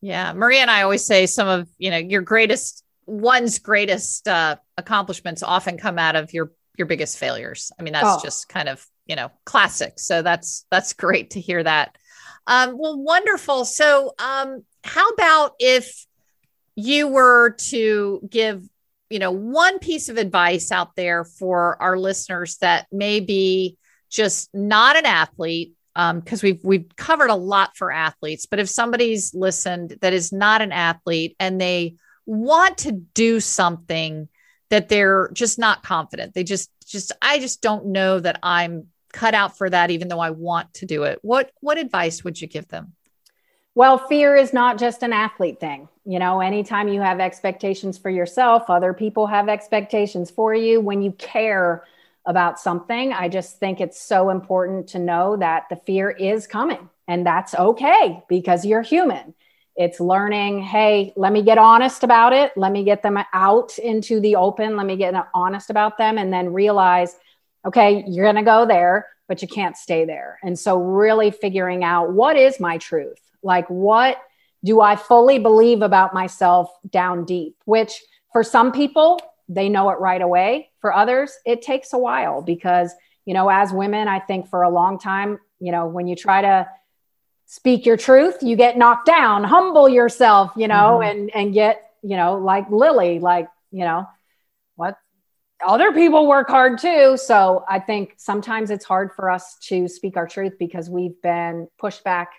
Yeah. 0.00 0.32
Maria 0.32 0.60
and 0.62 0.70
i 0.70 0.82
always 0.82 1.04
say 1.04 1.26
some 1.26 1.48
of 1.48 1.68
you 1.76 1.90
know 1.90 1.98
your 1.98 2.22
greatest 2.22 2.84
one's 3.08 3.58
greatest 3.58 4.28
uh, 4.28 4.56
accomplishments 4.76 5.42
often 5.42 5.78
come 5.78 5.98
out 5.98 6.14
of 6.14 6.32
your 6.32 6.52
your 6.76 6.86
biggest 6.86 7.18
failures. 7.18 7.72
I 7.78 7.82
mean, 7.82 7.92
that's 7.92 8.06
oh. 8.06 8.20
just 8.22 8.48
kind 8.48 8.68
of 8.68 8.86
you 9.06 9.16
know 9.16 9.30
classic. 9.44 9.98
So 9.98 10.22
that's 10.22 10.66
that's 10.70 10.92
great 10.94 11.30
to 11.30 11.40
hear 11.40 11.62
that. 11.62 11.96
Um, 12.46 12.78
well, 12.78 12.98
wonderful. 12.98 13.64
So, 13.64 14.14
um, 14.18 14.64
how 14.84 15.08
about 15.10 15.52
if 15.58 16.06
you 16.76 17.08
were 17.08 17.50
to 17.58 18.26
give 18.30 18.68
you 19.10 19.18
know 19.18 19.32
one 19.32 19.78
piece 19.78 20.08
of 20.08 20.18
advice 20.18 20.70
out 20.70 20.94
there 20.94 21.24
for 21.24 21.80
our 21.82 21.98
listeners 21.98 22.58
that 22.58 22.86
may 22.92 23.20
be 23.20 23.76
just 24.10 24.50
not 24.54 24.96
an 24.96 25.06
athlete 25.06 25.74
because 25.94 26.42
um, 26.42 26.46
we've 26.46 26.60
we've 26.62 26.96
covered 26.96 27.30
a 27.30 27.34
lot 27.34 27.76
for 27.76 27.90
athletes 27.90 28.46
but 28.46 28.58
if 28.58 28.68
somebody's 28.68 29.34
listened 29.34 29.96
that 30.02 30.12
is 30.12 30.32
not 30.32 30.62
an 30.62 30.72
athlete 30.72 31.34
and 31.40 31.60
they 31.60 31.96
want 32.28 32.78
to 32.78 32.92
do 32.92 33.40
something 33.40 34.28
that 34.68 34.88
they're 34.88 35.30
just 35.32 35.58
not 35.58 35.82
confident. 35.82 36.34
They 36.34 36.44
just 36.44 36.70
just 36.86 37.12
I 37.22 37.38
just 37.38 37.62
don't 37.62 37.86
know 37.86 38.20
that 38.20 38.38
I'm 38.42 38.88
cut 39.12 39.34
out 39.34 39.56
for 39.56 39.68
that 39.70 39.90
even 39.90 40.08
though 40.08 40.20
I 40.20 40.30
want 40.30 40.74
to 40.74 40.86
do 40.86 41.04
it. 41.04 41.18
What 41.22 41.50
what 41.60 41.78
advice 41.78 42.22
would 42.22 42.40
you 42.40 42.46
give 42.46 42.68
them? 42.68 42.92
Well, 43.74 43.96
fear 43.96 44.34
is 44.36 44.52
not 44.52 44.78
just 44.78 45.02
an 45.02 45.12
athlete 45.12 45.60
thing. 45.60 45.88
You 46.04 46.18
know, 46.18 46.40
anytime 46.40 46.88
you 46.88 47.00
have 47.00 47.20
expectations 47.20 47.96
for 47.96 48.10
yourself, 48.10 48.68
other 48.68 48.92
people 48.92 49.26
have 49.26 49.48
expectations 49.48 50.30
for 50.30 50.54
you. 50.54 50.80
When 50.80 51.00
you 51.00 51.12
care 51.12 51.84
about 52.26 52.58
something, 52.58 53.12
I 53.12 53.28
just 53.28 53.58
think 53.58 53.80
it's 53.80 54.00
so 54.00 54.30
important 54.30 54.88
to 54.88 54.98
know 54.98 55.36
that 55.36 55.64
the 55.70 55.76
fear 55.76 56.10
is 56.10 56.46
coming 56.46 56.90
and 57.06 57.24
that's 57.24 57.54
okay 57.54 58.22
because 58.28 58.66
you're 58.66 58.82
human. 58.82 59.34
It's 59.78 60.00
learning, 60.00 60.60
hey, 60.60 61.12
let 61.14 61.32
me 61.32 61.40
get 61.40 61.56
honest 61.56 62.02
about 62.02 62.32
it. 62.32 62.50
Let 62.56 62.72
me 62.72 62.82
get 62.82 63.00
them 63.00 63.16
out 63.32 63.78
into 63.78 64.18
the 64.18 64.34
open. 64.34 64.76
Let 64.76 64.86
me 64.86 64.96
get 64.96 65.14
honest 65.32 65.70
about 65.70 65.96
them 65.96 66.18
and 66.18 66.32
then 66.32 66.52
realize, 66.52 67.14
okay, 67.64 68.02
you're 68.08 68.26
going 68.26 68.34
to 68.34 68.42
go 68.42 68.66
there, 68.66 69.06
but 69.28 69.40
you 69.40 69.46
can't 69.46 69.76
stay 69.76 70.04
there. 70.04 70.40
And 70.42 70.58
so, 70.58 70.78
really 70.78 71.30
figuring 71.30 71.84
out 71.84 72.12
what 72.12 72.36
is 72.36 72.58
my 72.58 72.78
truth? 72.78 73.20
Like, 73.44 73.68
what 73.68 74.20
do 74.64 74.80
I 74.80 74.96
fully 74.96 75.38
believe 75.38 75.82
about 75.82 76.12
myself 76.12 76.70
down 76.90 77.24
deep? 77.24 77.54
Which 77.64 78.02
for 78.32 78.42
some 78.42 78.72
people, 78.72 79.20
they 79.48 79.68
know 79.68 79.90
it 79.90 80.00
right 80.00 80.20
away. 80.20 80.70
For 80.80 80.92
others, 80.92 81.32
it 81.46 81.62
takes 81.62 81.92
a 81.92 81.98
while 81.98 82.42
because, 82.42 82.92
you 83.26 83.32
know, 83.32 83.48
as 83.48 83.72
women, 83.72 84.08
I 84.08 84.18
think 84.18 84.48
for 84.48 84.62
a 84.62 84.70
long 84.70 84.98
time, 84.98 85.38
you 85.60 85.70
know, 85.70 85.86
when 85.86 86.08
you 86.08 86.16
try 86.16 86.42
to 86.42 86.68
speak 87.48 87.86
your 87.86 87.96
truth, 87.96 88.42
you 88.42 88.56
get 88.56 88.76
knocked 88.76 89.06
down, 89.06 89.42
humble 89.42 89.88
yourself, 89.88 90.52
you 90.54 90.68
know, 90.68 91.00
mm-hmm. 91.00 91.10
and 91.10 91.34
and 91.34 91.54
get, 91.54 91.92
you 92.02 92.16
know, 92.16 92.36
like 92.36 92.70
Lily, 92.70 93.18
like, 93.18 93.48
you 93.72 93.84
know, 93.84 94.06
what 94.76 94.98
other 95.66 95.92
people 95.92 96.28
work 96.28 96.48
hard 96.48 96.78
too. 96.78 97.16
So 97.16 97.64
I 97.66 97.80
think 97.80 98.14
sometimes 98.18 98.70
it's 98.70 98.84
hard 98.84 99.12
for 99.12 99.30
us 99.30 99.56
to 99.62 99.88
speak 99.88 100.16
our 100.16 100.28
truth 100.28 100.58
because 100.58 100.90
we've 100.90 101.20
been 101.22 101.68
pushed 101.78 102.04
back 102.04 102.32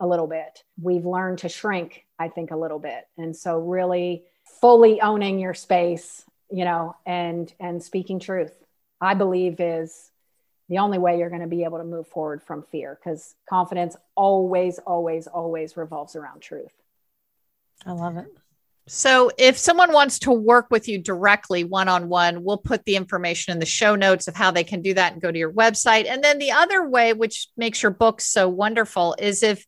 a 0.00 0.06
little 0.06 0.26
bit. 0.26 0.64
We've 0.80 1.04
learned 1.04 1.38
to 1.38 1.50
shrink, 1.50 2.06
I 2.18 2.28
think, 2.28 2.50
a 2.50 2.56
little 2.56 2.78
bit. 2.78 3.06
And 3.18 3.36
so 3.36 3.58
really 3.58 4.24
fully 4.62 5.02
owning 5.02 5.38
your 5.38 5.54
space, 5.54 6.24
you 6.50 6.64
know, 6.64 6.96
and 7.04 7.52
and 7.60 7.82
speaking 7.82 8.20
truth, 8.20 8.54
I 9.02 9.12
believe 9.12 9.60
is 9.60 10.10
the 10.68 10.78
only 10.78 10.98
way 10.98 11.18
you're 11.18 11.30
going 11.30 11.42
to 11.42 11.46
be 11.46 11.64
able 11.64 11.78
to 11.78 11.84
move 11.84 12.08
forward 12.08 12.42
from 12.42 12.62
fear 12.62 12.98
because 12.98 13.34
confidence 13.48 13.96
always, 14.14 14.78
always, 14.80 15.26
always 15.26 15.76
revolves 15.76 16.16
around 16.16 16.40
truth. 16.40 16.72
I 17.84 17.92
love 17.92 18.16
it. 18.16 18.26
So, 18.88 19.32
if 19.36 19.58
someone 19.58 19.92
wants 19.92 20.20
to 20.20 20.30
work 20.30 20.68
with 20.70 20.88
you 20.88 20.98
directly 20.98 21.64
one 21.64 21.88
on 21.88 22.08
one, 22.08 22.44
we'll 22.44 22.56
put 22.56 22.84
the 22.84 22.94
information 22.94 23.52
in 23.52 23.58
the 23.58 23.66
show 23.66 23.96
notes 23.96 24.28
of 24.28 24.36
how 24.36 24.52
they 24.52 24.62
can 24.62 24.80
do 24.80 24.94
that 24.94 25.12
and 25.12 25.20
go 25.20 25.32
to 25.32 25.38
your 25.38 25.52
website. 25.52 26.08
And 26.08 26.22
then 26.22 26.38
the 26.38 26.52
other 26.52 26.88
way, 26.88 27.12
which 27.12 27.48
makes 27.56 27.82
your 27.82 27.90
book 27.90 28.20
so 28.20 28.48
wonderful, 28.48 29.16
is 29.18 29.42
if 29.42 29.66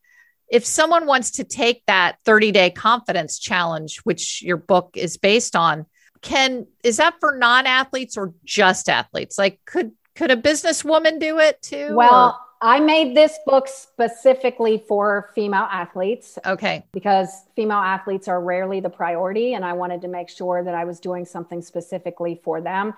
if 0.49 0.65
someone 0.65 1.07
wants 1.07 1.33
to 1.33 1.45
take 1.45 1.83
that 1.87 2.17
30 2.25 2.53
day 2.53 2.71
confidence 2.71 3.39
challenge, 3.41 3.99
which 4.05 4.41
your 4.41 4.57
book 4.57 4.91
is 4.95 5.17
based 5.17 5.57
on, 5.57 5.87
can 6.23 6.67
is 6.85 6.99
that 6.99 7.15
for 7.19 7.37
non 7.37 7.67
athletes 7.67 8.17
or 8.17 8.35
just 8.45 8.89
athletes? 8.89 9.37
Like, 9.37 9.61
could 9.65 9.93
could 10.19 10.33
a 10.33 10.37
businesswoman 10.37 11.21
do 11.21 11.39
it 11.39 11.63
too? 11.63 11.95
Well, 11.95 12.41
or? 12.41 12.69
I 12.69 12.81
made 12.81 13.17
this 13.17 13.39
book 13.47 13.69
specifically 13.69 14.83
for 14.89 15.31
female 15.33 15.69
athletes. 15.71 16.41
Okay. 16.45 16.85
Because 16.93 17.29
female 17.55 17.79
athletes 17.79 18.27
are 18.27 18.43
rarely 18.43 18.81
the 18.81 18.91
priority. 18.91 19.55
And 19.55 19.65
I 19.65 19.75
wanted 19.75 20.03
to 20.03 20.09
make 20.09 20.29
sure 20.29 20.65
that 20.65 20.75
I 20.75 20.85
was 20.85 20.99
doing 20.99 21.25
something 21.25 21.63
specifically 21.63 22.41
for 22.43 22.61
them. 22.61 22.95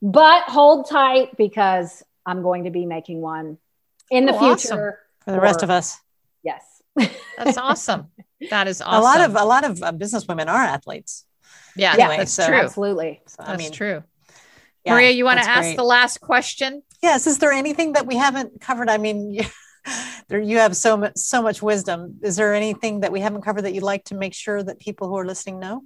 But 0.00 0.44
hold 0.44 0.88
tight 0.88 1.36
because 1.36 2.04
I'm 2.24 2.40
going 2.40 2.62
to 2.64 2.70
be 2.70 2.86
making 2.86 3.20
one 3.20 3.58
in 4.08 4.26
the 4.26 4.34
oh, 4.34 4.38
future 4.38 5.00
awesome. 5.00 5.24
for 5.24 5.32
the 5.32 5.40
rest 5.40 5.64
of 5.64 5.70
us. 5.70 5.98
Yes. 6.44 6.62
That's 7.36 7.56
awesome. 7.58 8.12
That 8.48 8.68
is 8.68 8.80
awesome. 8.80 9.00
A 9.00 9.02
lot 9.02 9.20
of 9.20 9.34
a 9.34 9.44
lot 9.44 9.64
of 9.64 9.82
uh, 9.82 9.90
business 9.90 10.28
women 10.28 10.48
are 10.48 10.62
athletes. 10.62 11.26
Yeah, 11.76 11.94
anyway, 11.94 12.18
that's 12.18 12.32
so, 12.32 12.46
true. 12.46 12.56
Absolutely. 12.56 13.20
So, 13.26 13.36
that's 13.38 13.50
I 13.50 13.56
mean, 13.56 13.72
true. 13.72 14.04
Yeah, 14.84 14.94
Maria, 14.94 15.10
you 15.10 15.24
want 15.24 15.40
to 15.40 15.48
ask 15.48 15.68
great. 15.68 15.76
the 15.76 15.84
last 15.84 16.20
question? 16.20 16.82
Yes. 17.02 17.26
Is 17.26 17.38
there 17.38 17.52
anything 17.52 17.92
that 17.92 18.06
we 18.06 18.16
haven't 18.16 18.60
covered? 18.60 18.88
I 18.88 18.98
mean, 18.98 19.30
you, 19.30 19.44
there 20.28 20.40
you 20.40 20.58
have 20.58 20.76
so 20.76 20.96
much 20.96 21.16
so 21.16 21.42
much 21.42 21.62
wisdom. 21.62 22.18
Is 22.22 22.36
there 22.36 22.54
anything 22.54 23.00
that 23.00 23.12
we 23.12 23.20
haven't 23.20 23.42
covered 23.42 23.62
that 23.62 23.74
you'd 23.74 23.82
like 23.82 24.04
to 24.06 24.14
make 24.14 24.34
sure 24.34 24.62
that 24.62 24.78
people 24.78 25.08
who 25.08 25.16
are 25.16 25.26
listening 25.26 25.58
know? 25.58 25.82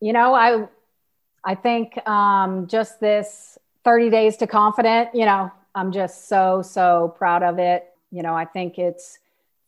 You 0.00 0.12
know, 0.12 0.34
I 0.34 0.68
I 1.44 1.54
think 1.54 1.96
um, 2.08 2.66
just 2.66 3.00
this 3.00 3.58
30 3.84 4.10
days 4.10 4.36
to 4.38 4.46
confident. 4.46 5.14
You 5.14 5.26
know, 5.26 5.50
I'm 5.74 5.92
just 5.92 6.28
so 6.28 6.62
so 6.62 7.14
proud 7.18 7.42
of 7.42 7.58
it. 7.58 7.86
You 8.10 8.22
know, 8.22 8.34
I 8.34 8.44
think 8.44 8.78
it's 8.78 9.18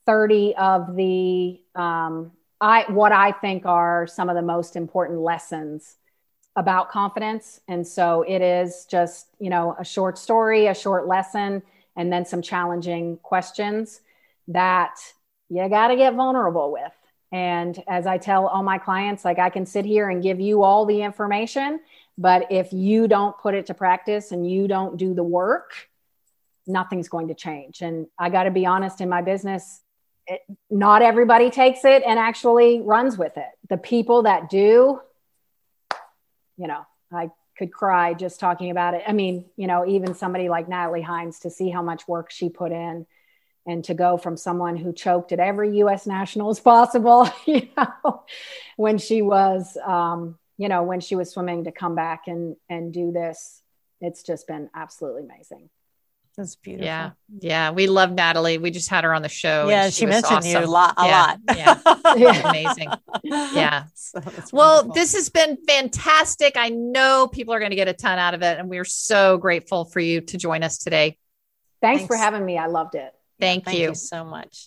30 0.07 0.55
of 0.57 0.97
the 0.97 1.61
um, 1.74 2.32
I 2.61 2.84
what 2.88 3.12
I 3.12 3.32
think 3.32 3.66
are 3.66 4.07
some 4.07 4.28
of 4.28 4.36
the 4.36 4.43
most 4.43 4.76
important 4.76 5.20
lessons 5.20 5.97
about 6.57 6.90
confidence. 6.90 7.61
And 7.68 7.86
so 7.86 8.22
it 8.22 8.42
is 8.42 8.86
just, 8.90 9.28
you 9.38 9.50
know, 9.50 9.74
a 9.78 9.84
short 9.84 10.18
story, 10.18 10.66
a 10.66 10.74
short 10.74 11.07
lesson, 11.07 11.62
and 11.96 12.12
then 12.12 12.24
some 12.24 12.42
challenging 12.42 13.18
questions 13.22 14.00
that 14.48 14.98
you 15.48 15.66
got 15.68 15.88
to 15.88 15.96
get 15.96 16.14
vulnerable 16.14 16.72
with. 16.72 16.92
And 17.30 17.82
as 17.88 18.07
I 18.07 18.18
tell 18.18 18.46
all 18.46 18.62
my 18.62 18.78
clients, 18.78 19.24
like 19.24 19.38
I 19.38 19.48
can 19.48 19.64
sit 19.64 19.86
here 19.86 20.11
and 20.11 20.22
give 20.22 20.40
you 20.40 20.62
all 20.62 20.84
the 20.84 21.03
information, 21.03 21.80
but 22.18 22.53
if 22.53 22.72
you 22.72 23.09
don't 23.09 23.36
put 23.38 23.55
it 23.55 23.66
to 23.66 23.74
practice 23.74 24.32
and 24.32 24.48
you 24.48 24.68
don't 24.68 24.98
do 24.98 25.14
the 25.14 25.22
work, 25.22 25.72
nothing's 26.66 27.09
going 27.09 27.28
to 27.28 27.34
change. 27.34 27.80
And 27.80 28.07
I 28.18 28.28
got 28.28 28.44
to 28.44 28.50
be 28.50 28.66
honest 28.66 29.00
in 29.00 29.09
my 29.09 29.22
business, 29.22 29.80
it, 30.26 30.42
not 30.70 31.03
everybody 31.03 31.50
takes 31.50 31.84
it 31.84 32.03
and 32.07 32.18
actually 32.18 32.80
runs 32.80 33.16
with 33.16 33.36
it. 33.36 33.48
The 33.70 33.78
people 33.78 34.24
that 34.24 34.50
do, 34.50 35.00
you 36.62 36.68
know, 36.68 36.86
I 37.10 37.30
could 37.58 37.72
cry 37.72 38.14
just 38.14 38.38
talking 38.38 38.70
about 38.70 38.94
it. 38.94 39.02
I 39.06 39.12
mean, 39.12 39.46
you 39.56 39.66
know, 39.66 39.84
even 39.84 40.14
somebody 40.14 40.48
like 40.48 40.68
Natalie 40.68 41.02
Hinds 41.02 41.40
to 41.40 41.50
see 41.50 41.70
how 41.70 41.82
much 41.82 42.06
work 42.06 42.30
she 42.30 42.48
put 42.48 42.70
in 42.70 43.04
and 43.66 43.84
to 43.84 43.94
go 43.94 44.16
from 44.16 44.36
someone 44.36 44.76
who 44.76 44.92
choked 44.92 45.32
at 45.32 45.40
every 45.40 45.78
US 45.78 46.06
nationals 46.06 46.60
possible, 46.60 47.28
you 47.46 47.68
know, 47.76 48.22
when 48.76 48.98
she 48.98 49.22
was, 49.22 49.76
um, 49.84 50.38
you 50.56 50.68
know, 50.68 50.84
when 50.84 51.00
she 51.00 51.16
was 51.16 51.32
swimming 51.32 51.64
to 51.64 51.72
come 51.72 51.96
back 51.96 52.28
and, 52.28 52.54
and 52.68 52.92
do 52.92 53.10
this, 53.10 53.60
it's 54.00 54.22
just 54.22 54.46
been 54.46 54.70
absolutely 54.72 55.22
amazing. 55.22 55.68
That's 56.37 56.57
beautiful. 56.57 56.87
Yeah. 56.87 57.11
Yeah. 57.41 57.70
We 57.70 57.87
love 57.87 58.11
Natalie. 58.11 58.59
We 58.59 58.70
just 58.70 58.89
had 58.89 59.05
her 59.05 59.12
on 59.12 59.22
the 59.22 59.28
show. 59.28 59.68
Yeah. 59.68 59.87
She, 59.87 60.01
she 60.01 60.07
mentioned 60.07 60.39
awesome. 60.39 60.51
you 60.51 60.59
a 60.59 60.66
lot. 60.66 60.95
A 60.97 61.07
yeah. 61.07 61.78
lot. 61.85 62.18
Yeah. 62.18 62.49
Amazing. 62.49 62.89
Yeah. 63.24 63.85
So 63.95 64.20
well, 64.53 64.76
wonderful. 64.76 64.95
this 64.95 65.14
has 65.14 65.28
been 65.28 65.57
fantastic. 65.66 66.57
I 66.57 66.70
know 66.70 67.28
people 67.28 67.55
are 67.55 67.59
going 67.59 67.70
to 67.70 67.76
get 67.76 67.89
a 67.89 67.93
ton 67.93 68.18
out 68.18 68.35
of 68.35 68.43
it. 68.43 68.59
And 68.59 68.68
we're 68.68 68.85
so 68.85 69.39
grateful 69.39 69.85
for 69.85 70.01
you 70.01 70.22
to 70.22 70.39
join 70.39 70.62
us 70.62 70.78
today. 70.78 71.18
Thanks, 71.80 72.01
Thanks. 72.01 72.07
for 72.07 72.16
having 72.16 72.45
me. 72.45 72.59
I 72.59 72.66
loved 72.66 72.95
it. 72.95 73.12
Thank, 73.39 73.64
Thank 73.64 73.78
you. 73.78 73.89
you 73.89 73.95
so 73.95 74.24
much. 74.24 74.66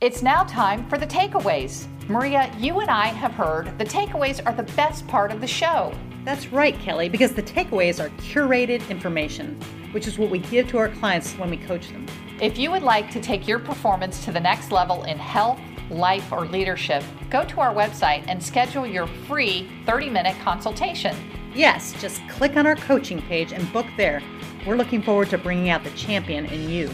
It's 0.00 0.22
now 0.22 0.44
time 0.44 0.88
for 0.88 0.96
the 0.96 1.08
takeaways. 1.08 1.88
Maria, 2.08 2.54
you 2.56 2.78
and 2.78 2.88
I 2.88 3.08
have 3.08 3.32
heard 3.32 3.76
the 3.80 3.84
takeaways 3.84 4.40
are 4.46 4.52
the 4.52 4.62
best 4.74 5.04
part 5.08 5.32
of 5.32 5.40
the 5.40 5.46
show. 5.48 5.92
That's 6.24 6.52
right, 6.52 6.78
Kelly, 6.78 7.08
because 7.08 7.32
the 7.32 7.42
takeaways 7.42 7.98
are 8.00 8.10
curated 8.10 8.88
information, 8.90 9.60
which 9.90 10.06
is 10.06 10.16
what 10.16 10.30
we 10.30 10.38
give 10.38 10.68
to 10.68 10.78
our 10.78 10.88
clients 10.88 11.32
when 11.32 11.50
we 11.50 11.56
coach 11.56 11.88
them. 11.88 12.06
If 12.40 12.56
you 12.58 12.70
would 12.70 12.84
like 12.84 13.10
to 13.10 13.20
take 13.20 13.48
your 13.48 13.58
performance 13.58 14.24
to 14.24 14.30
the 14.30 14.38
next 14.38 14.70
level 14.70 15.02
in 15.02 15.18
health, 15.18 15.58
life, 15.90 16.30
or 16.30 16.46
leadership, 16.46 17.02
go 17.28 17.44
to 17.46 17.60
our 17.60 17.74
website 17.74 18.22
and 18.28 18.40
schedule 18.40 18.86
your 18.86 19.08
free 19.26 19.68
30 19.84 20.10
minute 20.10 20.36
consultation. 20.44 21.16
Yes, 21.56 21.92
just 22.00 22.20
click 22.28 22.56
on 22.56 22.68
our 22.68 22.76
coaching 22.76 23.20
page 23.22 23.52
and 23.52 23.72
book 23.72 23.86
there. 23.96 24.22
We're 24.64 24.76
looking 24.76 25.02
forward 25.02 25.30
to 25.30 25.38
bringing 25.38 25.70
out 25.70 25.82
the 25.82 25.90
champion 25.90 26.46
in 26.46 26.70
you. 26.70 26.88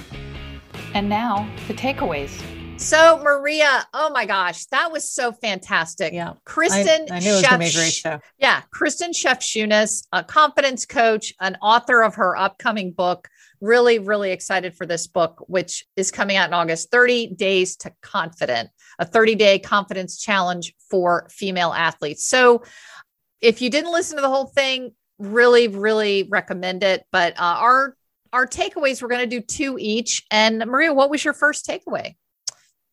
And 0.94 1.06
now, 1.06 1.46
the 1.68 1.74
takeaways. 1.74 2.42
So, 2.76 3.18
Maria, 3.22 3.86
oh 3.94 4.10
my 4.10 4.26
gosh, 4.26 4.66
that 4.66 4.90
was 4.90 5.10
so 5.10 5.32
fantastic. 5.32 6.12
Yeah. 6.12 6.34
Kristen 6.44 7.06
I, 7.10 7.16
I 7.16 7.18
knew 7.20 7.30
it 7.30 7.34
was 7.34 7.42
going 7.42 7.52
to 7.52 7.58
be 7.58 7.66
a 7.66 7.72
great 7.72 7.92
show. 7.92 8.20
Yeah. 8.38 8.62
Kristen 8.70 9.12
Shefchunas, 9.12 10.06
a 10.12 10.22
confidence 10.24 10.84
coach, 10.84 11.32
an 11.40 11.56
author 11.62 12.02
of 12.02 12.16
her 12.16 12.36
upcoming 12.36 12.92
book. 12.92 13.28
Really, 13.60 13.98
really 13.98 14.32
excited 14.32 14.74
for 14.74 14.84
this 14.86 15.06
book, 15.06 15.44
which 15.46 15.86
is 15.96 16.10
coming 16.10 16.36
out 16.36 16.48
in 16.48 16.54
August 16.54 16.90
30 16.90 17.28
Days 17.28 17.76
to 17.76 17.92
Confident, 18.02 18.68
a 18.98 19.06
30 19.06 19.36
day 19.36 19.58
confidence 19.58 20.20
challenge 20.20 20.74
for 20.90 21.26
female 21.30 21.72
athletes. 21.72 22.26
So, 22.26 22.64
if 23.40 23.62
you 23.62 23.70
didn't 23.70 23.92
listen 23.92 24.16
to 24.16 24.22
the 24.22 24.28
whole 24.28 24.46
thing, 24.46 24.92
really, 25.18 25.68
really 25.68 26.24
recommend 26.30 26.82
it. 26.82 27.04
But 27.12 27.34
uh, 27.34 27.56
our 27.58 27.96
our 28.32 28.46
takeaways, 28.46 29.00
we're 29.00 29.08
going 29.08 29.28
to 29.28 29.40
do 29.40 29.40
two 29.40 29.76
each. 29.78 30.24
And 30.30 30.58
Maria, 30.66 30.92
what 30.92 31.08
was 31.08 31.24
your 31.24 31.34
first 31.34 31.66
takeaway? 31.66 32.16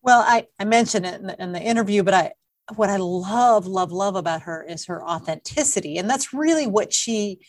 Well, 0.02 0.20
I, 0.26 0.46
I 0.58 0.64
mentioned 0.64 1.06
it 1.06 1.20
in 1.20 1.26
the, 1.28 1.42
in 1.42 1.52
the 1.52 1.60
interview, 1.60 2.02
but 2.02 2.14
I 2.14 2.32
what 2.76 2.90
I 2.90 2.96
love, 2.96 3.66
love, 3.66 3.92
love 3.92 4.16
about 4.16 4.42
her 4.42 4.64
is 4.64 4.86
her 4.86 5.04
authenticity, 5.04 5.98
and 5.98 6.08
that's 6.08 6.32
really 6.32 6.66
what 6.66 6.92
she. 6.92 7.40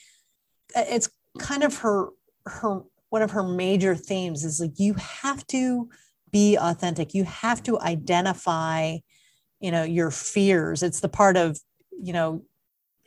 It's 0.75 1.09
kind 1.39 1.63
of 1.63 1.77
her 1.79 2.09
her 2.45 2.81
one 3.09 3.21
of 3.21 3.31
her 3.31 3.43
major 3.43 3.95
themes 3.95 4.43
is 4.43 4.59
like 4.59 4.79
you 4.79 4.95
have 4.95 5.45
to 5.47 5.89
be 6.31 6.57
authentic. 6.57 7.13
You 7.13 7.23
have 7.25 7.61
to 7.63 7.79
identify, 7.79 8.97
you 9.59 9.71
know, 9.71 9.83
your 9.83 10.11
fears. 10.11 10.83
It's 10.83 10.99
the 10.99 11.09
part 11.09 11.37
of 11.37 11.59
you 12.01 12.13
know, 12.13 12.43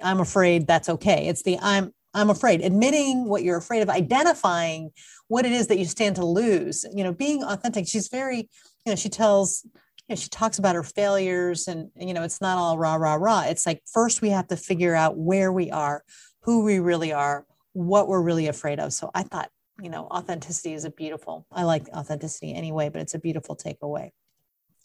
I'm 0.03 0.20
afraid. 0.20 0.66
That's 0.66 0.88
okay. 0.88 1.28
It's 1.28 1.42
the 1.42 1.59
I'm 1.61 1.92
I'm 2.17 2.31
afraid. 2.31 2.62
Admitting 2.62 3.29
what 3.29 3.45
you're 3.45 3.59
afraid 3.59 3.83
of, 3.83 3.91
identifying 3.91 4.91
what 5.29 5.45
it 5.45 5.53
is 5.53 5.67
that 5.69 5.79
you 5.79 5.85
stand 5.85 6.17
to 6.17 6.25
lose. 6.25 6.85
You 6.95 7.05
know, 7.05 7.12
being 7.12 7.45
authentic. 7.45 7.87
She's 7.87 8.09
very 8.09 8.49
you 8.87 8.93
know, 8.93 8.97
she 8.97 9.09
tells, 9.09 9.64
you 9.64 9.71
know, 10.11 10.14
she 10.14 10.29
talks 10.29 10.59
about 10.59 10.77
her 10.77 10.85
failures 10.85 11.67
and, 11.67 11.91
you 11.97 12.14
know, 12.14 12.23
it's 12.23 12.41
not 12.41 12.57
all 12.57 12.79
rah, 12.79 12.95
rah, 12.95 13.17
rah. 13.17 13.43
It's 13.43 13.67
like 13.67 13.83
first 13.93 14.23
we 14.23 14.31
have 14.31 14.47
to 14.49 14.57
figure 14.57 14.95
out 14.95 15.19
where 15.19 15.53
we 15.53 15.73
are, 15.73 16.05
who 16.43 16.64
we 16.64 16.79
really 16.79 17.12
are, 17.12 17.45
what 17.73 18.07
we're 18.07 18.23
really 18.23 18.47
afraid 18.47 18.79
of. 18.79 18.93
So 18.93 19.11
I 19.12 19.25
thought, 19.25 19.51
you 19.83 19.91
know, 19.91 20.07
authenticity 20.07 20.73
is 20.73 20.85
a 20.85 20.91
beautiful, 20.91 21.47
I 21.51 21.64
like 21.64 21.89
authenticity 21.89 22.55
anyway, 22.55 22.89
but 22.89 23.03
it's 23.03 23.14
a 23.14 23.19
beautiful 23.19 23.57
takeaway 23.57 24.11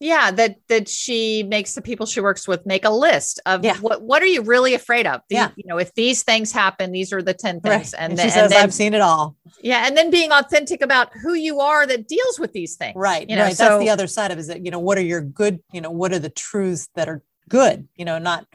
yeah 0.02 0.32
that 0.32 0.56
that 0.68 0.90
she 0.90 1.44
makes 1.44 1.76
the 1.76 1.82
people 1.82 2.06
she 2.06 2.20
works 2.20 2.48
with 2.48 2.66
make 2.66 2.84
a 2.84 2.90
list 2.90 3.40
of 3.46 3.64
yeah. 3.64 3.78
what 3.78 4.02
what 4.02 4.22
are 4.22 4.28
you 4.28 4.42
really 4.42 4.74
afraid 4.74 5.06
of 5.06 5.22
the, 5.30 5.36
yeah. 5.36 5.52
you 5.56 5.64
know 5.68 5.78
if 5.78 5.94
these 5.94 6.24
things 6.24 6.52
happen 6.52 6.92
these 6.92 7.14
are 7.14 7.22
the 7.22 7.34
10 7.34 7.62
things 7.62 7.94
right. 7.94 7.94
and, 7.98 8.12
and, 8.12 8.20
then, 8.20 8.26
she 8.26 8.32
says 8.32 8.50
then, 8.50 8.64
i've 8.64 8.74
seen 8.74 8.94
it 8.94 9.02
all 9.02 9.38
yeah 9.62 9.88
and 9.88 9.96
then 9.96 10.10
being 10.10 10.32
authentic 10.32 10.82
about 10.82 11.12
who 11.22 11.34
you 11.34 11.60
are 11.60 11.86
that 11.86 12.08
deals 12.08 12.40
with 12.40 12.52
these 12.52 12.76
things 12.76 12.96
right 12.96 13.30
you 13.30 13.36
know 13.36 13.44
right. 13.44 13.56
So, 13.56 13.64
that's 13.64 13.80
the 13.80 13.90
other 13.90 14.08
side 14.08 14.32
of 14.32 14.38
it 14.38 14.42
is 14.42 14.48
that 14.48 14.66
you 14.66 14.72
know 14.72 14.80
what 14.80 14.98
are 14.98 15.04
your 15.04 15.22
good 15.22 15.60
you 15.72 15.80
know 15.80 15.92
what 15.92 16.12
are 16.12 16.20
the 16.20 16.30
truths 16.30 16.90
that 16.96 17.08
are 17.08 17.22
good 17.48 17.88
you 17.96 18.04
know 18.04 18.18
not 18.18 18.46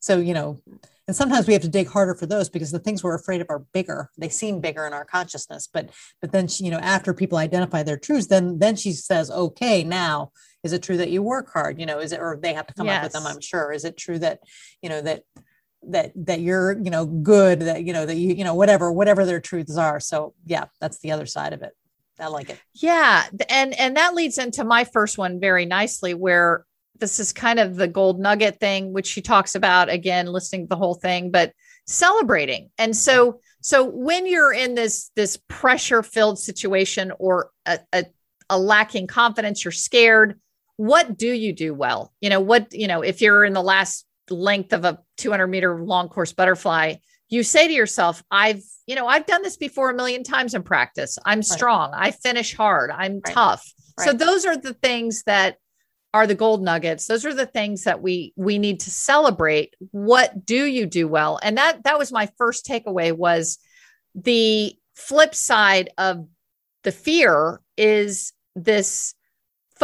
so 0.00 0.18
you 0.18 0.32
know 0.32 0.58
and 1.06 1.14
sometimes 1.14 1.46
we 1.46 1.52
have 1.52 1.60
to 1.60 1.68
dig 1.68 1.86
harder 1.86 2.14
for 2.14 2.24
those 2.24 2.48
because 2.48 2.70
the 2.70 2.78
things 2.78 3.04
we're 3.04 3.14
afraid 3.14 3.42
of 3.42 3.50
are 3.50 3.66
bigger 3.74 4.10
they 4.16 4.30
seem 4.30 4.60
bigger 4.60 4.86
in 4.86 4.94
our 4.94 5.04
consciousness 5.04 5.68
but 5.70 5.90
but 6.22 6.32
then 6.32 6.48
she, 6.48 6.64
you 6.64 6.70
know 6.70 6.78
after 6.78 7.12
people 7.12 7.36
identify 7.36 7.82
their 7.82 7.98
truths 7.98 8.28
then 8.28 8.58
then 8.58 8.74
she 8.74 8.92
says 8.92 9.30
okay 9.30 9.84
now 9.84 10.30
is 10.64 10.72
it 10.72 10.82
true 10.82 10.96
that 10.96 11.10
you 11.10 11.22
work 11.22 11.52
hard 11.52 11.78
you 11.78 11.86
know 11.86 12.00
is 12.00 12.12
it 12.12 12.20
or 12.20 12.38
they 12.42 12.54
have 12.54 12.66
to 12.66 12.74
come 12.74 12.86
yes. 12.86 12.96
up 12.96 13.02
with 13.04 13.12
them 13.12 13.26
i'm 13.26 13.40
sure. 13.40 13.72
Is 13.72 13.84
it 13.84 13.96
true 13.96 14.18
that 14.18 14.40
you 14.82 14.88
know 14.88 15.00
that 15.00 15.22
that 15.88 16.12
that 16.16 16.40
you're 16.40 16.78
you 16.78 16.90
know 16.90 17.04
good 17.06 17.60
that 17.60 17.84
you 17.84 17.92
know 17.92 18.06
that 18.06 18.16
you 18.16 18.34
you 18.34 18.44
know 18.44 18.54
whatever 18.54 18.90
whatever 18.90 19.24
their 19.24 19.40
truths 19.40 19.76
are. 19.76 20.00
So 20.00 20.34
yeah 20.46 20.66
that's 20.80 20.98
the 21.00 21.12
other 21.12 21.26
side 21.26 21.52
of 21.52 21.62
it. 21.62 21.72
I 22.18 22.28
like 22.28 22.50
it. 22.50 22.60
Yeah 22.74 23.24
and 23.48 23.78
and 23.78 23.96
that 23.96 24.14
leads 24.14 24.38
into 24.38 24.64
my 24.64 24.84
first 24.84 25.18
one 25.18 25.40
very 25.40 25.66
nicely 25.66 26.14
where 26.14 26.64
this 27.00 27.18
is 27.18 27.32
kind 27.32 27.58
of 27.58 27.76
the 27.76 27.88
gold 27.88 28.20
nugget 28.20 28.60
thing 28.60 28.92
which 28.92 29.06
she 29.06 29.20
talks 29.20 29.54
about 29.54 29.88
again 29.88 30.26
listening 30.26 30.62
to 30.62 30.68
the 30.68 30.76
whole 30.76 30.94
thing 30.94 31.30
but 31.30 31.52
celebrating. 31.86 32.70
And 32.78 32.96
so 32.96 33.40
so 33.60 33.84
when 33.84 34.26
you're 34.26 34.52
in 34.52 34.74
this 34.74 35.10
this 35.16 35.38
pressure 35.48 36.02
filled 36.02 36.38
situation 36.38 37.12
or 37.18 37.50
a, 37.66 37.78
a, 37.92 38.04
a 38.50 38.58
lacking 38.58 39.06
confidence 39.06 39.64
you're 39.64 39.72
scared 39.72 40.40
what 40.76 41.16
do 41.16 41.28
you 41.28 41.52
do 41.52 41.74
well? 41.74 42.12
You 42.20 42.30
know, 42.30 42.40
what, 42.40 42.72
you 42.72 42.88
know, 42.88 43.02
if 43.02 43.20
you're 43.20 43.44
in 43.44 43.52
the 43.52 43.62
last 43.62 44.06
length 44.30 44.72
of 44.72 44.84
a 44.84 44.98
200 45.18 45.46
meter 45.46 45.82
long 45.82 46.08
course 46.08 46.32
butterfly, 46.32 46.94
you 47.28 47.42
say 47.42 47.66
to 47.68 47.72
yourself, 47.72 48.22
I've, 48.30 48.62
you 48.86 48.94
know, 48.94 49.06
I've 49.06 49.26
done 49.26 49.42
this 49.42 49.56
before 49.56 49.90
a 49.90 49.94
million 49.94 50.24
times 50.24 50.54
in 50.54 50.62
practice. 50.62 51.18
I'm 51.24 51.38
right. 51.38 51.44
strong. 51.44 51.92
I 51.94 52.10
finish 52.10 52.54
hard. 52.54 52.90
I'm 52.90 53.20
right. 53.24 53.34
tough. 53.34 53.64
Right. 53.98 54.06
So 54.06 54.12
those 54.12 54.44
are 54.44 54.56
the 54.56 54.74
things 54.74 55.22
that 55.24 55.58
are 56.12 56.26
the 56.28 56.34
gold 56.34 56.62
nuggets. 56.62 57.06
Those 57.06 57.26
are 57.26 57.34
the 57.34 57.46
things 57.46 57.84
that 57.84 58.00
we 58.00 58.32
we 58.36 58.58
need 58.58 58.80
to 58.80 58.90
celebrate. 58.90 59.74
What 59.90 60.46
do 60.46 60.64
you 60.64 60.86
do 60.86 61.08
well? 61.08 61.40
And 61.42 61.58
that 61.58 61.82
that 61.84 61.98
was 61.98 62.12
my 62.12 62.30
first 62.38 62.66
takeaway 62.66 63.12
was 63.12 63.58
the 64.14 64.76
flip 64.94 65.34
side 65.34 65.90
of 65.98 66.28
the 66.84 66.92
fear 66.92 67.60
is 67.76 68.32
this 68.54 69.13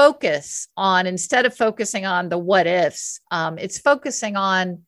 focus 0.01 0.67
on 0.79 1.07
instead 1.07 1.45
of 1.45 1.55
focusing 1.55 2.07
on 2.07 2.31
the 2.31 2.39
what 2.39 2.67
ifs 2.67 3.21
um, 3.31 3.59
it's 3.59 3.79
focusing 3.79 4.35
on 4.35 4.83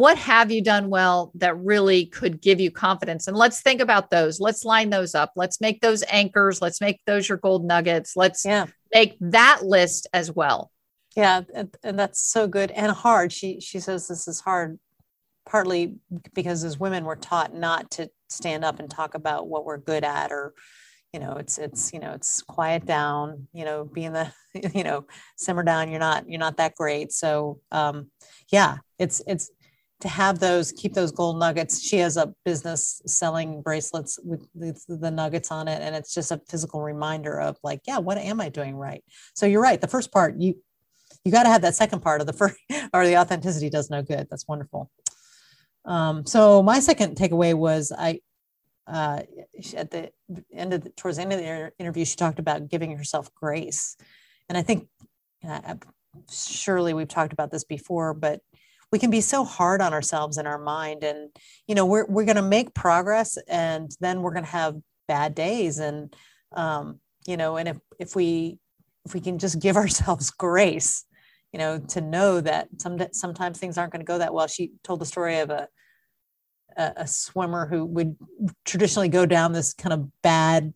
what 0.00 0.16
have 0.16 0.50
you 0.50 0.62
done 0.62 0.88
well 0.88 1.30
that 1.34 1.56
really 1.58 2.06
could 2.06 2.40
give 2.40 2.58
you 2.58 2.70
confidence. 2.70 3.26
And 3.28 3.36
let's 3.36 3.60
think 3.60 3.82
about 3.82 4.10
those. 4.10 4.40
Let's 4.40 4.64
line 4.64 4.88
those 4.88 5.14
up. 5.14 5.32
Let's 5.36 5.60
make 5.60 5.82
those 5.82 6.02
anchors. 6.08 6.62
Let's 6.62 6.80
make 6.80 7.00
those 7.04 7.28
your 7.28 7.36
gold 7.36 7.66
nuggets. 7.66 8.16
Let's 8.16 8.46
yeah. 8.46 8.64
make 8.94 9.18
that 9.20 9.60
list 9.62 10.06
as 10.14 10.32
well. 10.32 10.70
Yeah 11.14 11.42
and, 11.54 11.76
and 11.82 11.98
that's 11.98 12.18
so 12.18 12.48
good 12.48 12.70
and 12.70 12.90
hard. 12.90 13.30
She 13.30 13.60
she 13.60 13.78
says 13.78 14.08
this 14.08 14.26
is 14.26 14.40
hard 14.40 14.78
partly 15.46 15.96
because 16.34 16.64
as 16.64 16.80
women 16.80 17.04
we're 17.04 17.16
taught 17.16 17.54
not 17.54 17.90
to 17.92 18.08
stand 18.30 18.64
up 18.64 18.80
and 18.80 18.90
talk 18.90 19.14
about 19.14 19.48
what 19.48 19.66
we're 19.66 19.76
good 19.76 20.02
at 20.02 20.32
or 20.32 20.54
you 21.12 21.20
know 21.20 21.36
it's 21.36 21.58
it's 21.58 21.92
you 21.92 21.98
know 21.98 22.12
it's 22.12 22.42
quiet 22.42 22.86
down 22.86 23.48
you 23.52 23.64
know 23.64 23.84
being 23.84 24.12
the 24.12 24.32
you 24.74 24.84
know 24.84 25.04
simmer 25.36 25.62
down 25.62 25.90
you're 25.90 26.00
not 26.00 26.28
you're 26.28 26.40
not 26.40 26.56
that 26.56 26.74
great. 26.74 27.12
So 27.12 27.60
um 27.72 28.10
yeah 28.52 28.78
it's 28.98 29.22
it's 29.26 29.50
to 30.00 30.08
have 30.08 30.38
those 30.38 30.72
keep 30.72 30.94
those 30.94 31.12
gold 31.12 31.38
nuggets. 31.38 31.82
She 31.82 31.98
has 31.98 32.16
a 32.16 32.32
business 32.44 33.02
selling 33.06 33.60
bracelets 33.60 34.18
with 34.24 34.46
the, 34.54 34.74
the 34.88 35.10
nuggets 35.10 35.50
on 35.50 35.68
it 35.68 35.82
and 35.82 35.94
it's 35.94 36.14
just 36.14 36.32
a 36.32 36.40
physical 36.48 36.80
reminder 36.80 37.38
of 37.38 37.58
like 37.62 37.80
yeah 37.86 37.98
what 37.98 38.16
am 38.18 38.40
i 38.40 38.48
doing 38.48 38.76
right? 38.76 39.04
So 39.34 39.46
you're 39.46 39.62
right 39.62 39.80
the 39.80 39.88
first 39.88 40.12
part 40.12 40.36
you 40.38 40.54
you 41.24 41.32
got 41.32 41.42
to 41.42 41.50
have 41.50 41.62
that 41.62 41.76
second 41.76 42.00
part 42.00 42.20
of 42.20 42.26
the 42.26 42.32
first 42.40 42.56
or 42.94 43.06
the 43.06 43.18
authenticity 43.18 43.68
does 43.68 43.90
no 43.90 44.02
good. 44.02 44.28
That's 44.30 44.46
wonderful. 44.46 44.90
Um, 45.84 46.24
so 46.26 46.62
my 46.62 46.78
second 46.78 47.16
takeaway 47.16 47.54
was 47.54 47.90
i 47.96 48.20
uh, 48.90 49.22
at 49.76 49.90
the 49.90 50.10
end 50.52 50.72
of 50.72 50.82
the, 50.82 50.90
towards 50.90 51.16
the 51.16 51.22
end 51.22 51.32
of 51.32 51.38
the 51.38 51.72
interview, 51.78 52.04
she 52.04 52.16
talked 52.16 52.38
about 52.38 52.68
giving 52.68 52.96
herself 52.96 53.32
grace. 53.34 53.96
And 54.48 54.58
I 54.58 54.62
think 54.62 54.88
uh, 55.48 55.76
surely 56.30 56.92
we've 56.92 57.08
talked 57.08 57.32
about 57.32 57.50
this 57.50 57.64
before, 57.64 58.14
but 58.14 58.40
we 58.90 58.98
can 58.98 59.10
be 59.10 59.20
so 59.20 59.44
hard 59.44 59.80
on 59.80 59.92
ourselves 59.92 60.38
in 60.38 60.46
our 60.46 60.58
mind. 60.58 61.04
And, 61.04 61.30
you 61.68 61.74
know, 61.74 61.86
we're, 61.86 62.06
we're 62.06 62.24
going 62.24 62.36
to 62.36 62.42
make 62.42 62.74
progress 62.74 63.38
and 63.48 63.90
then 64.00 64.22
we're 64.22 64.32
going 64.32 64.44
to 64.44 64.50
have 64.50 64.76
bad 65.06 65.34
days. 65.34 65.78
And, 65.78 66.14
um, 66.52 66.98
you 67.26 67.36
know, 67.36 67.56
and 67.56 67.68
if, 67.68 67.78
if 68.00 68.16
we, 68.16 68.58
if 69.04 69.14
we 69.14 69.20
can 69.20 69.38
just 69.38 69.60
give 69.60 69.76
ourselves 69.76 70.30
grace, 70.30 71.04
you 71.52 71.58
know, 71.58 71.78
to 71.78 72.00
know 72.00 72.40
that 72.40 72.68
some, 72.78 72.98
sometimes 73.12 73.58
things 73.58 73.78
aren't 73.78 73.92
going 73.92 74.04
to 74.04 74.10
go 74.10 74.18
that 74.18 74.34
well. 74.34 74.48
She 74.48 74.72
told 74.82 75.00
the 75.00 75.06
story 75.06 75.38
of 75.38 75.50
a, 75.50 75.68
a, 76.80 77.02
a 77.02 77.06
swimmer 77.06 77.66
who 77.66 77.84
would 77.84 78.16
traditionally 78.64 79.08
go 79.08 79.26
down 79.26 79.52
this 79.52 79.74
kind 79.74 79.92
of 79.92 80.08
bad 80.22 80.72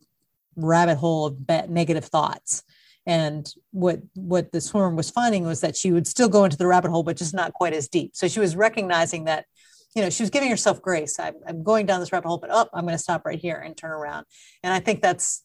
rabbit 0.55 0.97
hole 0.97 1.25
of 1.25 1.45
bad, 1.45 1.69
negative 1.69 2.05
thoughts. 2.05 2.63
And 3.07 3.47
what 3.71 3.99
what 4.15 4.51
the 4.51 4.61
swimmer 4.61 4.89
was 4.93 5.11
finding 5.11 5.45
was 5.45 5.61
that 5.61 5.75
she 5.75 5.91
would 5.91 6.07
still 6.07 6.29
go 6.29 6.43
into 6.43 6.57
the 6.57 6.67
rabbit 6.67 6.89
hole 6.89 7.03
but 7.03 7.17
just 7.17 7.33
not 7.33 7.53
quite 7.53 7.73
as 7.73 7.87
deep. 7.87 8.15
So 8.15 8.27
she 8.27 8.39
was 8.39 8.55
recognizing 8.55 9.25
that 9.25 9.45
you 9.95 10.01
know 10.01 10.09
she 10.09 10.23
was 10.23 10.29
giving 10.29 10.49
herself 10.49 10.81
grace. 10.81 11.19
I'm, 11.19 11.35
I'm 11.47 11.63
going 11.63 11.85
down 11.85 11.99
this 11.99 12.11
rabbit 12.11 12.27
hole 12.27 12.37
but 12.37 12.49
oh, 12.51 12.67
i'm 12.73 12.85
going 12.85 12.97
to 12.97 13.03
stop 13.03 13.25
right 13.25 13.39
here 13.39 13.57
and 13.57 13.75
turn 13.75 13.91
around. 13.91 14.25
And 14.63 14.73
i 14.73 14.79
think 14.79 15.01
that's 15.01 15.43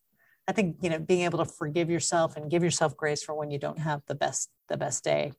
i 0.48 0.52
think 0.52 0.76
you 0.80 0.88
know 0.88 0.98
being 0.98 1.22
able 1.22 1.38
to 1.38 1.44
forgive 1.44 1.90
yourself 1.90 2.36
and 2.36 2.50
give 2.50 2.62
yourself 2.62 2.96
grace 2.96 3.22
for 3.22 3.34
when 3.34 3.50
you 3.50 3.58
don't 3.58 3.78
have 3.78 4.00
the 4.06 4.14
best 4.14 4.50
the 4.68 4.78
best 4.78 5.04
day 5.04 5.32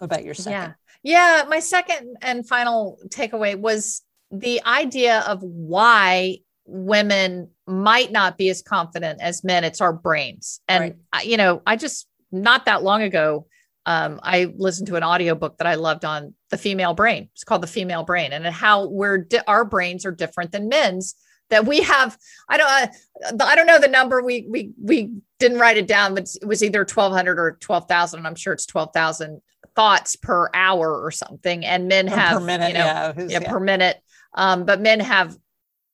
what 0.00 0.06
about 0.06 0.24
your 0.24 0.34
second? 0.34 0.74
Yeah. 1.02 1.42
Yeah. 1.42 1.48
My 1.48 1.60
second 1.60 2.16
and 2.22 2.46
final 2.46 2.98
takeaway 3.08 3.58
was 3.58 4.02
the 4.30 4.62
idea 4.64 5.20
of 5.20 5.42
why 5.42 6.38
women 6.64 7.50
might 7.66 8.10
not 8.10 8.38
be 8.38 8.48
as 8.48 8.62
confident 8.62 9.20
as 9.20 9.44
men. 9.44 9.64
It's 9.64 9.80
our 9.80 9.92
brains. 9.92 10.60
And, 10.68 10.80
right. 10.82 10.96
I, 11.12 11.22
you 11.22 11.36
know, 11.36 11.60
I 11.66 11.76
just, 11.76 12.06
not 12.32 12.64
that 12.64 12.82
long 12.82 13.02
ago, 13.02 13.46
um, 13.86 14.20
I 14.22 14.52
listened 14.56 14.86
to 14.88 14.96
an 14.96 15.02
audiobook 15.02 15.58
that 15.58 15.66
I 15.66 15.74
loved 15.74 16.04
on 16.04 16.34
the 16.50 16.56
female 16.56 16.94
brain. 16.94 17.28
It's 17.34 17.44
called 17.44 17.62
the 17.62 17.66
female 17.66 18.04
brain 18.04 18.32
and 18.32 18.46
how 18.46 18.86
we're, 18.88 19.18
di- 19.18 19.42
our 19.46 19.64
brains 19.64 20.06
are 20.06 20.12
different 20.12 20.52
than 20.52 20.68
men's 20.68 21.14
that 21.50 21.66
we 21.66 21.80
have 21.82 22.16
i 22.48 22.56
don't 22.56 22.70
uh, 22.70 23.44
i 23.44 23.54
don't 23.54 23.66
know 23.66 23.80
the 23.80 23.88
number 23.88 24.22
we 24.22 24.46
we 24.48 24.70
we 24.80 25.10
didn't 25.38 25.58
write 25.58 25.76
it 25.76 25.86
down 25.86 26.14
but 26.14 26.28
it 26.40 26.46
was 26.46 26.62
either 26.62 26.80
1200 26.80 27.38
or 27.38 27.52
12000 27.60 28.24
i'm 28.24 28.34
sure 28.34 28.52
it's 28.52 28.66
12000 28.66 29.42
thoughts 29.74 30.16
per 30.16 30.50
hour 30.54 31.02
or 31.02 31.10
something, 31.10 31.64
and 31.64 31.88
men 31.88 32.06
have 32.06 32.38
per 32.38 32.44
minute, 32.44 32.68
you 32.68 32.74
know, 32.74 32.84
yeah, 32.84 33.12
yeah, 33.16 33.24
yeah, 33.28 33.50
per 33.50 33.60
minute. 33.60 34.00
Um, 34.34 34.64
but 34.64 34.80
men 34.80 35.00
have 35.00 35.36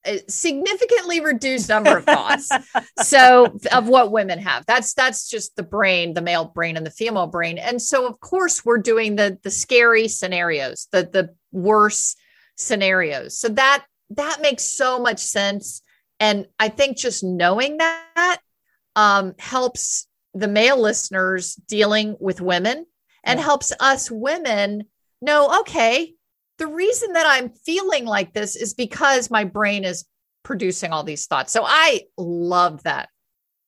a 0.06 0.20
significantly 0.28 1.20
reduced 1.20 1.68
number 1.68 1.96
of 1.96 2.04
thoughts. 2.04 2.48
so 3.02 3.58
of 3.72 3.88
what 3.88 4.12
women 4.12 4.38
have. 4.38 4.64
That's 4.66 4.94
that's 4.94 5.28
just 5.28 5.56
the 5.56 5.62
brain, 5.62 6.14
the 6.14 6.22
male 6.22 6.44
brain 6.44 6.76
and 6.76 6.86
the 6.86 6.90
female 6.90 7.26
brain. 7.26 7.58
And 7.58 7.80
so 7.80 8.06
of 8.06 8.20
course 8.20 8.64
we're 8.64 8.78
doing 8.78 9.16
the 9.16 9.38
the 9.42 9.50
scary 9.50 10.08
scenarios, 10.08 10.88
the 10.92 11.08
the 11.12 11.34
worse 11.52 12.16
scenarios. 12.56 13.38
So 13.38 13.48
that 13.50 13.84
that 14.10 14.38
makes 14.40 14.64
so 14.64 14.98
much 14.98 15.18
sense. 15.18 15.82
And 16.20 16.46
I 16.58 16.68
think 16.68 16.96
just 16.96 17.22
knowing 17.24 17.78
that 17.78 18.38
um, 18.94 19.34
helps 19.38 20.06
the 20.32 20.48
male 20.48 20.80
listeners 20.80 21.54
dealing 21.54 22.16
with 22.20 22.40
women 22.40 22.86
and 23.26 23.38
yeah. 23.38 23.44
helps 23.44 23.72
us 23.80 24.10
women 24.10 24.84
know 25.20 25.60
okay, 25.60 26.14
the 26.58 26.66
reason 26.66 27.12
that 27.12 27.26
I'm 27.26 27.50
feeling 27.50 28.06
like 28.06 28.32
this 28.32 28.56
is 28.56 28.72
because 28.72 29.30
my 29.30 29.44
brain 29.44 29.84
is 29.84 30.04
producing 30.42 30.92
all 30.92 31.02
these 31.02 31.26
thoughts. 31.26 31.52
So 31.52 31.64
I 31.66 32.02
love 32.16 32.84
that. 32.84 33.08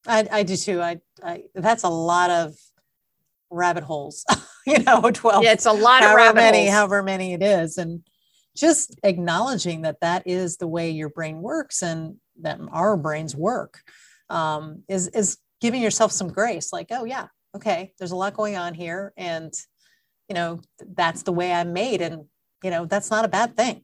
I, 0.07 0.27
I 0.31 0.43
do 0.45 0.57
too. 0.57 0.81
I, 0.81 1.01
I 1.23 1.43
that's 1.55 1.83
a 1.83 1.89
lot 1.89 2.31
of 2.31 2.55
rabbit 3.51 3.85
holes, 3.85 4.25
you 4.67 4.79
know, 4.79 5.11
12. 5.13 5.45
Yeah, 5.45 5.53
it's 5.53 5.67
a 5.67 5.73
lot 5.73 6.03
of 6.03 6.11
however 6.11 6.35
many, 6.35 6.65
holes. 6.65 6.71
however 6.71 7.03
many 7.03 7.33
it 7.35 7.43
is. 7.43 7.79
And 7.79 8.03
just 8.57 8.99
acknowledging 9.03 9.83
that 9.83 10.01
that 10.01 10.23
is 10.27 10.57
the 10.57 10.69
way 10.69 10.91
your 10.91 11.11
brain 11.11 11.43
works 11.43 11.83
and 11.83 12.17
that 12.41 12.59
our 12.73 12.97
brains 12.97 13.35
work 13.37 13.81
um, 14.31 14.83
is, 14.89 15.09
is 15.09 15.39
giving 15.61 15.83
yourself 15.83 16.13
some 16.13 16.29
grace. 16.29 16.73
Like, 16.73 16.89
oh 16.91 17.05
yeah, 17.05 17.27
okay, 17.55 17.93
there's 17.99 18.13
a 18.13 18.17
lot 18.17 18.35
going 18.35 18.57
on 18.57 18.75
here. 18.75 19.13
And, 19.17 19.53
you 20.29 20.35
know, 20.35 20.61
that's 20.95 21.23
the 21.23 21.33
way 21.33 21.53
I'm 21.53 21.73
made. 21.73 22.03
And, 22.03 22.25
you 22.63 22.71
know, 22.71 22.85
that's 22.85 23.11
not 23.11 23.25
a 23.25 23.29
bad 23.29 23.57
thing. 23.57 23.83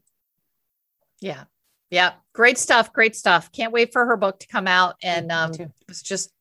Yeah. 1.20 1.44
Yeah. 1.90 2.12
Great 2.32 2.58
stuff. 2.58 2.92
Great 2.92 3.16
stuff. 3.16 3.52
Can't 3.52 3.72
wait 3.72 3.92
for 3.92 4.04
her 4.04 4.16
book 4.16 4.40
to 4.40 4.46
come 4.46 4.66
out. 4.66 4.96
And 5.02 5.30
um, 5.30 5.52
it's 5.88 6.02
just 6.02 6.32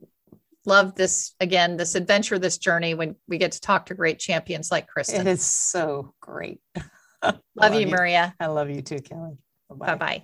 love 0.66 0.96
this 0.96 1.34
again, 1.40 1.78
this 1.78 1.96
adventure, 1.96 2.40
this 2.40 2.58
journey 2.58 2.94
when 2.94 3.16
we 3.28 3.38
get 3.38 3.52
to 3.54 3.62
talk 3.62 3.88
to 3.88 3.94
great 3.94 4.20
champions 4.20 4.72
like 4.72 4.88
Kristen. 4.88 5.22
It 5.22 5.28
is 5.28 5.44
so 5.44 6.14
great. 6.22 6.60
love, 7.24 7.40
love, 7.56 7.76
you, 7.76 7.88
Maria. 7.88 8.34
I 8.40 8.48
love 8.48 8.70
you 8.70 8.82
too, 8.82 9.00
Kelly. 9.00 9.38
Bye 9.70 9.96
bye. 9.96 10.24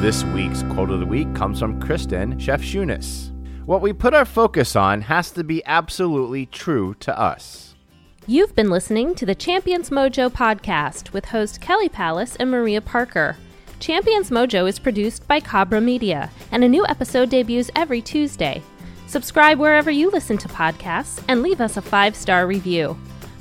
This 0.00 0.24
week's 0.24 0.62
quote 0.64 0.90
of 0.90 1.00
the 1.00 1.06
week 1.06 1.32
comes 1.34 1.60
from 1.60 1.80
Kristen 1.80 2.36
Shefchunas. 2.36 3.30
What 3.72 3.80
we 3.80 3.94
put 3.94 4.12
our 4.12 4.26
focus 4.26 4.76
on 4.76 5.00
has 5.00 5.30
to 5.30 5.42
be 5.42 5.64
absolutely 5.64 6.44
true 6.44 6.94
to 7.00 7.18
us. 7.18 7.74
You've 8.26 8.54
been 8.54 8.68
listening 8.68 9.14
to 9.14 9.24
the 9.24 9.34
Champions 9.34 9.88
Mojo 9.88 10.30
podcast 10.30 11.14
with 11.14 11.24
host 11.24 11.62
Kelly 11.62 11.88
Palace 11.88 12.36
and 12.36 12.50
Maria 12.50 12.82
Parker. 12.82 13.38
Champions 13.80 14.28
Mojo 14.28 14.68
is 14.68 14.78
produced 14.78 15.26
by 15.26 15.40
Cabra 15.40 15.80
Media, 15.80 16.30
and 16.50 16.62
a 16.62 16.68
new 16.68 16.84
episode 16.86 17.30
debuts 17.30 17.70
every 17.74 18.02
Tuesday. 18.02 18.62
Subscribe 19.06 19.58
wherever 19.58 19.90
you 19.90 20.10
listen 20.10 20.36
to 20.36 20.48
podcasts 20.48 21.24
and 21.26 21.40
leave 21.40 21.62
us 21.62 21.78
a 21.78 21.80
five 21.80 22.14
star 22.14 22.46
review. 22.46 22.94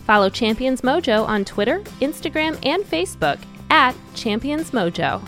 Follow 0.05 0.29
Champions 0.29 0.79
Mojo 0.79 1.27
on 1.27 1.43
Twitter, 1.43 1.81
Instagram, 1.99 2.57
and 2.65 2.85
Facebook 2.85 3.37
at 3.69 3.93
Champions 4.15 4.71
Mojo. 4.71 5.21